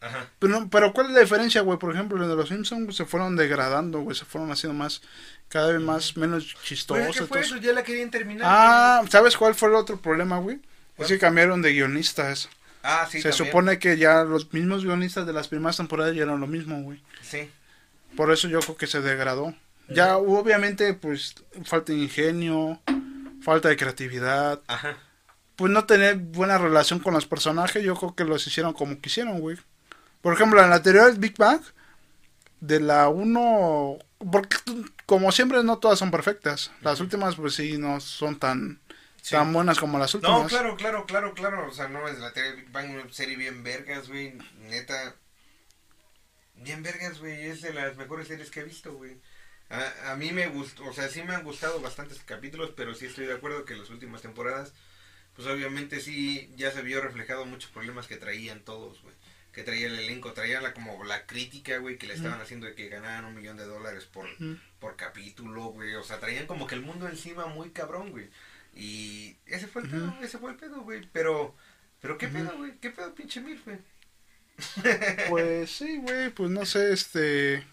Ajá. 0.00 0.28
Pero, 0.38 0.68
pero 0.70 0.92
¿cuál 0.92 1.08
es 1.08 1.12
la 1.12 1.20
diferencia, 1.20 1.60
güey? 1.62 1.78
Por 1.78 1.92
ejemplo, 1.92 2.18
los 2.18 2.28
de 2.28 2.36
los 2.36 2.48
Simpsons 2.48 2.94
se 2.94 3.04
fueron 3.04 3.36
degradando, 3.36 4.00
güey. 4.00 4.16
Se 4.16 4.24
fueron 4.24 4.50
haciendo 4.52 4.78
más 4.78 5.02
cada 5.48 5.72
vez 5.72 5.80
más 5.80 6.16
menos 6.16 6.54
chistoso. 6.62 7.00
Pues, 7.04 7.16
¿qué 7.18 7.26
fue 7.26 7.40
eso? 7.40 7.56
Ya 7.56 7.72
la 7.72 7.82
querían 7.82 8.10
terminar. 8.10 8.46
Ah, 8.48 9.02
¿sabes 9.08 9.36
cuál 9.36 9.54
fue 9.54 9.68
el 9.68 9.74
otro 9.74 10.00
problema, 10.00 10.38
güey? 10.38 10.60
Es 10.98 11.08
que 11.08 11.18
cambiaron 11.18 11.62
de 11.62 11.72
guionistas. 11.72 12.48
Ah, 12.82 13.06
sí. 13.10 13.20
Se 13.20 13.32
supone 13.32 13.78
que 13.78 13.96
ya 13.96 14.24
los 14.24 14.52
mismos 14.52 14.84
guionistas 14.84 15.26
de 15.26 15.32
las 15.32 15.48
primeras 15.48 15.76
temporadas 15.76 16.14
ya 16.14 16.22
eran 16.22 16.40
lo 16.40 16.46
mismo, 16.46 16.82
güey. 16.82 17.02
Sí. 17.22 17.50
Por 18.16 18.32
eso 18.32 18.48
yo 18.48 18.60
creo 18.60 18.76
que 18.76 18.86
se 18.86 19.00
degradó. 19.00 19.54
Ya 19.88 20.18
obviamente 20.18 20.92
pues 20.94 21.34
falta 21.64 21.92
de 21.92 21.98
ingenio, 21.98 22.80
falta 23.42 23.68
de 23.68 23.76
creatividad. 23.76 24.60
Ajá. 24.66 24.96
Pues 25.56 25.72
no 25.72 25.86
tener 25.86 26.16
buena 26.16 26.58
relación 26.58 27.00
con 27.00 27.14
los 27.14 27.26
personajes, 27.26 27.82
yo 27.82 27.96
creo 27.96 28.14
que 28.14 28.24
los 28.24 28.46
hicieron 28.46 28.74
como 28.74 29.00
quisieron, 29.00 29.40
güey. 29.40 29.56
Por 30.22 30.34
ejemplo, 30.34 30.62
en 30.62 30.70
la 30.70 30.76
anterior 30.76 31.16
Big 31.16 31.36
Bang, 31.36 31.60
de 32.60 32.80
la 32.80 33.08
1, 33.08 33.98
porque 34.32 34.56
como 35.06 35.30
siempre 35.32 35.62
no 35.62 35.78
todas 35.78 35.98
son 35.98 36.10
perfectas. 36.10 36.70
Las 36.82 37.00
últimas 37.00 37.36
pues 37.36 37.54
sí 37.54 37.78
no 37.78 38.00
son 38.00 38.38
tan 38.38 38.80
Sí. 39.22 39.34
tan 39.34 39.52
buenas 39.52 39.78
como 39.78 39.98
las 39.98 40.14
últimas. 40.14 40.42
No, 40.42 40.48
claro, 40.48 40.76
claro, 40.76 41.04
claro, 41.06 41.34
claro. 41.34 41.68
O 41.68 41.72
sea, 41.72 41.88
no 41.88 42.06
es 42.08 42.18
la 42.18 42.30
de 42.30 42.52
Big 42.52 42.70
Bang, 42.70 42.90
una 42.90 43.12
serie 43.12 43.36
bien 43.36 43.62
vergas, 43.62 44.08
güey. 44.08 44.34
Neta. 44.60 45.14
Bien 46.54 46.82
vergas, 46.82 47.18
güey. 47.20 47.46
Es 47.46 47.60
de 47.62 47.72
las 47.72 47.96
mejores 47.96 48.28
series 48.28 48.50
que 48.50 48.60
he 48.60 48.64
visto, 48.64 48.94
güey. 48.94 49.20
A, 49.70 50.12
a 50.12 50.16
mí 50.16 50.32
me 50.32 50.48
gustó, 50.48 50.84
o 50.86 50.92
sea, 50.94 51.08
sí 51.08 51.22
me 51.22 51.34
han 51.34 51.44
gustado 51.44 51.80
bastantes 51.80 52.20
capítulos, 52.24 52.72
pero 52.74 52.94
sí 52.94 53.04
estoy 53.06 53.26
de 53.26 53.34
acuerdo 53.34 53.66
que 53.66 53.76
las 53.76 53.90
últimas 53.90 54.22
temporadas, 54.22 54.72
pues 55.36 55.46
obviamente 55.46 56.00
sí, 56.00 56.50
ya 56.56 56.70
se 56.70 56.80
vio 56.80 57.02
reflejado 57.02 57.44
muchos 57.44 57.70
problemas 57.70 58.06
que 58.06 58.16
traían 58.16 58.60
todos, 58.64 59.02
güey. 59.02 59.14
Que 59.52 59.62
traía 59.62 59.86
el 59.86 59.98
elenco, 59.98 60.32
traían 60.32 60.62
la, 60.62 60.72
como 60.72 61.02
la 61.04 61.26
crítica, 61.26 61.78
güey, 61.78 61.98
que 61.98 62.06
le 62.06 62.14
estaban 62.14 62.40
haciendo 62.40 62.66
de 62.66 62.74
que 62.74 62.88
ganaran 62.88 63.24
un 63.24 63.34
millón 63.34 63.56
de 63.56 63.64
dólares 63.64 64.04
por, 64.04 64.28
por 64.78 64.96
capítulo, 64.96 65.64
güey. 65.64 65.94
O 65.94 66.04
sea, 66.04 66.20
traían 66.20 66.46
como 66.46 66.66
que 66.66 66.74
el 66.76 66.82
mundo 66.82 67.08
encima 67.08 67.46
muy 67.46 67.70
cabrón, 67.70 68.10
güey. 68.10 68.30
Y 68.74 69.36
ese 69.46 69.66
fue 69.66 69.82
el 69.82 69.88
pedo, 69.88 70.14
ese 70.22 70.38
fue 70.38 70.50
el 70.52 70.56
pedo, 70.56 70.82
güey. 70.82 71.08
Pero, 71.12 71.56
pero 72.00 72.18
qué 72.18 72.28
pedo, 72.28 72.56
güey. 72.56 72.78
¿Qué 72.78 72.90
pedo, 72.90 73.14
pinche 73.14 73.40
mil, 73.40 73.60
güey? 73.64 73.78
Pues 75.28 75.70
sí, 75.70 75.98
güey, 75.98 76.30
pues 76.30 76.50
no 76.50 76.64
sé, 76.64 76.92
este... 76.92 77.64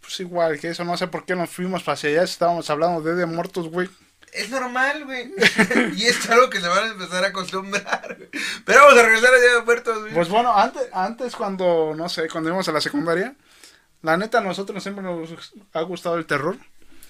Pues 0.00 0.18
igual 0.20 0.58
que 0.58 0.68
eso, 0.68 0.84
no 0.84 0.96
sé 0.96 1.06
por 1.08 1.26
qué 1.26 1.36
nos 1.36 1.50
fuimos 1.50 1.86
hacia 1.86 2.10
allá, 2.10 2.22
estábamos 2.22 2.70
hablando 2.70 3.02
de 3.02 3.14
de 3.14 3.26
muertos, 3.26 3.68
güey. 3.68 3.88
Es 4.32 4.50
normal, 4.50 5.04
güey. 5.04 5.32
y 5.96 6.06
es 6.06 6.28
algo 6.30 6.50
que 6.50 6.60
se 6.60 6.68
van 6.68 6.84
a 6.84 6.92
empezar 6.92 7.24
a 7.24 7.28
acostumbrar, 7.28 8.16
güey. 8.16 8.30
Pero 8.64 8.80
vamos 8.80 8.98
a 8.98 9.02
regresar 9.02 9.34
a 9.34 9.38
Día 9.38 9.54
de 9.54 9.62
Muertos, 9.62 9.98
güey. 10.00 10.14
Pues 10.14 10.28
bueno, 10.28 10.56
antes, 10.56 10.82
antes 10.92 11.36
cuando, 11.36 11.94
no 11.96 12.08
sé, 12.08 12.28
cuando 12.28 12.50
íbamos 12.50 12.68
a 12.68 12.72
la 12.72 12.80
secundaria, 12.80 13.34
la 14.02 14.16
neta 14.16 14.38
a 14.38 14.42
nosotros 14.42 14.82
siempre 14.82 15.02
nos 15.02 15.30
ha 15.72 15.82
gustado 15.82 16.16
el 16.16 16.26
terror. 16.26 16.56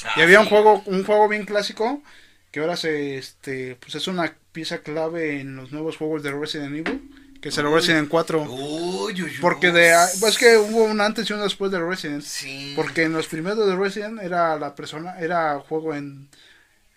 Ah, 0.04 0.14
y 0.16 0.22
había 0.22 0.40
un 0.40 0.46
juego, 0.46 0.82
un 0.86 1.04
juego 1.04 1.28
bien 1.28 1.44
clásico, 1.44 2.02
que 2.50 2.60
ahora 2.60 2.76
se, 2.76 3.18
este, 3.18 3.76
pues 3.76 3.94
es 3.94 4.06
una 4.08 4.34
pieza 4.52 4.78
clave 4.78 5.40
en 5.40 5.56
los 5.56 5.72
nuevos 5.72 5.96
juegos 5.96 6.22
de 6.22 6.32
Resident 6.32 6.74
Evil, 6.74 7.10
que 7.40 7.50
es 7.50 7.58
el 7.58 7.66
Uy. 7.66 7.74
Resident 7.74 8.08
4. 8.08 8.42
Uy, 8.42 9.12
uy, 9.12 9.22
uy. 9.22 9.32
Porque 9.40 9.70
de, 9.70 9.94
pues 10.20 10.38
que 10.38 10.56
hubo 10.56 10.84
un 10.84 11.00
antes 11.00 11.28
y 11.28 11.32
un 11.32 11.40
después 11.40 11.70
de 11.70 11.78
Resident. 11.78 12.22
Sí. 12.22 12.72
Porque 12.74 13.02
en 13.02 13.12
los 13.12 13.26
primeros 13.26 13.66
de 13.66 13.76
Resident 13.76 14.20
era 14.22 14.58
la 14.58 14.74
persona, 14.74 15.18
era 15.20 15.58
juego 15.60 15.94
en, 15.94 16.28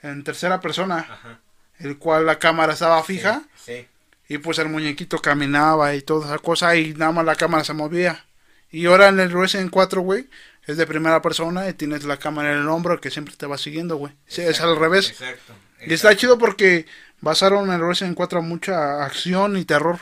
en 0.04 0.24
tercera 0.24 0.60
persona, 0.62 1.00
Ajá. 1.10 1.40
el 1.80 1.98
cual 1.98 2.26
la 2.28 2.38
cámara 2.38 2.74
estaba 2.74 3.04
fija 3.04 3.42
Sí. 3.56 3.88
y 4.30 4.38
pues 4.38 4.60
el 4.60 4.70
muñequito 4.70 5.18
caminaba 5.20 5.96
y 5.96 6.02
toda 6.02 6.28
esa 6.28 6.38
cosa 6.38 6.76
y 6.76 6.94
nada 6.94 7.12
más 7.12 7.26
la 7.26 7.36
cámara 7.36 7.64
se 7.64 7.74
movía. 7.74 8.26
Y 8.70 8.86
ahora 8.86 9.08
en 9.10 9.20
el 9.20 9.32
Resident 9.32 9.72
4, 9.72 10.02
güey, 10.02 10.28
es 10.66 10.78
de 10.78 10.86
primera 10.88 11.22
persona 11.22 11.68
y 11.70 11.74
tienes 11.74 12.04
la 12.06 12.18
cámara 12.18 12.54
en 12.54 12.60
el 12.60 12.68
hombro 12.70 13.00
que 13.02 13.12
siempre 13.12 13.36
te 13.36 13.46
va 13.46 13.58
siguiendo, 13.58 13.98
güey. 13.98 14.14
Es 14.28 14.62
al 14.62 14.76
revés. 14.78 15.10
Exacto. 15.10 15.54
Y 15.86 15.94
está 15.94 16.16
chido 16.16 16.38
porque 16.38 16.86
basaron 17.22 17.68
en 17.70 17.76
el 17.76 17.88
Resident 17.88 18.16
4 18.16 18.42
mucha 18.42 19.04
acción 19.04 19.58
y 19.58 19.66
terror. 19.66 20.00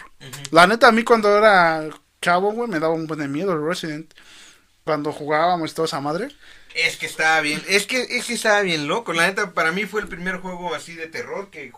La 0.52 0.68
neta, 0.68 0.88
a 0.88 0.92
mí 0.92 1.04
cuando 1.04 1.36
era 1.38 1.90
chavo, 2.22 2.52
güey, 2.54 2.70
me 2.70 2.80
daba 2.80 2.94
un 2.94 3.08
buen 3.08 3.20
de 3.20 3.28
miedo 3.28 3.54
el 3.54 3.66
Resident. 3.68 4.14
Cuando 4.84 5.12
jugábamos 5.12 5.74
toda 5.74 5.88
esa 5.88 6.00
madre. 6.00 6.30
Es 6.76 6.98
que 6.98 7.06
estaba 7.06 7.42
bien, 7.42 7.62
es 7.68 7.86
que, 7.86 8.02
es 8.02 8.26
que 8.26 8.34
estaba 8.34 8.62
bien 8.62 8.88
loco. 8.88 9.14
La 9.14 9.28
neta, 9.28 9.54
para 9.54 9.72
mí 9.72 9.86
fue 9.86 10.02
el 10.02 10.08
primer 10.08 10.38
juego 10.38 10.74
así 10.74 10.96
de 10.96 11.08
terror 11.08 11.50
que, 11.52 11.72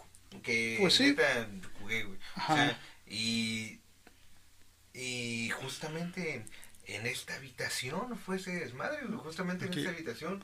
que 0.43 0.77
Pues 0.79 0.93
sí. 0.95 1.03
neta 1.07 1.47
jugué, 1.79 2.03
güey. 2.03 2.17
O 2.17 2.21
Ajá. 2.41 2.55
sea, 2.55 2.81
y, 3.07 3.79
y 4.93 5.49
justamente 5.49 6.35
en, 6.35 6.45
en 6.85 7.07
esta 7.07 7.35
habitación 7.35 8.17
fue 8.19 8.37
ese 8.37 8.51
desmadre, 8.51 9.05
güey, 9.07 9.17
justamente 9.19 9.65
en 9.65 9.73
esta 9.73 9.89
habitación. 9.89 10.43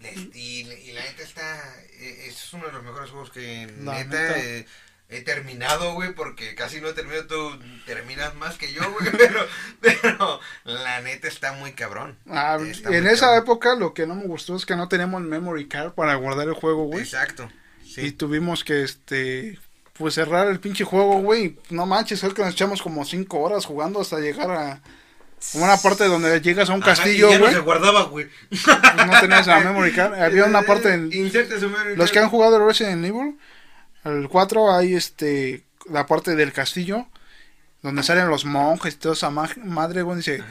le- 0.00 0.12
y, 0.34 0.60
y 0.70 0.92
la 0.92 1.02
neta 1.02 1.22
está, 1.22 1.82
eh, 1.94 2.26
es 2.28 2.52
uno 2.52 2.66
de 2.66 2.72
los 2.72 2.82
mejores 2.84 3.10
juegos 3.10 3.30
que 3.30 3.66
La 3.80 3.94
neta, 4.04 4.20
neta. 4.20 4.38
eh, 4.38 4.66
he 5.08 5.20
terminado, 5.20 5.92
güey, 5.94 6.12
porque 6.14 6.54
casi 6.54 6.80
no 6.80 6.88
he 6.88 6.92
terminado, 6.92 7.26
tú 7.26 7.58
terminas 7.86 8.34
más 8.36 8.56
que 8.56 8.72
yo, 8.72 8.82
güey, 8.92 9.10
pero, 9.18 9.40
pero 9.80 10.40
la 10.64 11.00
neta 11.02 11.28
está 11.28 11.52
muy 11.52 11.72
cabrón. 11.72 12.16
Ah, 12.28 12.58
Está 12.60 12.90
en 12.96 13.04
muy 13.04 13.12
esa 13.12 13.26
cabrón. 13.26 13.42
época 13.42 13.74
lo 13.76 13.94
que 13.94 14.06
no 14.06 14.14
me 14.14 14.26
gustó 14.26 14.56
es 14.56 14.66
que 14.66 14.76
no 14.76 14.88
teníamos 14.88 15.22
memory 15.22 15.68
card 15.68 15.92
para 15.92 16.14
guardar 16.16 16.48
el 16.48 16.54
juego, 16.54 16.84
güey. 16.84 17.00
Exacto. 17.02 17.48
Y 17.96 18.12
tuvimos 18.12 18.64
que, 18.64 18.82
este, 18.82 19.58
pues 19.92 20.14
cerrar 20.14 20.48
el 20.48 20.58
pinche 20.58 20.82
juego, 20.84 21.20
güey. 21.20 21.56
No 21.70 21.86
manches, 21.86 22.20
creo 22.20 22.34
que 22.34 22.42
nos 22.42 22.54
echamos 22.54 22.82
como 22.82 23.04
cinco 23.04 23.38
horas 23.40 23.66
jugando 23.66 24.00
hasta 24.00 24.18
llegar 24.18 24.50
a 24.50 24.80
una 25.52 25.76
parte 25.76 26.04
donde 26.06 26.40
llegas 26.40 26.70
a 26.70 26.74
un 26.74 26.82
Ajá, 26.82 26.92
castillo, 26.94 27.28
y 27.28 27.32
ya 27.32 27.38
no 27.38 27.44
güey. 27.44 27.54
se 27.54 27.60
guardaba, 27.60 28.04
güey. 28.04 28.26
pues 28.48 29.06
no 29.06 29.20
tenías 29.20 29.46
la 29.46 29.60
memory 29.60 29.92
card. 29.92 30.14
Había 30.14 30.46
una 30.46 30.62
parte 30.62 30.92
en... 30.92 31.12
Inserte 31.12 31.60
su 31.60 31.68
memory 31.68 31.94
Los 31.96 32.10
que 32.10 32.14
card. 32.14 32.24
han 32.24 32.30
jugado 32.30 32.66
Resident 32.66 33.04
Evil, 33.04 33.38
el 34.04 34.28
4 34.28 34.72
hay 34.74 34.94
este, 34.94 35.64
la 35.90 36.06
parte 36.06 36.34
del 36.36 36.52
castillo 36.52 37.06
donde 37.82 38.02
salen 38.02 38.28
los 38.28 38.44
monjes 38.46 38.94
y 38.94 38.96
toda 38.96 39.14
esa 39.14 39.30
ma- 39.30 39.50
madre, 39.62 40.02
güey, 40.02 40.16
dice, 40.18 40.42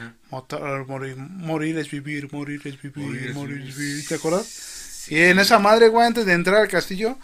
morir, 0.86 1.16
morir 1.16 1.78
es 1.78 1.90
vivir, 1.90 2.32
morir 2.32 2.60
es 2.64 2.80
vivir, 2.80 3.04
Morir 3.04 3.34
morir, 3.34 3.62
es 3.62 3.68
es 3.70 3.76
vivir. 3.76 4.08
¿te 4.08 4.14
acuerdas? 4.16 5.06
Y 5.08 5.18
en 5.20 5.38
esa 5.38 5.58
madre, 5.58 5.88
güey, 5.88 6.06
antes 6.06 6.26
de 6.26 6.32
entrar 6.32 6.60
al 6.60 6.68
castillo, 6.68 7.18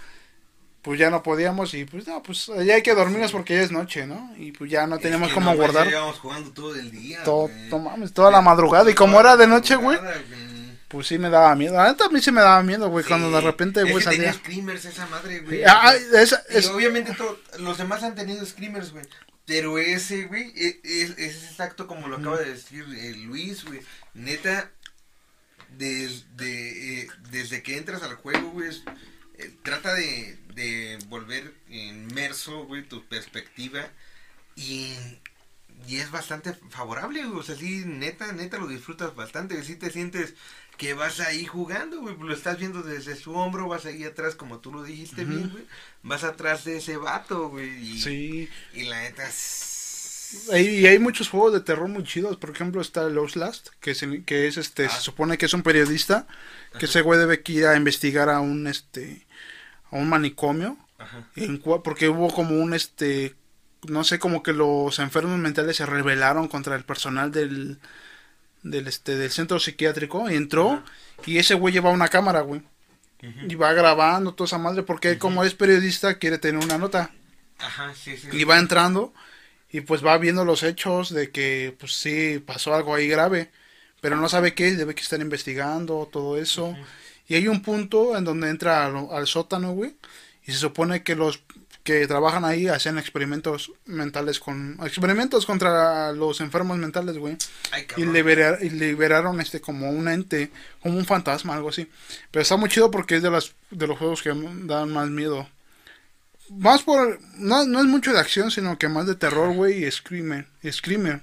pues 0.82 0.98
ya 0.98 1.10
no 1.10 1.22
podíamos 1.22 1.74
y 1.74 1.84
pues 1.84 2.06
no, 2.08 2.22
pues 2.22 2.46
ya 2.64 2.74
hay 2.74 2.82
que 2.82 2.94
dormirnos 2.94 3.32
porque 3.32 3.54
ya 3.54 3.60
es 3.62 3.70
noche, 3.70 4.06
¿no? 4.06 4.32
Y 4.36 4.50
pues 4.52 4.70
ya 4.70 4.86
no 4.86 4.96
Es 4.96 5.02
teníamos 5.02 5.28
que 5.28 5.34
cómo 5.34 5.50
no, 5.52 5.56
guardar 5.56 5.88
jugando 6.20 6.50
todo 6.50 6.74
el 6.74 6.90
día. 6.90 7.22
todo, 7.22 7.48
mames, 7.78 8.12
toda 8.12 8.30
la 8.30 8.40
madrugada. 8.40 8.90
Y 8.90 8.94
como 8.94 9.20
era 9.20 9.36
de 9.36 9.46
noche, 9.46 9.76
güey. 9.76 9.98
Pues 10.90 11.06
sí 11.06 11.16
me 11.18 11.30
daba 11.30 11.54
miedo. 11.54 11.74
La 11.76 11.88
neta 11.88 12.04
a 12.06 12.08
mí 12.10 12.20
sí 12.20 12.30
me 12.32 12.40
daba 12.42 12.62
miedo, 12.62 12.88
güey, 12.90 13.04
cuando 13.06 13.30
de 13.30 13.40
repente, 13.40 13.80
Es 13.80 13.90
güey, 13.90 14.04
que 14.04 14.10
tenía 14.10 14.32
salía. 14.32 14.40
screamers 14.44 14.84
esa 14.84 15.06
madre, 15.06 15.40
güey. 15.40 15.62
Ah, 15.64 15.94
esa- 16.14 16.42
Y 16.50 16.56
es- 16.58 16.66
obviamente 16.68 17.16
los 17.60 17.78
demás 17.78 18.02
han 18.02 18.14
tenido 18.16 18.44
screamers, 18.44 18.90
güey. 18.92 19.06
Pero 19.46 19.78
ese, 19.78 20.24
güey, 20.24 20.52
e- 20.56 20.80
es, 20.84 21.10
es 21.16 21.44
exacto 21.44 21.86
como 21.86 22.08
lo 22.08 22.16
acaba 22.16 22.38
de 22.38 22.50
decir 22.54 22.84
eh, 22.96 23.14
Luis, 23.16 23.64
güey. 23.64 23.80
Neta, 24.14 24.70
desde, 25.76 27.00
eh, 27.02 27.08
desde 27.30 27.62
que 27.62 27.76
entras 27.76 28.02
al 28.02 28.16
juego, 28.16 28.50
güey, 28.50 28.68
es- 28.68 28.82
eh, 29.38 29.50
trata 29.62 29.94
de, 29.94 30.38
de 30.54 30.98
volver 31.08 31.54
inmerso, 31.68 32.64
güey, 32.66 32.82
tu 32.82 33.06
perspectiva. 33.08 33.88
Y, 34.56 34.92
y 35.88 35.96
es 35.98 36.10
bastante 36.10 36.52
favorable, 36.70 37.24
güey. 37.24 37.38
O 37.38 37.42
sea, 37.42 37.56
sí, 37.56 37.84
neta, 37.86 38.32
neta 38.32 38.58
lo 38.58 38.66
disfrutas 38.68 39.14
bastante. 39.14 39.62
Sí 39.64 39.76
te 39.76 39.90
sientes 39.90 40.34
que 40.80 40.94
vas 40.94 41.20
ahí 41.20 41.44
jugando, 41.44 42.00
güey. 42.00 42.16
Lo 42.18 42.32
estás 42.32 42.58
viendo 42.58 42.82
desde 42.82 43.14
su 43.14 43.34
hombro, 43.34 43.68
vas 43.68 43.84
ahí 43.84 44.02
atrás, 44.04 44.34
como 44.34 44.60
tú 44.60 44.72
lo 44.72 44.82
dijiste 44.82 45.26
bien, 45.26 45.50
güey. 45.50 45.66
Vas 46.02 46.24
atrás 46.24 46.64
de 46.64 46.78
ese 46.78 46.96
vato, 46.96 47.50
güey. 47.50 47.68
Y, 47.68 48.00
sí. 48.00 48.48
y 48.72 48.84
la 48.84 49.02
neta 49.02 49.28
Y 50.56 50.86
hay 50.86 50.98
muchos 50.98 51.28
juegos 51.28 51.52
de 51.52 51.60
terror 51.60 51.86
muy 51.86 52.02
chidos. 52.04 52.38
Por 52.38 52.48
ejemplo, 52.48 52.80
está 52.80 53.06
el 53.06 53.18
Outlast, 53.18 53.68
que 53.78 53.90
es, 53.90 54.02
que 54.24 54.46
es 54.46 54.56
este, 54.56 54.86
Ah. 54.86 54.88
se 54.88 55.02
supone 55.02 55.36
que 55.36 55.44
es 55.44 55.52
un 55.52 55.62
periodista, 55.62 56.26
que 56.78 56.86
ese 56.86 57.02
güey 57.02 57.18
debe 57.20 57.42
que 57.42 57.52
ir 57.52 57.66
a 57.66 57.76
investigar 57.76 58.30
a 58.30 58.40
un 58.40 58.66
este 58.66 59.26
a 59.90 59.96
un 59.96 60.08
manicomio, 60.08 60.78
Ajá. 60.96 61.28
en 61.36 61.60
porque 61.60 62.08
hubo 62.08 62.32
como 62.32 62.56
un 62.58 62.72
este 62.72 63.34
no 63.86 64.02
sé, 64.02 64.18
como 64.18 64.42
que 64.42 64.54
los 64.54 64.98
enfermos 64.98 65.38
mentales 65.38 65.76
se 65.76 65.84
rebelaron 65.84 66.48
contra 66.48 66.74
el 66.74 66.84
personal 66.84 67.32
del 67.32 67.78
del 68.62 68.88
este 68.88 69.16
del 69.16 69.30
centro 69.30 69.58
psiquiátrico 69.58 70.28
entró 70.28 70.82
y 71.26 71.38
ese 71.38 71.54
güey 71.54 71.72
lleva 71.74 71.90
una 71.90 72.08
cámara, 72.08 72.40
güey. 72.40 72.62
Y 73.48 73.54
va 73.54 73.72
grabando 73.74 74.32
toda 74.34 74.46
esa 74.46 74.58
madre 74.58 74.82
porque 74.82 75.10
él, 75.10 75.18
como 75.18 75.44
es 75.44 75.54
periodista 75.54 76.14
quiere 76.18 76.38
tener 76.38 76.62
una 76.64 76.78
nota. 76.78 77.10
Ajá, 77.58 77.92
sí, 77.94 78.16
sí. 78.16 78.28
y 78.32 78.44
va 78.44 78.58
entrando 78.58 79.12
y 79.70 79.82
pues 79.82 80.04
va 80.04 80.16
viendo 80.18 80.44
los 80.44 80.62
hechos 80.62 81.12
de 81.12 81.30
que 81.30 81.76
pues 81.78 81.92
sí 81.92 82.42
pasó 82.44 82.74
algo 82.74 82.94
ahí 82.94 83.06
grave 83.06 83.50
pero 84.00 84.16
no 84.16 84.28
sabe 84.30 84.54
qué 84.54 84.74
debe 84.74 84.94
que 84.94 85.02
estar 85.02 85.20
investigando 85.20 86.08
todo 86.10 86.38
eso 86.38 86.74
y 87.28 87.34
hay 87.34 87.48
un 87.48 87.62
punto 87.62 88.16
en 88.16 88.24
donde 88.24 88.48
entra 88.48 88.86
al, 88.86 89.08
al 89.12 89.26
sótano 89.26 89.72
güey 89.72 89.94
y 90.46 90.52
se 90.52 90.58
supone 90.58 91.02
que 91.02 91.14
los 91.16 91.42
que 91.82 92.06
trabajan 92.06 92.44
ahí 92.44 92.68
hacen 92.68 92.98
experimentos 92.98 93.72
mentales 93.86 94.38
con 94.40 94.78
experimentos 94.84 95.46
contra 95.46 96.12
los 96.12 96.40
enfermos 96.40 96.76
mentales 96.78 97.16
güey 97.18 97.36
y, 97.82 97.84
cabrón. 97.86 98.12
libera- 98.12 98.58
y 98.60 98.70
liberaron 98.70 99.40
este 99.40 99.60
como 99.60 99.90
un 99.90 100.08
ente 100.08 100.50
como 100.82 100.98
un 100.98 101.06
fantasma 101.06 101.54
algo 101.54 101.70
así 101.70 101.88
pero 102.30 102.42
está 102.42 102.56
muy 102.56 102.68
chido 102.68 102.90
porque 102.90 103.16
es 103.16 103.22
de 103.22 103.30
las 103.30 103.54
de 103.70 103.86
los 103.86 103.98
juegos 103.98 104.22
que 104.22 104.30
dan 104.64 104.92
más 104.92 105.08
miedo 105.08 105.48
más 106.50 106.82
por 106.82 107.18
no, 107.36 107.64
no 107.64 107.78
es 107.80 107.86
mucho 107.86 108.12
de 108.12 108.18
acción 108.20 108.50
sino 108.50 108.76
que 108.78 108.88
más 108.88 109.06
de 109.06 109.14
terror 109.14 109.54
güey 109.54 109.84
y 109.84 109.90
screamer 109.90 110.46
y 110.62 110.72
screamer. 110.72 111.22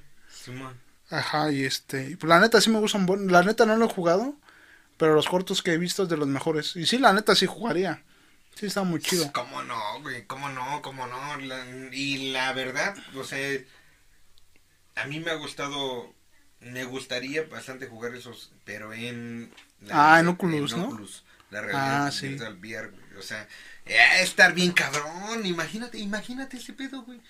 Ajá, 1.10 1.52
y 1.52 1.64
este, 1.66 2.18
la 2.24 2.40
neta 2.40 2.60
sí 2.62 2.70
me 2.70 2.80
gustan, 2.80 3.06
la 3.30 3.44
neta 3.44 3.66
no 3.66 3.76
lo 3.78 3.86
he 3.86 3.90
jugado, 3.90 4.36
pero 4.98 5.14
los 5.16 5.28
cortos 5.28 5.62
que 5.62 5.74
he 5.74 5.78
visto 5.78 6.04
es 6.04 6.10
de 6.10 6.18
los 6.18 6.28
mejores. 6.28 6.76
Y 6.76 6.86
sí, 6.86 6.98
la 6.98 7.14
neta 7.14 7.36
sí 7.36 7.46
jugaría. 7.46 8.04
Sí, 8.58 8.66
está 8.66 8.84
muy 8.84 9.00
chido. 9.00 9.32
¿Cómo 9.34 9.62
no, 9.64 10.02
güey? 10.02 10.26
¿Cómo 10.26 10.50
no? 10.50 10.82
¿Cómo 10.82 11.06
no? 11.08 11.38
La- 11.38 11.66
y 11.92 12.32
la 12.32 12.54
verdad, 12.54 12.96
o 13.16 13.24
sea, 13.24 13.60
a 14.96 15.06
mí 15.06 15.20
me 15.20 15.32
ha 15.32 15.36
gustado, 15.36 16.14
me 16.60 16.84
gustaría 16.86 17.44
bastante 17.44 17.88
jugar 17.88 18.16
esos, 18.16 18.52
pero 18.66 18.94
en... 18.94 19.54
Ah, 19.92 20.20
en 20.20 20.28
Oculus, 20.28 20.76
¿no? 20.76 20.98
La 21.52 21.62
realidad 21.62 22.08
Ah, 22.08 22.12
sí. 22.12 22.36
VR. 22.36 22.92
O 23.18 23.22
sea, 23.22 23.48
eh, 23.86 23.98
estar 24.22 24.54
bien 24.54 24.72
cabrón. 24.72 25.46
Imagínate, 25.46 25.98
imagínate 26.00 26.58
ese 26.58 26.74
pedo, 26.74 27.04
güey. 27.04 27.22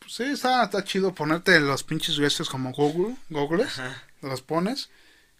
Pues 0.00 0.12
sí, 0.12 0.24
está, 0.24 0.64
está 0.64 0.84
chido 0.84 1.14
ponerte 1.14 1.58
los 1.60 1.82
pinches 1.84 2.16
gestos 2.18 2.50
como 2.50 2.72
Google, 2.72 3.16
Googles, 3.30 3.78
Ajá. 3.78 4.02
los 4.22 4.42
pones 4.42 4.90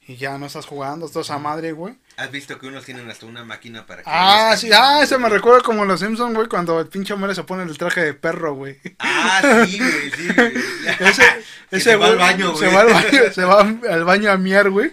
y 0.06 0.16
ya 0.16 0.36
no 0.38 0.46
estás 0.46 0.66
jugando, 0.66 1.06
estás 1.06 1.30
a 1.30 1.38
madre, 1.38 1.72
güey. 1.72 1.94
¿Has 2.16 2.30
visto 2.30 2.58
que 2.58 2.66
unos 2.66 2.84
tienen 2.84 3.10
hasta 3.10 3.26
una 3.26 3.44
máquina 3.44 3.86
para 3.86 4.02
que... 4.02 4.10
Ah, 4.12 4.54
sí, 4.56 4.70
ah, 4.72 5.00
ese 5.02 5.18
me 5.18 5.28
recuerda 5.28 5.60
como 5.62 5.84
los 5.84 6.00
Simpsons, 6.00 6.34
güey, 6.34 6.46
cuando 6.48 6.78
el 6.80 6.86
pinche 6.88 7.12
Homero 7.14 7.34
se 7.34 7.42
pone 7.44 7.62
el 7.64 7.76
traje 7.78 8.02
de 8.04 8.14
perro, 8.14 8.54
güey. 8.54 8.78
Ah, 8.98 9.64
sí, 9.66 9.78
güey, 9.78 10.10
sí, 10.10 10.28
güey. 10.34 10.52
Ese, 11.00 11.22
ese 11.70 11.80
se 11.90 11.96
va 11.96 12.06
al 12.06 12.16
güey 12.16 12.26
baño, 12.26 12.54
se 12.56 12.66
güey. 12.66 12.74
va 12.74 12.80
al 12.82 12.88
baño, 12.92 13.32
se 13.32 13.44
va 13.44 13.60
al 13.90 14.04
baño 14.04 14.30
a 14.30 14.36
miar, 14.36 14.70
güey. 14.70 14.92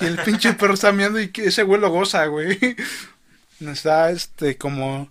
Y 0.00 0.04
el 0.04 0.18
pinche 0.18 0.52
perro 0.52 0.74
está 0.74 0.92
miando 0.92 1.20
y 1.20 1.30
ese 1.34 1.62
güey 1.64 1.80
lo 1.80 1.90
goza, 1.90 2.26
güey. 2.26 2.76
Está, 3.60 4.10
este, 4.10 4.56
como... 4.56 5.08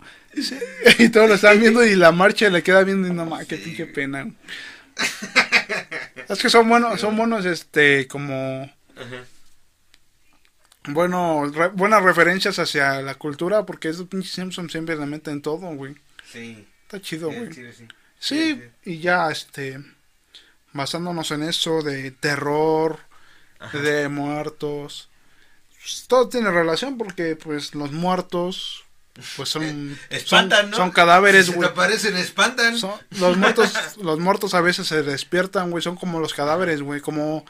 Y 1.00 1.10
todos 1.10 1.28
lo 1.28 1.36
están 1.36 1.60
viendo 1.60 1.84
y 1.86 1.96
la 1.96 2.12
marcha 2.12 2.50
le 2.50 2.64
queda 2.64 2.84
viendo 2.84 3.08
y 3.08 3.12
no 3.12 3.26
más, 3.26 3.46
qué 3.48 3.58
Sí, 3.58 3.64
pinche 3.64 3.84
güey. 3.84 3.94
pena. 3.96 4.28
Es 6.30 6.40
que 6.40 6.50
son 6.50 6.70
buenos, 6.70 7.02
son 7.02 7.18
buenos, 7.18 7.46
este, 7.46 8.08
como... 8.08 8.72
Ajá. 8.96 9.24
Bueno, 10.94 11.46
re- 11.54 11.70
buenas 11.70 12.04
referencias 12.04 12.60
hacia 12.60 13.02
la 13.02 13.16
cultura, 13.16 13.66
porque 13.66 13.90
esos 13.90 14.08
pinches 14.08 14.32
Simpsons 14.32 14.72
siempre 14.72 14.96
le 14.96 15.06
meten 15.06 15.42
todo, 15.42 15.68
güey. 15.76 15.96
Sí. 16.32 16.68
Está 16.84 17.02
chido, 17.02 17.28
güey. 17.32 17.52
sí, 17.54 17.64
sí. 17.74 17.88
Sí, 18.20 18.54
Sí, 18.56 18.62
y 18.92 19.00
ya, 19.00 19.30
este, 19.32 19.80
basándonos 20.74 21.32
en 21.32 21.44
eso 21.44 21.82
de 21.82 22.12
terror, 22.12 23.00
Ajá. 23.60 23.78
de 23.80 24.10
muertos, 24.10 25.10
pues, 25.82 26.06
todo 26.08 26.28
tiene 26.30 26.52
relación 26.52 26.98
porque, 26.98 27.36
pues, 27.36 27.76
los 27.76 27.92
muertos, 27.92 28.84
pues 29.36 29.50
son, 29.50 29.64
son, 29.64 30.00
Espantan, 30.10 30.70
¿no? 30.70 30.78
son 30.78 30.92
cadáveres, 30.92 31.48
Si 31.48 31.64
aparecen, 31.64 32.16
espantan. 32.18 32.78
Son- 32.78 33.00
los 33.20 33.38
muertos, 33.38 33.74
los 34.02 34.20
muertos 34.20 34.54
a 34.54 34.62
veces 34.62 34.88
se 34.88 35.04
despiertan, 35.04 35.72
güey, 35.72 35.84
son 35.84 35.96
como 35.96 36.20
los 36.20 36.34
cadáveres, 36.34 36.82
güey, 36.82 37.02
como 37.02 37.46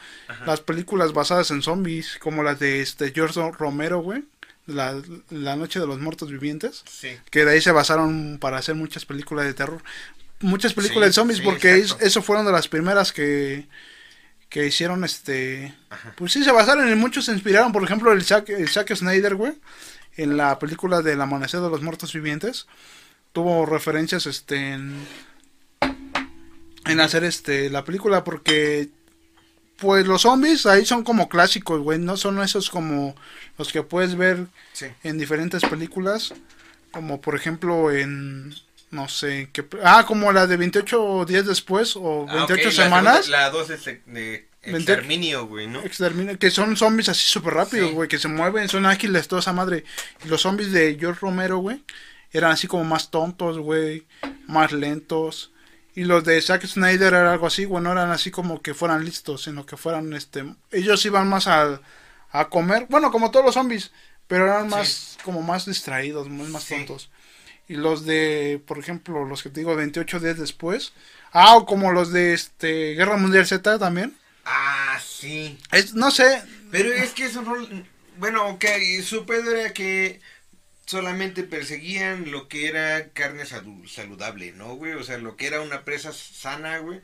las 0.45 0.61
películas 0.61 1.13
basadas 1.13 1.51
en 1.51 1.61
zombies, 1.61 2.17
como 2.19 2.43
las 2.43 2.59
de 2.59 2.81
este 2.81 3.11
George 3.11 3.39
Romero, 3.57 3.99
güey, 4.01 4.23
la, 4.67 5.01
la 5.29 5.55
noche 5.55 5.79
de 5.79 5.87
los 5.87 5.99
muertos 5.99 6.29
vivientes 6.31 6.83
Sí. 6.89 7.09
que 7.31 7.43
de 7.45 7.51
ahí 7.53 7.61
se 7.61 7.71
basaron 7.71 8.37
para 8.39 8.57
hacer 8.57 8.75
muchas 8.75 9.05
películas 9.05 9.45
de 9.45 9.53
terror. 9.53 9.81
Muchas 10.41 10.73
películas 10.73 11.07
Sí, 11.07 11.09
de 11.09 11.13
zombies 11.13 11.37
sí, 11.39 11.43
porque 11.43 11.75
es- 11.79 11.97
eso 11.99 12.21
fueron 12.21 12.45
de 12.45 12.51
las 12.51 12.67
primeras 12.67 13.11
que 13.11 13.67
que 14.47 14.65
hicieron 14.65 15.03
este 15.03 15.75
Ajá. 15.91 16.13
pues 16.17 16.31
sí 16.31 16.43
se 16.43 16.51
basaron 16.51 16.87
en 16.89 16.97
muchos 16.97 17.25
se 17.25 17.31
inspiraron, 17.33 17.71
por 17.71 17.83
ejemplo, 17.83 18.11
el 18.11 18.23
Zack, 18.23 18.49
el 18.49 18.67
Zack 18.67 18.95
Snyder, 18.95 19.35
güey, 19.35 19.53
en 20.17 20.37
la 20.37 20.57
película 20.59 21.01
del 21.01 21.21
amanecer 21.21 21.59
de 21.61 21.69
los 21.69 21.81
muertos 21.81 22.13
vivientes 22.13 22.67
tuvo 23.33 23.65
referencias 23.65 24.25
este 24.25 24.71
en 24.73 25.05
en 26.85 26.99
hacer 26.99 27.23
este 27.23 27.69
la 27.69 27.83
película 27.83 28.23
porque 28.23 28.89
pues 29.77 30.05
los 30.05 30.23
zombies 30.23 30.65
ahí 30.65 30.85
son 30.85 31.03
como 31.03 31.29
clásicos, 31.29 31.79
güey, 31.81 31.99
no 31.99 32.17
son 32.17 32.41
esos 32.41 32.69
como 32.69 33.15
los 33.57 33.71
que 33.71 33.81
puedes 33.83 34.15
ver 34.15 34.47
Sí. 34.73 34.87
en 35.03 35.17
diferentes 35.17 35.61
películas, 35.63 36.33
como 36.91 37.21
por 37.21 37.35
ejemplo 37.35 37.89
en, 37.91 38.53
no 38.91 39.07
sé, 39.07 39.49
qué, 39.53 39.63
pe- 39.63 39.77
ah, 39.83 40.03
como 40.05 40.33
la 40.33 40.47
de 40.47 40.57
28 40.57 41.23
días 41.25 41.45
después 41.45 41.95
o 41.95 42.25
28 42.25 42.61
Ah, 42.61 42.65
la 42.65 42.71
semanas, 42.83 43.25
segunda- 43.25 43.37
La 43.43 43.49
2 43.51 43.69
es 43.69 43.85
de- 43.85 44.01
de 44.07 44.11
28 44.11 44.48
exterminio, 44.61 45.45
güey, 45.47 45.67
¿no? 45.67 45.81
extermina- 45.83 46.37
que 46.37 46.51
son 46.51 46.75
zombies 46.77 47.09
así 47.09 47.25
súper 47.27 47.53
rápidos, 47.53 47.89
Sí. 47.89 47.95
güey, 47.95 48.09
que 48.09 48.19
se 48.19 48.27
mueven, 48.27 48.67
son 48.69 48.85
ágiles, 48.85 49.27
toda 49.27 49.39
esa 49.41 49.53
madre. 49.53 49.83
Y 50.25 50.27
los 50.27 50.41
zombies 50.41 50.71
de 50.71 50.97
George 50.99 51.19
Romero, 51.21 51.57
güey, 51.59 51.83
eran 52.31 52.51
así 52.51 52.67
como 52.67 52.83
más 52.83 53.09
tontos, 53.11 53.57
güey, 53.59 54.05
más 54.47 54.71
lentos. 54.71 55.51
Y 55.95 56.03
los 56.03 56.23
de 56.23 56.41
Zack 56.41 56.65
Snyder 56.65 57.13
era 57.13 57.31
algo 57.31 57.47
así, 57.47 57.65
güey, 57.65 57.83
no 57.83 57.91
eran 57.91 58.11
así 58.11 58.31
como 58.31 58.61
que 58.61 58.73
fueran 58.73 59.03
listos, 59.05 59.43
sino 59.43 59.65
que 59.65 59.75
fueran, 59.77 60.13
este, 60.13 60.45
ellos 60.71 61.03
iban 61.05 61.27
más 61.27 61.47
a, 61.47 61.81
a 62.31 62.49
comer, 62.49 62.85
bueno, 62.89 63.11
como 63.11 63.31
todos 63.31 63.45
los 63.45 63.55
zombies, 63.55 63.91
pero 64.27 64.45
eran 64.45 64.69
más, 64.69 65.17
como 65.23 65.41
más 65.41 65.65
distraídos, 65.65 66.29
más, 66.29 66.47
más 66.49 66.63
Sí. 66.63 66.75
tontos. 66.75 67.09
Y 67.67 67.75
los 67.75 68.05
de, 68.05 68.61
por 68.67 68.77
ejemplo, 68.79 69.25
los 69.25 69.41
que 69.43 69.49
te 69.49 69.61
digo, 69.61 69.75
28 69.75 70.19
días 70.19 70.37
después, 70.37 70.93
ah, 71.31 71.55
o 71.55 71.65
como 71.65 71.91
los 71.91 72.11
de, 72.11 72.33
este, 72.33 72.93
Guerra 72.93 73.17
Mundial 73.17 73.45
Z 73.47 73.77
también, 73.79 74.15
Ah, 74.51 74.99
sí. 75.01 75.57
es, 75.71 75.93
no 75.93 76.11
sé, 76.11 76.43
Pero 76.71 76.91
es 76.93 77.11
que 77.13 77.25
eso 77.25 77.41
no... 77.41 77.55
Bueno, 78.17 78.47
ok, 78.49 78.65
su 79.03 79.25
pedo 79.25 79.55
era 79.55 79.73
que 79.73 80.19
solamente 80.85 81.43
perseguían 81.43 82.31
lo 82.31 82.47
que 82.49 82.67
era 82.67 83.09
carne 83.13 83.45
saludable, 83.45 84.51
¿no, 84.53 84.75
güey? 84.75 84.93
O 84.93 85.03
sea, 85.03 85.17
lo 85.17 85.37
que 85.37 85.47
era 85.47 85.61
una 85.61 85.85
presa 85.85 86.13
sana, 86.13 86.79
güey. 86.79 87.01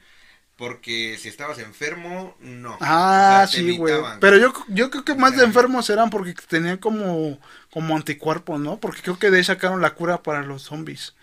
Porque 0.58 1.17
si 1.19 1.29
estabas 1.29 1.60
enfermo, 1.60 2.36
no. 2.39 2.77
Ah, 2.79 3.45
O 3.45 3.47
sea, 3.47 3.51
te 3.51 3.58
sí, 3.58 3.77
güey. 3.77 3.95
Pero 4.19 4.38
yo, 4.38 4.53
yo 4.69 4.89
creo 4.89 5.05
que 5.05 5.15
más 5.15 5.36
de 5.36 5.43
enfermos 5.43 5.89
eran 5.89 6.10
porque 6.10 6.34
tenían 6.47 6.77
como, 6.77 7.39
como 7.71 7.95
anticuerpos, 7.95 8.60
¿no? 8.60 8.79
Porque 8.79 9.01
creo 9.01 9.19
que 9.19 9.31
de 9.31 9.38
ahí 9.38 9.43
sacaron 9.43 9.81
la 9.81 9.95
cura 9.95 10.23
para 10.23 10.43
los 10.43 10.63
zombies. 10.63 11.15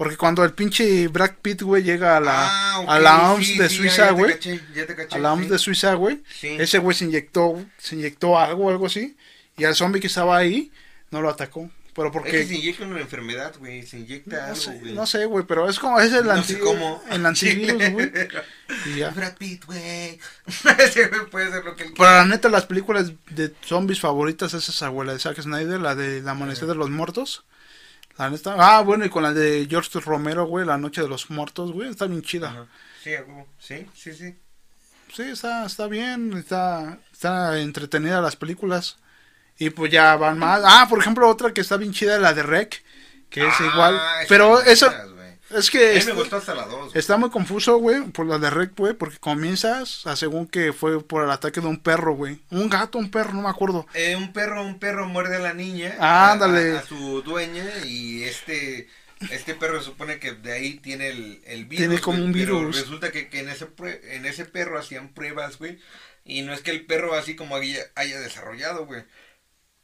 Porque 0.00 0.16
cuando 0.16 0.42
el 0.44 0.54
pinche 0.54 1.08
Brad 1.08 1.32
Pitt, 1.42 1.60
güey, 1.60 1.82
llega 1.82 2.16
a 2.16 2.20
la, 2.20 2.48
Ah, 2.48 2.80
ok, 2.80 2.88
a 2.88 2.98
la 3.00 3.32
OMS 3.32 3.46
sí, 3.46 3.58
de 3.58 3.68
sí, 3.68 3.76
Suiza, 3.76 4.12
güey. 4.12 4.32
A 5.10 5.18
la 5.18 5.34
OMS 5.34 5.44
sí. 5.44 5.50
de 5.50 5.58
Suiza, 5.58 5.92
güey. 5.92 6.22
Ese 6.40 6.78
güey 6.78 6.96
se 6.96 7.04
inyectó, 7.04 7.62
se 7.76 7.96
inyectó 7.96 8.38
algo, 8.38 8.70
algo 8.70 8.86
así. 8.86 9.14
Y 9.58 9.64
al 9.64 9.74
zombie 9.74 10.00
que 10.00 10.06
estaba 10.06 10.38
ahí, 10.38 10.72
no 11.10 11.20
lo 11.20 11.28
atacó. 11.28 11.70
Pero 11.94 12.06
Es 12.08 12.12
que 12.14 12.18
porque... 12.18 12.46
se 12.46 12.54
inyecta 12.54 12.86
una 12.86 12.98
enfermedad, 12.98 13.54
güey. 13.58 13.82
Se 13.86 13.98
inyecta 13.98 14.46
No 14.46 14.54
algo, 14.54 14.80
güey. 14.80 14.94
no 14.94 15.06
sé, 15.06 15.26
güey, 15.26 15.44
pero 15.44 15.68
es 15.68 15.78
como, 15.78 16.00
es 16.00 16.14
el, 16.14 16.24
No 16.24 16.32
anti, 16.32 16.56
el 17.10 17.26
antivirus, 17.26 17.90
güey. 17.90 18.10
Y 18.86 19.00
ya. 19.00 19.10
Brad 19.10 19.36
Pitt, 19.36 19.66
güey. 19.66 20.18
Ese 20.78 21.08
güey 21.08 21.26
puede 21.30 21.48
hacer 21.48 21.62
lo 21.62 21.76
que 21.76 21.82
él 21.82 21.92
Pero 21.94 22.08
la 22.08 22.24
neta, 22.24 22.48
las 22.48 22.64
películas 22.64 23.12
de 23.28 23.52
zombies 23.62 24.00
favoritas 24.00 24.54
es 24.54 24.66
esa, 24.66 24.88
güey, 24.88 25.06
la 25.06 25.12
de 25.12 25.18
Zack 25.18 25.42
Snyder, 25.42 25.78
la 25.78 25.94
de 25.94 26.22
La 26.22 26.30
Amanecer 26.30 26.66
de 26.68 26.74
los 26.74 26.88
Muertos. 26.88 27.44
Ah, 28.58 28.82
bueno, 28.82 29.04
y 29.04 29.10
con 29.10 29.22
la 29.22 29.32
de 29.32 29.66
George 29.68 29.98
Romero, 30.00 30.46
güey, 30.46 30.66
La 30.66 30.76
Noche 30.78 31.02
de 31.02 31.08
los 31.08 31.30
Muertos, 31.30 31.72
güey, 31.72 31.88
está 31.88 32.06
bien 32.06 32.22
chida. 32.22 32.48
Ajá. 32.50 32.66
Sí, 33.02 33.14
sí, 33.58 33.86
sí, 33.94 34.12
sí. 34.12 34.36
Sí, 35.14 35.22
está, 35.22 35.64
está 35.66 35.86
bien, 35.86 36.34
está, 36.34 36.98
está 37.12 37.58
entretenida 37.58 38.20
las 38.20 38.36
películas. 38.36 38.98
Y 39.58 39.70
pues 39.70 39.90
ya 39.90 40.16
van 40.16 40.38
más. 40.38 40.62
Ah, 40.64 40.86
por 40.88 40.98
ejemplo, 40.98 41.28
otra 41.28 41.52
que 41.52 41.60
está 41.60 41.76
bien 41.76 41.92
chida, 41.92 42.18
la 42.18 42.32
de 42.32 42.42
Rec, 42.42 42.82
que 43.28 43.46
es 43.46 43.54
Ah, 43.58 43.70
igual. 43.72 44.00
Pero 44.28 44.60
eso, 44.62 44.90
es 45.50 45.68
A 45.68 45.72
que... 45.72 45.78
mí 45.78 45.92
me 45.94 45.98
está- 45.98 46.12
gustó 46.14 46.36
hasta 46.36 46.54
la 46.54 46.66
2. 46.66 46.94
Está 46.96 47.16
muy 47.16 47.30
confuso, 47.30 47.76
güey, 47.78 48.02
por 48.10 48.26
la 48.26 48.38
de 48.38 48.50
Rec, 48.50 48.72
güey, 48.76 48.94
porque 48.94 49.18
comienzas 49.18 50.06
a 50.06 50.16
según 50.16 50.46
que 50.46 50.72
fue 50.72 51.02
por 51.02 51.24
el 51.24 51.30
ataque 51.30 51.60
de 51.60 51.66
un 51.66 51.78
perro, 51.80 52.14
güey. 52.14 52.40
Un 52.50 52.68
gato, 52.68 52.98
un 52.98 53.10
perro, 53.10 53.32
no 53.34 53.42
me 53.42 53.48
acuerdo. 53.48 53.86
Eh, 53.94 54.16
un 54.16 54.32
perro, 54.32 54.62
un 54.62 54.78
perro 54.78 55.06
muerde 55.08 55.36
a 55.36 55.40
la 55.40 55.54
niña. 55.54 55.94
Ah, 55.98 56.28
a- 56.28 56.32
ándale. 56.32 56.76
A, 56.76 56.80
a 56.80 56.86
su 56.86 57.22
dueña 57.22 57.64
y 57.84 58.22
este, 58.24 58.88
este 59.30 59.54
perro 59.54 59.78
se 59.80 59.86
supone 59.86 60.18
que 60.18 60.32
de 60.32 60.52
ahí 60.52 60.74
tiene 60.74 61.08
el, 61.08 61.42
el 61.46 61.64
virus. 61.66 61.86
Tiene 61.86 62.00
como 62.00 62.24
un 62.24 62.32
pero 62.32 62.58
virus. 62.58 62.76
resulta 62.80 63.10
que, 63.10 63.28
que 63.28 63.40
en 63.40 63.48
ese 63.48 63.68
en 64.10 64.26
ese 64.26 64.44
perro 64.44 64.78
hacían 64.78 65.08
pruebas, 65.12 65.58
güey. 65.58 65.78
Y 66.24 66.42
no 66.42 66.52
es 66.52 66.60
que 66.60 66.70
el 66.70 66.86
perro 66.86 67.14
así 67.14 67.34
como 67.34 67.56
haya, 67.56 67.80
haya 67.96 68.20
desarrollado, 68.20 68.86
güey. 68.86 69.02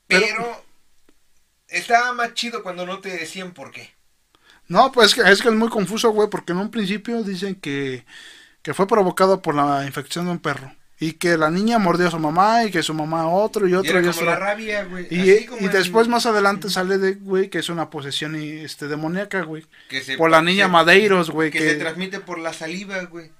Pero- 0.06 0.26
Pero, 0.26 0.64
estaba 1.68 2.12
más 2.12 2.34
chido 2.34 2.62
cuando 2.62 2.86
no 2.86 3.00
te 3.00 3.08
decían 3.08 3.52
por 3.52 3.72
qué. 3.72 3.95
No, 4.68 4.90
pues 4.92 5.08
es 5.08 5.14
que 5.14 5.30
es, 5.30 5.42
que 5.42 5.48
es 5.48 5.54
muy 5.54 5.68
confuso, 5.68 6.10
güey, 6.10 6.28
porque 6.28 6.52
en 6.52 6.58
un 6.58 6.70
principio 6.70 7.22
dicen 7.22 7.54
que, 7.54 8.04
que 8.62 8.74
fue 8.74 8.86
provocado 8.86 9.40
por 9.42 9.54
la 9.54 9.84
infección 9.86 10.24
de 10.26 10.32
un 10.32 10.38
perro. 10.38 10.72
Y 10.98 11.12
que 11.12 11.36
la 11.36 11.50
niña 11.50 11.78
mordió 11.78 12.08
a 12.08 12.10
su 12.10 12.18
mamá 12.18 12.64
y 12.64 12.70
que 12.70 12.82
su 12.82 12.94
mamá 12.94 13.28
otro 13.28 13.68
y 13.68 13.72
Y 13.72 13.74
otro 13.74 13.90
era 13.98 14.00
y 14.00 14.02
como 14.04 14.16
otro. 14.16 14.30
la 14.30 14.36
rabia, 14.38 14.84
güey. 14.84 15.06
Y, 15.10 15.44
como 15.44 15.60
y 15.60 15.68
después 15.68 16.08
más 16.08 16.24
adelante 16.24 16.70
sale 16.70 16.96
de, 16.96 17.14
güey, 17.16 17.50
que 17.50 17.58
es 17.58 17.68
una 17.68 17.90
posesión 17.90 18.40
y, 18.42 18.48
este, 18.60 18.88
demoníaca, 18.88 19.42
güey. 19.42 19.66
que 19.90 20.00
se- 20.00 20.16
Por 20.16 20.30
la 20.30 20.40
niña 20.40 20.64
que- 20.64 20.70
Madeiros, 20.72 21.30
güey. 21.30 21.50
Que, 21.50 21.58
Que, 21.58 21.68
se 21.70 21.76
transmite 21.76 22.20
por 22.20 22.38
la 22.38 22.54
saliva, 22.54 23.02
güey. 23.04 23.30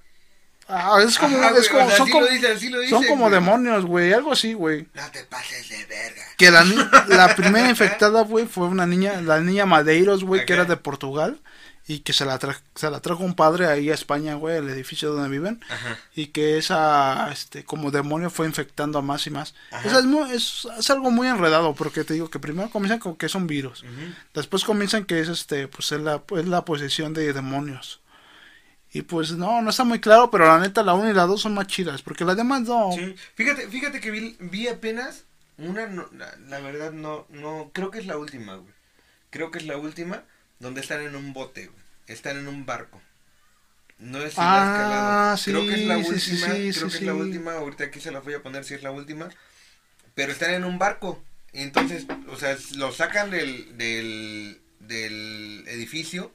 Ah, 0.69 0.99
es 1.07 1.17
como, 1.19 1.37
Ajá, 1.39 1.51
es 1.57 1.69
güey, 1.69 1.69
como, 1.69 1.85
o 1.85 1.89
sea, 1.89 1.97
son 1.97 2.07
así 2.07 2.13
como, 2.13 2.27
dice, 2.27 2.89
son 2.89 3.05
como 3.05 3.25
güey. 3.29 3.35
demonios, 3.35 3.85
güey, 3.85 4.13
algo 4.13 4.33
así, 4.33 4.53
güey. 4.53 4.89
No 4.95 5.11
te 5.13 5.23
pases 5.25 5.69
de 5.69 5.85
verga. 5.87 6.23
Que 6.37 6.51
la, 6.51 6.65
la 7.09 7.37
primera 7.37 7.69
infectada, 7.69 8.23
güey, 8.23 8.47
fue 8.47 8.67
una 8.67 8.87
niña, 8.87 9.21
la 9.21 9.41
niña 9.41 9.65
Madeiros, 9.65 10.25
güey, 10.25 10.45
que 10.45 10.55
era 10.55 10.65
de 10.65 10.77
Portugal. 10.77 11.41
y 11.89 12.01
que 12.01 12.13
se 12.13 12.25
la, 12.25 12.41
se 12.75 12.91
la 12.91 13.01
trajo 13.01 13.23
un 13.23 13.35
padre 13.35 13.67
ahí 13.67 13.91
a 13.91 13.95
España, 13.95 14.35
güey, 14.35 14.57
el 14.57 14.69
edificio 14.69 15.13
donde 15.13 15.29
viven, 15.29 15.61
y 16.17 16.27
que 16.27 16.59
esa, 16.59 17.31
este, 17.31 17.65
como 17.65 17.93
demonio 17.93 18.29
fue 18.29 18.47
infectando 18.47 18.99
a 18.99 19.03
más 19.03 19.25
y 19.29 19.31
más. 19.31 19.55
es, 20.33 20.67
es, 20.79 20.91
algo 20.91 21.13
muy 21.13 21.29
enredado, 21.29 21.75
porque 21.75 22.03
te 22.03 22.15
digo 22.15 22.29
que 22.29 22.41
primero 22.41 22.71
comienzan 22.71 22.99
con 22.99 23.15
que 23.15 23.27
es 23.27 23.37
un 23.37 23.47
virus, 23.47 23.85
después 24.35 24.65
comienzan 24.65 25.05
que 25.05 25.21
es, 25.21 25.29
este, 25.29 25.69
pues 25.69 25.93
es 25.93 26.01
la, 26.01 26.23
es 26.37 26.47
la 26.47 26.65
posesión 26.65 27.15
de 27.15 27.33
demonios. 27.33 28.01
Y 28.97 29.03
pues 29.03 29.33
no, 29.33 29.61
no 29.61 29.69
está 29.69 29.85
muy 29.85 30.01
claro, 30.01 30.31
pero 30.31 30.47
la 30.47 30.59
neta 30.59 30.83
la 30.83 30.95
1 30.95 31.11
y 31.11 31.13
la 31.13 31.27
2 31.27 31.39
son 31.39 31.53
más 31.53 31.67
chidas, 31.67 32.01
porque 32.01 32.25
las 32.25 32.35
demás 32.35 32.63
no. 32.63 32.93
Sí, 32.95 33.15
fíjate, 33.35 33.69
fíjate 33.69 34.01
que 34.01 34.11
vi, 34.11 34.69
apenas 34.69 35.25
una, 35.59 35.87
la, 36.49 36.61
verdad 36.61 36.93
no, 36.93 37.27
no, 37.29 37.71
creo 37.75 37.91
que 37.91 37.99
es 37.99 38.07
la 38.07 38.17
última, 38.17 38.55
güey. 38.55 38.73
Creo 39.29 39.51
que 39.51 39.59
es 39.59 39.67
la 39.67 39.77
última 39.77 40.23
donde 40.61 40.81
están 40.81 41.03
en 41.03 41.15
un 41.15 41.35
bote, 41.35 41.67
güey. 41.67 41.79
Están 42.07 42.39
en 42.39 42.49
un 42.49 42.65
barco. 42.65 43.03
No 43.99 44.23
es 44.23 44.33
ah, 44.39 45.37
sí, 45.39 45.51
creo 45.51 45.67
que 45.67 45.75
es 45.75 45.87
la 45.87 45.99
última, 45.99 46.47
creo 46.47 46.89
que 46.89 46.97
es 46.97 47.03
la 47.03 47.15
última, 47.15 47.53
ahorita 47.53 47.85
aquí 47.85 48.01
se 48.01 48.13
la 48.13 48.21
voy 48.21 48.33
a 48.33 48.43
poner 48.43 48.65
si 48.65 48.73
es 48.73 48.83
la 48.83 48.93
última. 48.93 49.29
Pero 50.15 50.33
están 50.33 50.55
en 50.55 50.65
un 50.65 50.79
barco. 50.79 51.23
Entonces, 51.53 52.07
o 52.31 52.37
sea, 52.39 52.57
lo 52.77 52.93
sacan 52.93 53.31
del, 53.31 53.77
del, 53.77 54.59
del 54.81 55.65
edificio 55.69 56.33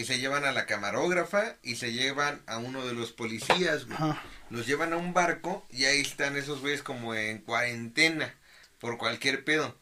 y 0.00 0.06
se 0.06 0.18
llevan 0.18 0.46
a 0.46 0.52
la 0.52 0.64
camarógrafa 0.64 1.56
y 1.62 1.76
se 1.76 1.92
llevan 1.92 2.40
a 2.46 2.56
uno 2.56 2.86
de 2.86 2.94
los 2.94 3.12
policías, 3.12 3.86
Los 4.48 4.66
llevan 4.66 4.94
a 4.94 4.96
un 4.96 5.12
barco 5.12 5.66
y 5.68 5.84
ahí 5.84 6.00
están 6.00 6.38
esos 6.38 6.62
güeyes 6.62 6.82
como 6.82 7.14
en 7.14 7.38
cuarentena 7.42 8.34
por 8.78 8.96
cualquier 8.96 9.44
pedo. 9.44 9.76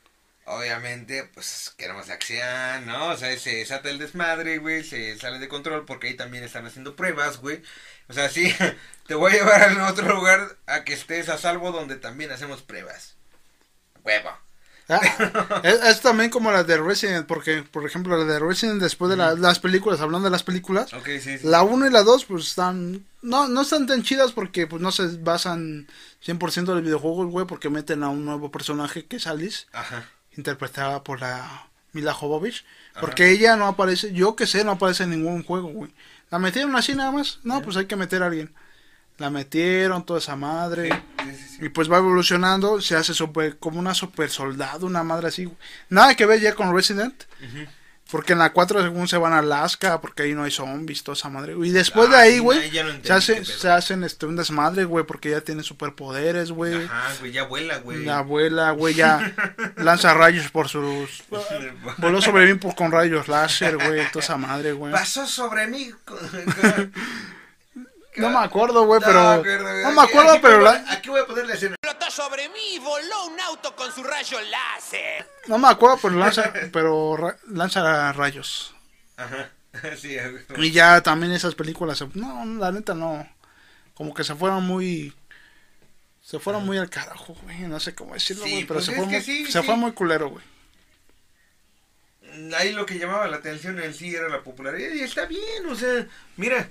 Obviamente, 0.44 1.22
pues 1.34 1.72
queremos 1.78 2.10
acción, 2.10 2.86
¿no? 2.86 3.10
O 3.10 3.16
sea, 3.16 3.38
se 3.38 3.58
desata 3.58 3.90
el 3.90 3.98
desmadre, 3.98 4.58
güey, 4.58 4.82
se 4.82 5.16
sale 5.18 5.38
de 5.38 5.46
control 5.46 5.84
porque 5.84 6.08
ahí 6.08 6.14
también 6.14 6.42
están 6.42 6.66
haciendo 6.66 6.96
pruebas, 6.96 7.36
güey. 7.38 7.62
O 8.08 8.12
sea, 8.12 8.28
sí, 8.28 8.52
te 9.06 9.14
voy 9.14 9.30
a 9.32 9.36
llevar 9.36 9.78
a 9.78 9.88
otro 9.88 10.12
lugar 10.16 10.58
a 10.66 10.82
que 10.82 10.94
estés 10.94 11.28
a 11.28 11.38
salvo 11.38 11.70
donde 11.70 11.94
también 11.94 12.32
hacemos 12.32 12.62
pruebas. 12.62 13.14
Huevo. 14.02 14.47
Ah, 14.88 15.60
es, 15.64 16.00
también 16.00 16.30
como 16.30 16.50
la 16.50 16.64
de 16.64 16.78
Resident, 16.78 17.26
porque, 17.26 17.62
por 17.62 17.84
ejemplo, 17.84 18.16
la 18.16 18.24
de 18.24 18.38
Resident, 18.38 18.80
después 18.80 19.10
de 19.10 19.16
las 19.16 19.58
películas, 19.58 20.00
hablando 20.00 20.26
de 20.26 20.30
las 20.30 20.42
películas, 20.42 20.90
la 21.42 21.62
1 21.62 21.86
y 21.86 21.90
la 21.90 22.02
2, 22.02 22.24
pues 22.24 22.46
están. 22.48 23.04
No, 23.20 23.48
no 23.48 23.62
están 23.62 23.86
tan 23.86 24.02
chidas 24.02 24.32
porque 24.32 24.66
pues 24.66 24.80
no 24.80 24.90
se 24.90 25.18
basan 25.18 25.88
100% 26.24 26.74
del 26.74 26.84
videojuego, 26.84 27.26
güey, 27.26 27.46
porque 27.46 27.68
meten 27.68 28.02
a 28.02 28.08
un 28.08 28.24
nuevo 28.24 28.50
personaje 28.50 29.04
que 29.04 29.16
es 29.16 29.26
Alice, 29.26 29.66
interpretada 30.36 31.04
por 31.04 31.20
la 31.20 31.68
Mila 31.92 32.14
Jovovich, 32.14 32.64
porque 32.98 33.30
ella 33.30 33.56
no 33.56 33.66
aparece, 33.66 34.12
yo 34.12 34.36
que 34.36 34.46
sé, 34.46 34.64
no 34.64 34.72
aparece 34.72 35.04
en 35.04 35.10
ningún 35.10 35.42
juego, 35.44 35.68
güey. 35.68 35.92
La 36.30 36.38
metieron 36.38 36.74
así 36.76 36.94
nada 36.94 37.10
más, 37.10 37.40
no, 37.42 37.60
pues 37.60 37.76
hay 37.76 37.86
que 37.86 37.96
meter 37.96 38.22
a 38.22 38.26
alguien 38.26 38.54
la 39.18 39.30
metieron, 39.30 40.06
toda 40.06 40.20
esa 40.20 40.36
madre. 40.36 40.90
y 41.60 41.68
pues 41.68 41.90
va 41.90 41.98
evolucionando, 41.98 42.80
se 42.80 42.96
hace 42.96 43.12
super, 43.12 43.58
como 43.58 43.78
una 43.78 43.94
super 43.94 44.30
soldado, 44.30 44.86
una 44.86 45.02
madre 45.02 45.28
así. 45.28 45.50
Nada 45.88 46.14
que 46.14 46.26
ver 46.26 46.40
ya 46.40 46.54
con 46.54 46.74
Resident. 46.74 47.24
Porque 48.10 48.32
en 48.32 48.38
la 48.38 48.54
4 48.54 48.82
según 48.82 49.06
se 49.06 49.18
van 49.18 49.34
a 49.34 49.40
Alaska, 49.40 50.00
porque 50.00 50.22
ahí 50.22 50.32
no 50.32 50.44
hay 50.44 50.50
zombies, 50.50 51.04
toda 51.04 51.14
esa 51.14 51.28
madre. 51.28 51.54
Y 51.62 51.70
después 51.70 52.08
de 52.08 52.16
ah, 52.16 52.20
ahí, 52.20 52.38
güey, 52.38 52.70
se, 53.02 53.12
hace, 53.12 53.44
se 53.44 53.68
hacen 53.68 54.02
este, 54.02 54.24
un 54.24 54.34
desmadre, 54.34 54.84
güey, 54.84 55.04
porque 55.04 55.28
ya 55.28 55.42
tiene 55.42 55.62
superpoderes, 55.62 56.50
güey. 56.50 56.86
Ajá, 56.86 57.12
güey, 57.20 57.32
ya 57.32 57.44
vuela, 57.44 57.76
güey. 57.80 58.04
Ya 58.04 58.22
vuela, 58.22 58.70
güey, 58.70 58.94
ya 58.94 59.34
lanza 59.76 60.14
rayos 60.14 60.50
por 60.50 60.70
sus... 60.70 61.22
Voló 61.98 62.22
sobre 62.22 62.46
mí 62.46 62.58
por, 62.58 62.74
con 62.74 62.90
rayos 62.90 63.28
láser, 63.28 63.76
güey, 63.76 64.10
toda 64.10 64.24
esa 64.24 64.38
madre, 64.38 64.72
güey. 64.72 64.90
Pasó 64.90 65.26
sobre 65.26 65.66
mí. 65.66 65.90
No 68.18 68.30
me 68.30 68.44
acuerdo, 68.44 68.84
güey, 68.84 69.00
pero. 69.04 69.42
No 69.42 69.92
me 69.92 70.02
acuerdo, 70.02 70.38
pero. 70.40 70.68
Aquí 70.90 71.08
voy 71.08 71.20
a 71.20 71.26
poner 71.26 71.46
la 71.46 71.54
escena. 71.54 71.76
Flotó 71.82 72.10
sobre 72.10 72.48
mí 72.48 72.74
y 72.74 72.78
voló 72.78 73.26
un 73.26 73.40
auto 73.40 73.74
con 73.74 73.92
su 73.92 74.02
rayo 74.02 74.38
láser. 74.40 75.26
No 75.46 75.58
me 75.58 75.68
acuerdo, 75.68 75.98
pero 76.02 76.14
lanza, 76.16 76.52
pero 76.72 77.36
lanza 77.48 78.12
rayos. 78.12 78.74
Ajá. 79.16 79.50
Sí, 79.96 80.16
y 80.56 80.70
ya 80.70 81.00
también 81.02 81.32
esas 81.32 81.54
películas. 81.54 82.02
No, 82.14 82.44
la 82.58 82.72
neta 82.72 82.94
no. 82.94 83.28
Como 83.94 84.14
que 84.14 84.24
se 84.24 84.34
fueron 84.34 84.64
muy. 84.66 85.14
Se 86.22 86.38
fueron 86.38 86.66
muy 86.66 86.78
al 86.78 86.90
carajo, 86.90 87.36
güey. 87.42 87.58
No 87.60 87.80
sé 87.80 87.94
cómo 87.94 88.14
decirlo, 88.14 88.42
güey. 88.42 88.64
pero 88.64 88.80
pues 88.80 88.86
se, 88.86 88.92
fue 88.94 89.06
muy, 89.06 89.20
se 89.22 89.62
fue 89.62 89.76
muy 89.76 89.92
culero, 89.92 90.30
güey. 90.30 90.44
Ahí 92.56 92.72
lo 92.72 92.86
que 92.86 92.98
llamaba 92.98 93.26
la 93.28 93.38
atención 93.38 93.80
en 93.80 93.94
sí 93.94 94.14
era 94.14 94.28
la 94.28 94.42
popularidad. 94.42 94.92
Y 94.92 95.00
está 95.00 95.26
bien, 95.26 95.66
o 95.68 95.74
sea, 95.74 96.06
mira, 96.36 96.68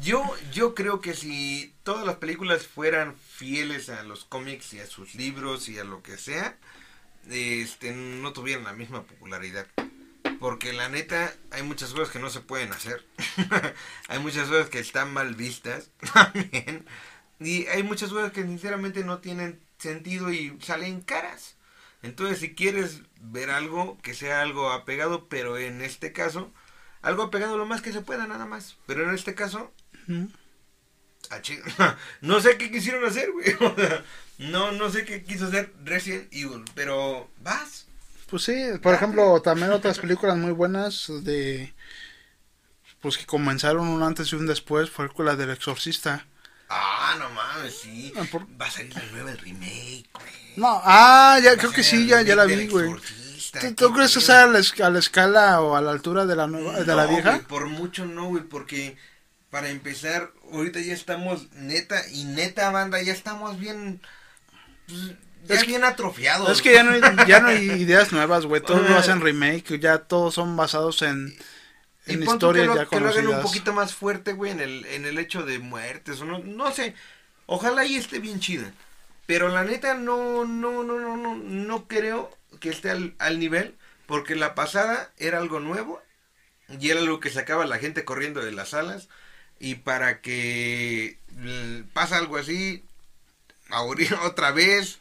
yo, 0.00 0.24
yo 0.52 0.74
creo 0.74 1.00
que 1.00 1.14
si 1.14 1.74
todas 1.82 2.06
las 2.06 2.16
películas 2.16 2.66
fueran 2.66 3.16
fieles 3.16 3.88
a 3.88 4.02
los 4.02 4.24
cómics 4.24 4.72
y 4.74 4.80
a 4.80 4.86
sus 4.86 5.14
libros 5.14 5.68
y 5.68 5.78
a 5.78 5.84
lo 5.84 6.02
que 6.02 6.16
sea, 6.16 6.56
este, 7.28 7.92
no 7.92 8.32
tuvieran 8.32 8.64
la 8.64 8.72
misma 8.72 9.02
popularidad. 9.02 9.66
Porque 10.40 10.72
la 10.72 10.88
neta, 10.88 11.32
hay 11.50 11.62
muchas 11.62 11.92
cosas 11.92 12.10
que 12.10 12.20
no 12.20 12.30
se 12.30 12.40
pueden 12.40 12.72
hacer. 12.72 13.04
hay 14.08 14.18
muchas 14.20 14.48
cosas 14.48 14.70
que 14.70 14.78
están 14.78 15.12
mal 15.12 15.34
vistas 15.34 15.90
también. 16.14 16.86
Y 17.40 17.66
hay 17.66 17.82
muchas 17.82 18.10
cosas 18.10 18.32
que 18.32 18.42
sinceramente 18.42 19.04
no 19.04 19.18
tienen 19.18 19.60
sentido 19.78 20.32
y 20.32 20.56
salen 20.60 21.00
caras. 21.00 21.56
Entonces, 22.02 22.38
si 22.38 22.54
quieres 22.54 23.02
ver 23.20 23.50
algo, 23.50 23.98
que 24.02 24.14
sea 24.14 24.42
algo 24.42 24.70
apegado, 24.70 25.28
pero 25.28 25.58
en 25.58 25.82
este 25.82 26.12
caso, 26.12 26.52
algo 27.02 27.24
apegado 27.24 27.56
lo 27.56 27.66
más 27.66 27.82
que 27.82 27.92
se 27.92 28.02
pueda, 28.02 28.26
nada 28.26 28.46
más. 28.46 28.76
Pero 28.86 29.02
en 29.08 29.14
este 29.14 29.34
caso, 29.34 29.72
ah, 31.30 31.96
no 32.20 32.40
sé 32.40 32.56
qué 32.56 32.70
quisieron 32.70 33.04
hacer, 33.04 33.30
güey. 33.30 33.56
no, 34.38 34.72
no 34.72 34.90
sé 34.90 35.04
qué 35.04 35.22
quiso 35.24 35.46
hacer 35.46 35.72
Resident 35.84 36.32
Evil, 36.32 36.64
pero 36.74 37.28
vas. 37.42 37.86
Pues 38.28 38.44
sí, 38.44 38.54
por 38.82 38.94
ejemplo, 38.94 39.40
también 39.40 39.72
otras 39.72 39.98
películas 40.00 40.36
muy 40.36 40.52
buenas 40.52 41.10
de. 41.22 41.72
Pues 43.00 43.16
que 43.16 43.26
comenzaron 43.26 43.86
un 43.86 44.02
antes 44.02 44.32
y 44.32 44.36
un 44.36 44.46
después, 44.46 44.90
fue 44.90 45.08
la 45.18 45.36
del 45.36 45.50
Exorcista. 45.50 46.26
Ah, 46.68 47.16
no 47.18 47.30
mames, 47.30 47.78
sí. 47.78 48.12
Ah, 48.16 48.26
Va 48.60 48.66
a 48.66 48.70
salir 48.70 48.94
la 48.94 49.04
nueva 49.12 49.32
remake, 49.36 50.04
güey. 50.12 50.54
No, 50.56 50.82
ah, 50.84 51.38
ya 51.42 51.56
creo 51.56 51.70
que 51.70 51.84
sí, 51.84 52.06
ya, 52.06 52.22
ya 52.22 52.34
la 52.34 52.44
vi, 52.44 52.66
güey. 52.66 52.90
¿Tú, 53.76 53.92
crees 53.92 54.12
que 54.12 54.20
sea 54.20 54.42
a 54.42 54.46
la, 54.46 54.58
a 54.58 54.90
la, 54.90 54.98
escala 54.98 55.60
o 55.60 55.76
a 55.76 55.80
la 55.80 55.92
altura 55.92 56.26
de 56.26 56.36
la 56.36 56.46
nueva, 56.46 56.80
de 56.80 56.94
la 56.94 57.06
vieja? 57.06 57.40
por 57.48 57.66
mucho 57.66 58.04
no, 58.04 58.26
güey, 58.26 58.42
porque 58.42 58.96
para 59.50 59.70
empezar, 59.70 60.30
ahorita 60.52 60.80
ya 60.80 60.94
estamos 60.94 61.50
neta 61.52 62.02
y 62.10 62.24
neta 62.24 62.70
banda, 62.70 63.00
ya 63.02 63.12
estamos 63.12 63.58
bien 63.58 64.00
pues, 64.86 65.60
es 65.60 65.66
bien 65.66 65.84
atrofiados. 65.84 66.50
Es 66.50 66.62
que 66.62 66.72
ya 66.72 66.82
no 66.82 66.92
hay, 66.92 67.00
ya 67.26 67.40
no 67.40 67.48
hay 67.48 67.70
ideas 67.80 68.12
nuevas, 68.12 68.46
güey, 68.46 68.60
todos 68.60 68.88
lo 68.88 68.96
hacen 68.96 69.20
remake, 69.20 69.78
ya 69.78 69.98
todos 69.98 70.34
son 70.34 70.56
basados 70.56 71.02
en 71.02 71.34
en 72.06 72.22
historias 72.22 72.66
ya 72.66 72.86
conocidas. 72.86 72.88
Que 72.88 73.22
lo 73.22 73.28
hagan 73.28 73.38
un 73.38 73.42
poquito 73.42 73.72
más 73.72 73.94
fuerte, 73.94 74.32
güey, 74.32 74.52
en 74.52 74.60
el 74.60 74.84
en 74.86 75.04
el 75.04 75.18
hecho 75.18 75.42
de 75.42 75.58
muertes 75.58 76.20
o 76.20 76.24
no 76.24 76.38
no 76.38 76.72
sé. 76.72 76.94
Ojalá 77.46 77.84
y 77.84 77.96
esté 77.96 78.18
bien 78.18 78.40
chida. 78.40 78.72
Pero 79.26 79.48
la 79.48 79.64
neta 79.64 79.94
no 79.94 80.44
no 80.44 80.82
no 80.82 80.98
no 80.98 81.16
no 81.16 81.36
no 81.36 81.88
creo 81.88 82.30
que 82.60 82.70
esté 82.70 82.90
al, 82.90 83.38
nivel, 83.38 83.76
porque 84.06 84.34
la 84.36 84.54
pasada 84.54 85.12
era 85.18 85.38
algo 85.38 85.60
nuevo 85.60 86.02
y 86.80 86.90
era 86.90 87.00
algo 87.00 87.20
que 87.20 87.30
sacaba 87.30 87.66
la 87.66 87.78
gente 87.78 88.04
corriendo 88.04 88.40
de 88.42 88.52
las 88.52 88.70
salas 88.70 89.08
y 89.60 89.76
para 89.76 90.20
que 90.20 91.18
pasa 91.92 92.18
algo 92.18 92.36
así 92.36 92.84
ahorita 93.70 94.22
otra 94.26 94.50
vez 94.52 94.98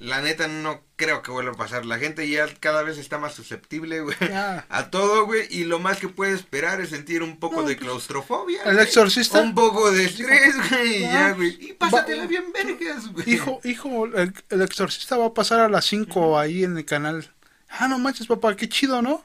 la 0.00 0.20
neta 0.20 0.46
no 0.46 0.80
creo 0.96 1.22
que 1.22 1.30
vuelva 1.30 1.52
a 1.52 1.56
pasar. 1.56 1.84
La 1.84 1.98
gente 1.98 2.28
ya 2.28 2.46
cada 2.60 2.82
vez 2.82 2.98
está 2.98 3.18
más 3.18 3.34
susceptible, 3.34 4.00
güey, 4.00 4.16
a 4.68 4.90
todo, 4.90 5.26
güey. 5.26 5.46
Y 5.50 5.64
lo 5.64 5.78
más 5.78 5.98
que 5.98 6.08
puede 6.08 6.34
esperar 6.34 6.80
es 6.80 6.90
sentir 6.90 7.22
un 7.22 7.38
poco 7.38 7.62
de 7.62 7.74
pues, 7.74 7.78
claustrofobia. 7.78 8.62
El 8.62 8.78
exorcista. 8.78 9.40
Un 9.40 9.54
poco 9.54 9.90
de 9.90 10.04
estrés, 10.04 10.54
güey. 10.70 11.00
ya, 11.00 11.32
güey. 11.32 11.56
Y 11.60 11.72
pásatela 11.72 12.26
bien 12.26 12.52
vergas, 12.52 13.08
güey. 13.08 13.28
Hijo, 13.28 13.60
hijo, 13.64 14.06
el, 14.06 14.62
exorcista 14.62 15.16
va 15.16 15.26
a 15.26 15.34
pasar 15.34 15.60
a 15.60 15.68
las 15.68 15.84
5 15.86 16.38
ahí 16.38 16.64
en 16.64 16.78
el 16.78 16.84
canal. 16.84 17.28
Ah, 17.68 17.88
no 17.88 17.98
manches, 17.98 18.26
papá, 18.26 18.56
qué 18.56 18.68
chido, 18.68 19.02
¿no? 19.02 19.24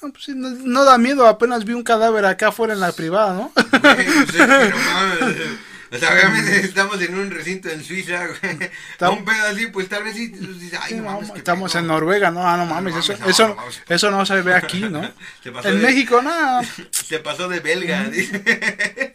Pues 0.00 0.28
no, 0.28 0.84
da 0.84 0.96
miedo, 0.96 1.26
apenas 1.26 1.64
vi 1.64 1.72
un 1.72 1.82
cadáver 1.82 2.24
acá 2.24 2.48
afuera 2.48 2.72
en 2.72 2.80
la 2.80 2.92
privada, 2.92 3.34
¿no? 3.34 3.52
O 5.90 5.96
sea, 5.96 6.12
obviamente 6.12 6.60
estamos 6.60 7.00
en 7.00 7.18
un 7.18 7.30
recinto 7.30 7.70
en 7.70 7.82
Suiza, 7.82 8.26
güey. 8.26 8.70
Un 9.12 9.24
pedo 9.24 9.46
así, 9.48 9.66
pues 9.68 9.88
tal 9.88 10.04
vez 10.04 10.16
sí. 10.16 10.32
Ay, 10.80 10.96
no, 10.96 11.04
mames, 11.04 11.30
estamos 11.34 11.74
en 11.74 11.86
Noruega, 11.86 12.30
no, 12.30 12.46
ah, 12.46 12.56
no 12.56 12.66
mames, 12.66 12.96
eso, 12.96 13.16
no, 13.16 13.26
eso, 13.26 13.56
eso 13.88 14.10
no 14.10 14.26
se 14.26 14.42
ve 14.42 14.54
aquí, 14.54 14.80
¿no? 14.80 15.02
en 15.64 15.82
México, 15.82 16.20
nada. 16.20 16.62
Se 16.90 17.18
pasó 17.20 17.48
de 17.48 17.60
belga, 17.60 18.04
dice. 18.04 18.42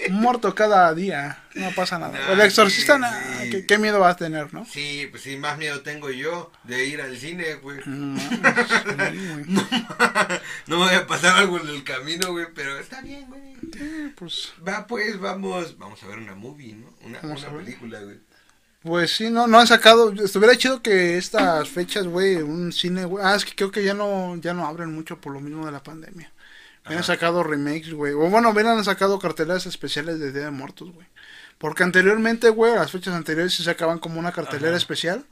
Muerto 0.10 0.56
cada 0.56 0.94
día, 0.96 1.44
no 1.54 1.70
pasa 1.72 2.00
nada. 2.00 2.18
el 2.32 2.42
exorcista, 2.42 3.00
¿qué, 3.52 3.66
¿qué, 3.66 3.78
miedo 3.78 4.00
va 4.00 4.10
a 4.10 4.16
tener, 4.16 4.54
no? 4.54 4.66
Sí, 4.66 5.08
pues 5.12 5.24
sí, 5.24 5.38
más 5.38 5.58
miedo 5.58 5.82
tengo 5.82 6.10
yo 6.10 6.52
de 6.64 6.86
ir 6.86 7.02
al 7.02 7.16
cine, 7.18 7.56
güey. 7.56 7.80
no, 7.86 8.20
no 10.68 10.78
me 10.80 10.86
voy 10.86 10.96
a 10.96 11.06
pasar 11.06 11.38
algo 11.38 11.60
en 11.60 11.70
el 11.70 11.84
camino, 11.84 12.32
güey, 12.32 12.48
pero 12.54 12.80
está 12.80 13.02
bien, 13.02 13.26
güey. 13.28 13.53
Pues. 14.16 14.54
Va, 14.68 14.88
pues, 14.88 15.20
vamos, 15.20 15.78
vamos 15.78 16.02
a 16.04 16.08
ver 16.08 16.18
una 16.18 16.36
movie, 16.36 16.74
¿no? 16.74 16.94
Una, 17.06 17.20
una 17.22 17.58
película, 17.58 18.00
güey. 18.02 18.20
Pues 18.84 19.16
sí, 19.16 19.30
no, 19.30 19.48
no 19.48 19.60
han 19.60 19.68
sacado, 19.68 20.12
estuviera 20.12 20.58
chido 20.58 20.82
que 20.82 21.18
estas 21.18 21.70
fechas, 21.70 22.06
güey, 22.06 22.36
un 22.36 22.74
cine, 22.74 23.06
güey, 23.06 23.24
ah, 23.26 23.34
es 23.34 23.46
que 23.46 23.56
creo 23.56 23.72
que 23.72 23.82
ya 23.82 23.94
no, 23.94 24.36
ya 24.36 24.54
no 24.54 24.68
abren 24.68 24.94
mucho 24.94 25.22
por 25.22 25.32
lo 25.32 25.40
mismo 25.40 25.66
de 25.66 25.72
la 25.72 25.82
pandemia. 25.82 26.34
Han 26.84 27.02
sacado 27.02 27.44
remakes, 27.44 27.94
güey, 27.94 28.12
o 28.12 28.30
bueno, 28.30 28.50
hubieran 28.50 28.84
sacado 28.84 29.18
carteleras 29.20 29.66
especiales 29.68 30.20
de 30.20 30.34
Día 30.34 30.46
de 30.46 30.52
Muertos, 30.52 30.92
güey. 30.92 31.08
Porque 31.58 31.84
anteriormente, 31.84 32.50
güey, 32.50 32.76
las 32.76 32.92
fechas 32.92 33.14
anteriores 33.14 33.54
se 33.54 33.64
sacaban 33.64 34.00
como 34.00 34.20
una 34.20 34.34
cartelera 34.34 34.76
especial, 34.76 35.26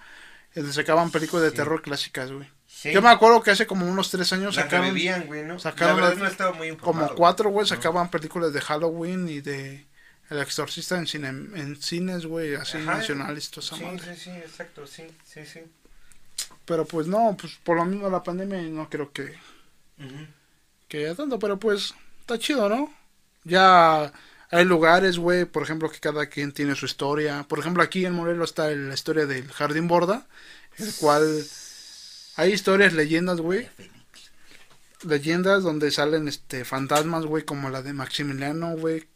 donde 0.55 0.71
sacaban 0.71 1.11
películas 1.11 1.43
de 1.43 1.51
terror 1.51 1.81
clásicas, 1.81 2.31
güey. 2.31 2.49
Yo 2.83 3.01
me 3.01 3.09
acuerdo 3.09 3.41
que 3.43 3.51
hace 3.51 3.67
como 3.67 3.85
unos 3.85 4.09
tres 4.09 4.31
años 4.33 4.55
sacaban, 4.55 4.95
güey, 5.27 5.43
¿no? 5.43 5.59
sacaban 5.59 6.17
como 6.79 7.07
cuatro, 7.15 7.49
güey, 7.49 7.67
sacaban 7.67 8.09
películas 8.09 8.53
de 8.53 8.61
Halloween 8.61 9.27
y 9.29 9.41
de 9.41 9.85
el 10.29 10.39
exorcista 10.39 10.97
en, 10.97 11.07
cine, 11.07 11.27
en 11.27 11.75
cines, 11.81 12.25
güey, 12.25 12.55
así 12.55 12.77
nacionales, 12.77 13.51
toda 13.51 13.65
esa 13.67 13.75
sí, 13.75 13.83
Sí, 13.99 14.15
sí, 14.15 14.29
exacto, 14.29 14.87
sí, 14.87 15.03
sí, 15.25 15.45
sí. 15.45 15.59
Pero 16.63 16.85
pues 16.85 17.07
no, 17.07 17.35
pues 17.39 17.59
por 17.63 17.75
lo 17.75 17.85
mismo 17.85 18.09
la 18.09 18.23
pandemia 18.23 18.61
no 18.61 18.89
creo 18.89 19.11
que... 19.11 19.35
Que 20.87 21.03
ya 21.03 21.15
tanto, 21.15 21.37
pero 21.37 21.59
pues 21.59 21.93
está 22.21 22.39
chido, 22.39 22.69
¿no? 22.69 22.91
Ya 23.43 24.11
hay 24.49 24.65
lugares, 24.65 25.17
güey, 25.17 25.45
por 25.45 25.63
ejemplo, 25.63 25.91
que 25.91 25.99
cada 25.99 26.27
quien 26.27 26.53
tiene 26.53 26.75
su 26.75 26.85
historia. 26.85 27.45
Por 27.47 27.59
ejemplo, 27.59 27.83
aquí 27.83 28.05
en 28.05 28.13
Morelos 28.13 28.51
está 28.51 28.69
la 28.69 28.93
historia 28.93 29.25
del 29.25 29.51
Jardín 29.51 29.87
Borda, 29.87 30.27
el 30.77 30.93
cual 30.95 31.45
hay 32.41 32.53
historias, 32.53 32.93
leyendas, 32.93 33.39
güey. 33.39 33.67
Leyendas 35.03 35.63
donde 35.63 35.91
salen 35.91 36.27
este 36.27 36.65
fantasmas, 36.65 37.25
güey, 37.25 37.43
como 37.43 37.69
la 37.69 37.81
de 37.81 37.93
Maximiliano, 37.93 38.75
güey, 38.77 39.07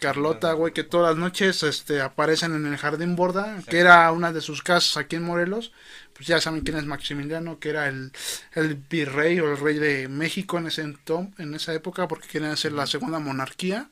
Carlota, 0.00 0.52
güey, 0.52 0.72
que 0.72 0.84
todas 0.84 1.14
las 1.14 1.18
noches 1.18 1.62
este, 1.62 2.00
aparecen 2.00 2.54
en 2.54 2.66
el 2.66 2.76
Jardín 2.76 3.16
Borda, 3.16 3.62
que 3.68 3.78
era 3.78 4.10
una 4.12 4.32
de 4.32 4.40
sus 4.40 4.62
casas 4.62 4.96
aquí 4.96 5.16
en 5.16 5.22
Morelos. 5.22 5.72
Pues 6.12 6.26
ya 6.26 6.40
saben 6.40 6.60
quién 6.60 6.76
es 6.76 6.84
Maximiliano, 6.84 7.58
que 7.58 7.70
era 7.70 7.88
el, 7.88 8.12
el 8.54 8.74
virrey 8.74 9.40
o 9.40 9.50
el 9.50 9.58
rey 9.58 9.78
de 9.78 10.08
México 10.08 10.58
en 10.58 10.66
ese 10.66 10.82
en 10.82 11.54
esa 11.54 11.74
época, 11.74 12.06
porque 12.06 12.28
querían 12.28 12.52
hacer 12.52 12.72
la 12.72 12.86
segunda 12.86 13.18
monarquía. 13.18 13.90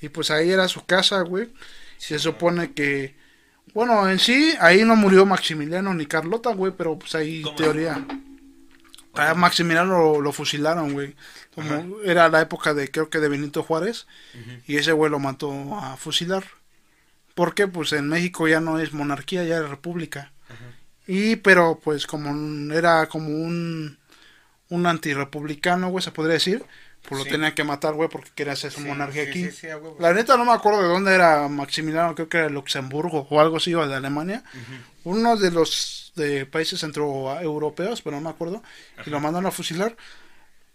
Y 0.00 0.08
pues 0.08 0.30
ahí 0.30 0.50
era 0.50 0.68
su 0.68 0.84
casa, 0.84 1.20
güey. 1.22 1.52
Se 1.98 2.18
supone 2.18 2.72
que, 2.72 3.16
bueno, 3.72 4.08
en 4.08 4.18
sí, 4.18 4.54
ahí 4.60 4.84
no 4.84 4.96
murió 4.96 5.24
Maximiliano 5.24 5.94
ni 5.94 6.06
Carlota, 6.06 6.52
güey, 6.52 6.72
pero 6.76 6.98
pues 6.98 7.14
ahí 7.14 7.44
teoría. 7.56 8.04
A 9.16 9.34
Maximiliano 9.34 10.20
lo 10.20 10.32
fusilaron, 10.32 10.92
güey. 10.92 11.14
Como 11.54 12.00
era 12.02 12.28
la 12.28 12.40
época 12.40 12.74
de, 12.74 12.90
creo 12.90 13.10
que 13.10 13.20
de 13.20 13.28
Benito 13.28 13.62
Juárez, 13.62 14.06
y 14.66 14.76
ese 14.76 14.92
güey 14.92 15.10
lo 15.10 15.18
mató 15.18 15.52
a 15.78 15.96
fusilar. 15.96 16.44
Porque 17.34 17.66
pues 17.66 17.92
en 17.92 18.08
México 18.08 18.46
ya 18.46 18.60
no 18.60 18.78
es 18.78 18.92
monarquía, 18.92 19.44
ya 19.44 19.58
es 19.58 19.68
república. 19.68 20.32
Y 21.06 21.36
pero 21.36 21.80
pues 21.82 22.06
como 22.06 22.72
era 22.72 23.06
como 23.08 23.28
un, 23.28 23.98
un 24.68 24.86
antirepublicano, 24.86 25.90
güey, 25.90 26.02
se 26.02 26.12
podría 26.12 26.34
decir, 26.34 26.64
pues 27.08 27.22
lo 27.22 27.30
tenía 27.30 27.54
que 27.54 27.64
matar, 27.64 27.94
güey, 27.94 28.08
porque 28.08 28.30
quería 28.34 28.54
hacer 28.54 28.72
su 28.72 28.80
monarquía 28.80 29.24
aquí. 29.24 29.48
la 29.98 30.14
neta 30.14 30.36
no 30.36 30.44
me 30.44 30.52
acuerdo 30.52 30.82
de 30.82 30.88
dónde 30.88 31.14
era 31.14 31.48
Maximiliano, 31.48 32.14
creo 32.14 32.28
que 32.28 32.38
era 32.38 32.48
Luxemburgo 32.48 33.26
o 33.28 33.40
algo 33.40 33.58
así, 33.58 33.74
o 33.74 33.86
de 33.86 33.94
Alemania. 33.94 34.42
Uno 35.04 35.36
de 35.36 35.50
los 35.50 36.12
de 36.16 36.46
países 36.46 36.80
centroeuropeos, 36.80 38.00
pero 38.00 38.16
no 38.16 38.22
me 38.22 38.30
acuerdo. 38.30 38.62
Y 39.04 39.10
lo 39.10 39.20
mandaron 39.20 39.46
a 39.46 39.50
fusilar. 39.50 39.96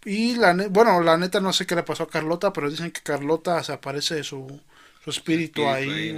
Y 0.05 0.35
la 0.35 0.53
bueno, 0.69 1.01
la 1.01 1.17
neta 1.17 1.39
no 1.39 1.51
sé 1.51 1.65
qué 1.65 1.75
le 1.75 1.83
pasó 1.83 2.03
a 2.03 2.09
Carlota, 2.09 2.53
pero 2.53 2.69
dicen 2.69 2.91
que 2.91 3.01
Carlota 3.01 3.61
se 3.63 3.73
aparece 3.73 4.23
su, 4.23 4.61
su 5.03 5.09
espíritu, 5.09 5.67
ahí, 5.67 6.15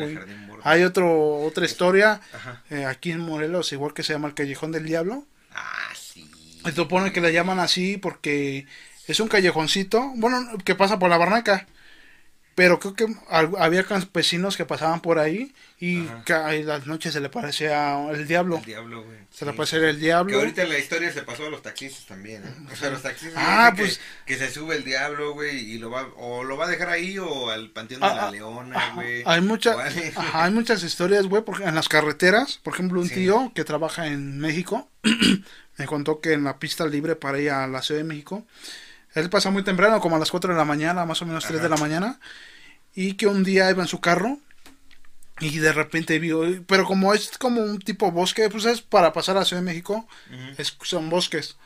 Hay 0.64 0.84
otro, 0.84 1.40
otra 1.40 1.66
historia 1.66 2.22
eh, 2.70 2.86
aquí 2.86 3.12
en 3.12 3.22
Morelos, 3.22 3.72
igual 3.72 3.94
que 3.94 4.04
se 4.04 4.14
llama 4.14 4.28
el 4.28 4.36
Callejón 4.36 4.72
del 4.72 4.86
Diablo. 4.86 5.26
Ah, 5.54 5.90
sí. 5.96 6.30
Se 6.64 6.74
supone 6.74 7.12
que 7.12 7.22
le 7.22 7.34
llaman 7.34 7.60
así 7.60 7.98
porque 7.98 8.68
es 9.12 9.20
un 9.20 9.28
callejoncito, 9.28 10.12
bueno, 10.16 10.46
que 10.64 10.76
pasa 10.76 11.00
por 11.00 11.10
la 11.10 11.18
barnaca. 11.18 11.68
Pero 12.54 12.80
creo 12.80 12.94
que 12.94 13.08
había 13.30 13.86
campesinos 13.86 14.58
que 14.58 14.66
pasaban 14.66 15.00
por 15.00 15.20
ahí 15.20 15.54
y 15.80 16.06
las 16.28 16.86
noches 16.86 17.14
se 17.14 17.22
le 17.22 17.30
parecía 17.30 18.12
el 18.12 18.28
diablo. 18.28 18.58
El 18.58 18.66
diablo, 18.66 19.04
güey. 19.04 19.20
Se 19.32 19.46
le 19.46 19.54
parecía 19.54 19.80
el 19.90 20.00
diablo. 20.00 20.34
Que 20.34 20.40
ahorita 20.40 20.64
en 20.64 20.70
la 20.70 20.78
historia 20.78 21.14
se 21.14 21.22
pasó 21.22 21.46
a 21.46 21.50
los 21.50 21.62
taxistas 21.62 22.06
también, 22.06 22.44
¿eh? 22.44 22.54
O 22.72 22.76
sea, 22.76 22.90
los 22.90 23.02
taxistas 23.02 23.42
ah, 23.42 23.74
pues, 23.76 24.02
que, 24.26 24.36
se 24.36 24.52
sube 24.52 24.76
el 24.76 24.84
diablo, 24.84 25.34
güey, 25.34 25.60
y 25.60 25.78
lo 25.78 25.90
va, 25.90 26.10
o 26.18 26.44
lo 26.44 26.58
va 26.58 26.66
a 26.66 26.70
dejar 26.70 26.90
ahí 26.90 27.18
o 27.18 27.50
al 27.50 27.70
panteón 27.70 28.02
de 28.02 28.08
ah, 28.08 28.16
la 28.16 28.28
ah, 28.28 28.32
leona, 28.32 28.92
güey. 28.96 29.24
Hay, 29.26 29.40
mucha, 29.40 29.78
hay 30.34 30.52
muchas 30.52 30.84
historias, 30.84 31.28
güey, 31.28 31.44
porque 31.44 31.64
en 31.64 31.74
las 31.74 31.88
carreteras, 31.88 32.60
por 32.62 32.74
ejemplo, 32.74 33.00
un 33.00 33.10
tío 33.10 33.54
que 33.56 33.64
trabaja 33.64 34.08
en 34.08 34.40
México 34.40 34.90
me 35.78 35.86
contó 35.86 36.20
que 36.20 36.34
en 36.34 36.44
la 36.44 36.60
pista 36.60 36.86
libre 36.86 37.16
para 37.16 37.40
ir 37.40 37.52
a 37.52 37.66
la 37.68 37.82
Ciudad 37.82 38.02
de 38.02 38.08
México 38.08 38.46
él 39.14 39.30
pasa 39.30 39.50
muy 39.50 39.64
temprano, 39.64 40.00
como 40.00 40.16
a 40.16 40.20
las 40.20 40.32
4 40.32 40.54
de 40.54 40.58
la 40.58 40.66
mañana, 40.66 41.06
más 41.06 41.22
o 41.22 41.26
menos 41.26 41.46
3 41.46 41.62
de 41.62 41.70
la 41.70 41.78
mañana. 41.78 42.20
Y 42.94 43.14
que 43.14 43.28
un 43.28 43.44
día 43.44 43.70
iba 43.70 43.82
en 43.82 43.88
su 43.88 44.00
carro 44.00 44.38
y 45.40 45.58
de 45.60 45.74
repente 45.74 46.20
vio, 46.20 46.44
pero 46.68 46.86
como 46.86 47.14
es 47.14 47.38
como 47.38 47.62
un 47.62 47.80
tipo 47.80 48.12
bosque, 48.12 48.50
pues 48.50 48.66
es 48.66 48.82
para 48.82 49.12
pasar 49.12 49.38
a 49.38 49.46
Ciudad 49.46 49.62
de 49.62 49.66
México, 49.66 50.08
es, 50.58 50.78
son 50.84 51.10
bosques. 51.10 51.58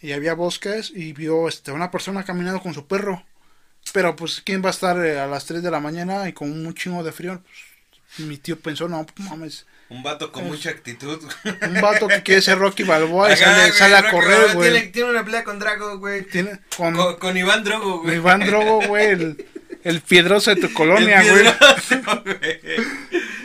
Y 0.00 0.12
había 0.12 0.34
bosques 0.34 0.90
y 0.94 1.12
vio 1.12 1.46
este, 1.46 1.70
una 1.72 1.90
persona 1.90 2.24
caminando 2.24 2.60
con 2.60 2.74
su 2.74 2.86
perro. 2.86 3.24
Pero 3.92 4.16
pues, 4.16 4.40
¿quién 4.44 4.62
va 4.64 4.68
a 4.68 4.70
estar 4.70 5.04
eh, 5.04 5.20
a 5.20 5.26
las 5.26 5.44
3 5.44 5.62
de 5.62 5.70
la 5.70 5.80
mañana 5.80 6.28
y 6.28 6.32
con 6.32 6.50
un 6.50 6.74
chingo 6.74 7.02
de 7.04 7.12
frío? 7.12 7.42
Pues, 7.42 7.71
mi 8.18 8.36
tío 8.36 8.58
pensó, 8.58 8.88
no, 8.88 9.06
pues, 9.06 9.28
mames, 9.28 9.66
un 9.92 10.02
vato 10.02 10.32
con 10.32 10.46
mucha 10.46 10.70
actitud. 10.70 11.20
Un 11.44 11.80
vato 11.82 12.08
que 12.08 12.22
quiere 12.22 12.40
ser 12.40 12.58
Rocky 12.58 12.82
Balboa 12.82 13.30
y 13.30 13.36
sale, 13.36 13.94
a 13.94 14.10
correr, 14.10 14.54
güey. 14.54 14.90
Tiene, 14.90 15.10
una 15.10 15.22
pelea 15.22 15.44
con 15.44 15.58
Drago, 15.58 15.98
güey. 15.98 16.24
Tiene, 16.24 16.60
con, 16.74 16.96
con, 17.16 17.36
Iván 17.36 17.62
Drogo, 17.62 18.00
güey. 18.00 18.16
Iván 18.16 18.40
Drogo, 18.40 18.80
güey. 18.86 19.08
El, 19.08 19.46
el, 19.84 20.00
piedroso 20.00 20.54
de 20.54 20.62
tu 20.62 20.72
colonia, 20.72 21.22
güey. 21.22 21.44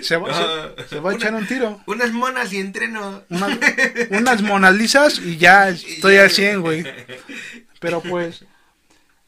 Se 0.01 0.15
va, 0.15 0.73
se, 0.87 0.99
va 1.01 1.11
a 1.11 1.15
echar 1.15 1.33
un 1.33 1.45
tiro. 1.47 1.81
Unas 1.85 2.13
monas 2.13 2.53
y 2.53 2.59
entreno. 2.59 3.23
Unas, 3.29 3.57
unas 4.11 4.41
monalizas 4.41 5.19
y 5.19 5.35
ya 5.35 5.67
estoy 5.67 6.15
al 6.15 6.29
100, 6.29 6.61
güey. 6.61 6.85
Pero 7.81 7.99
pues, 8.01 8.45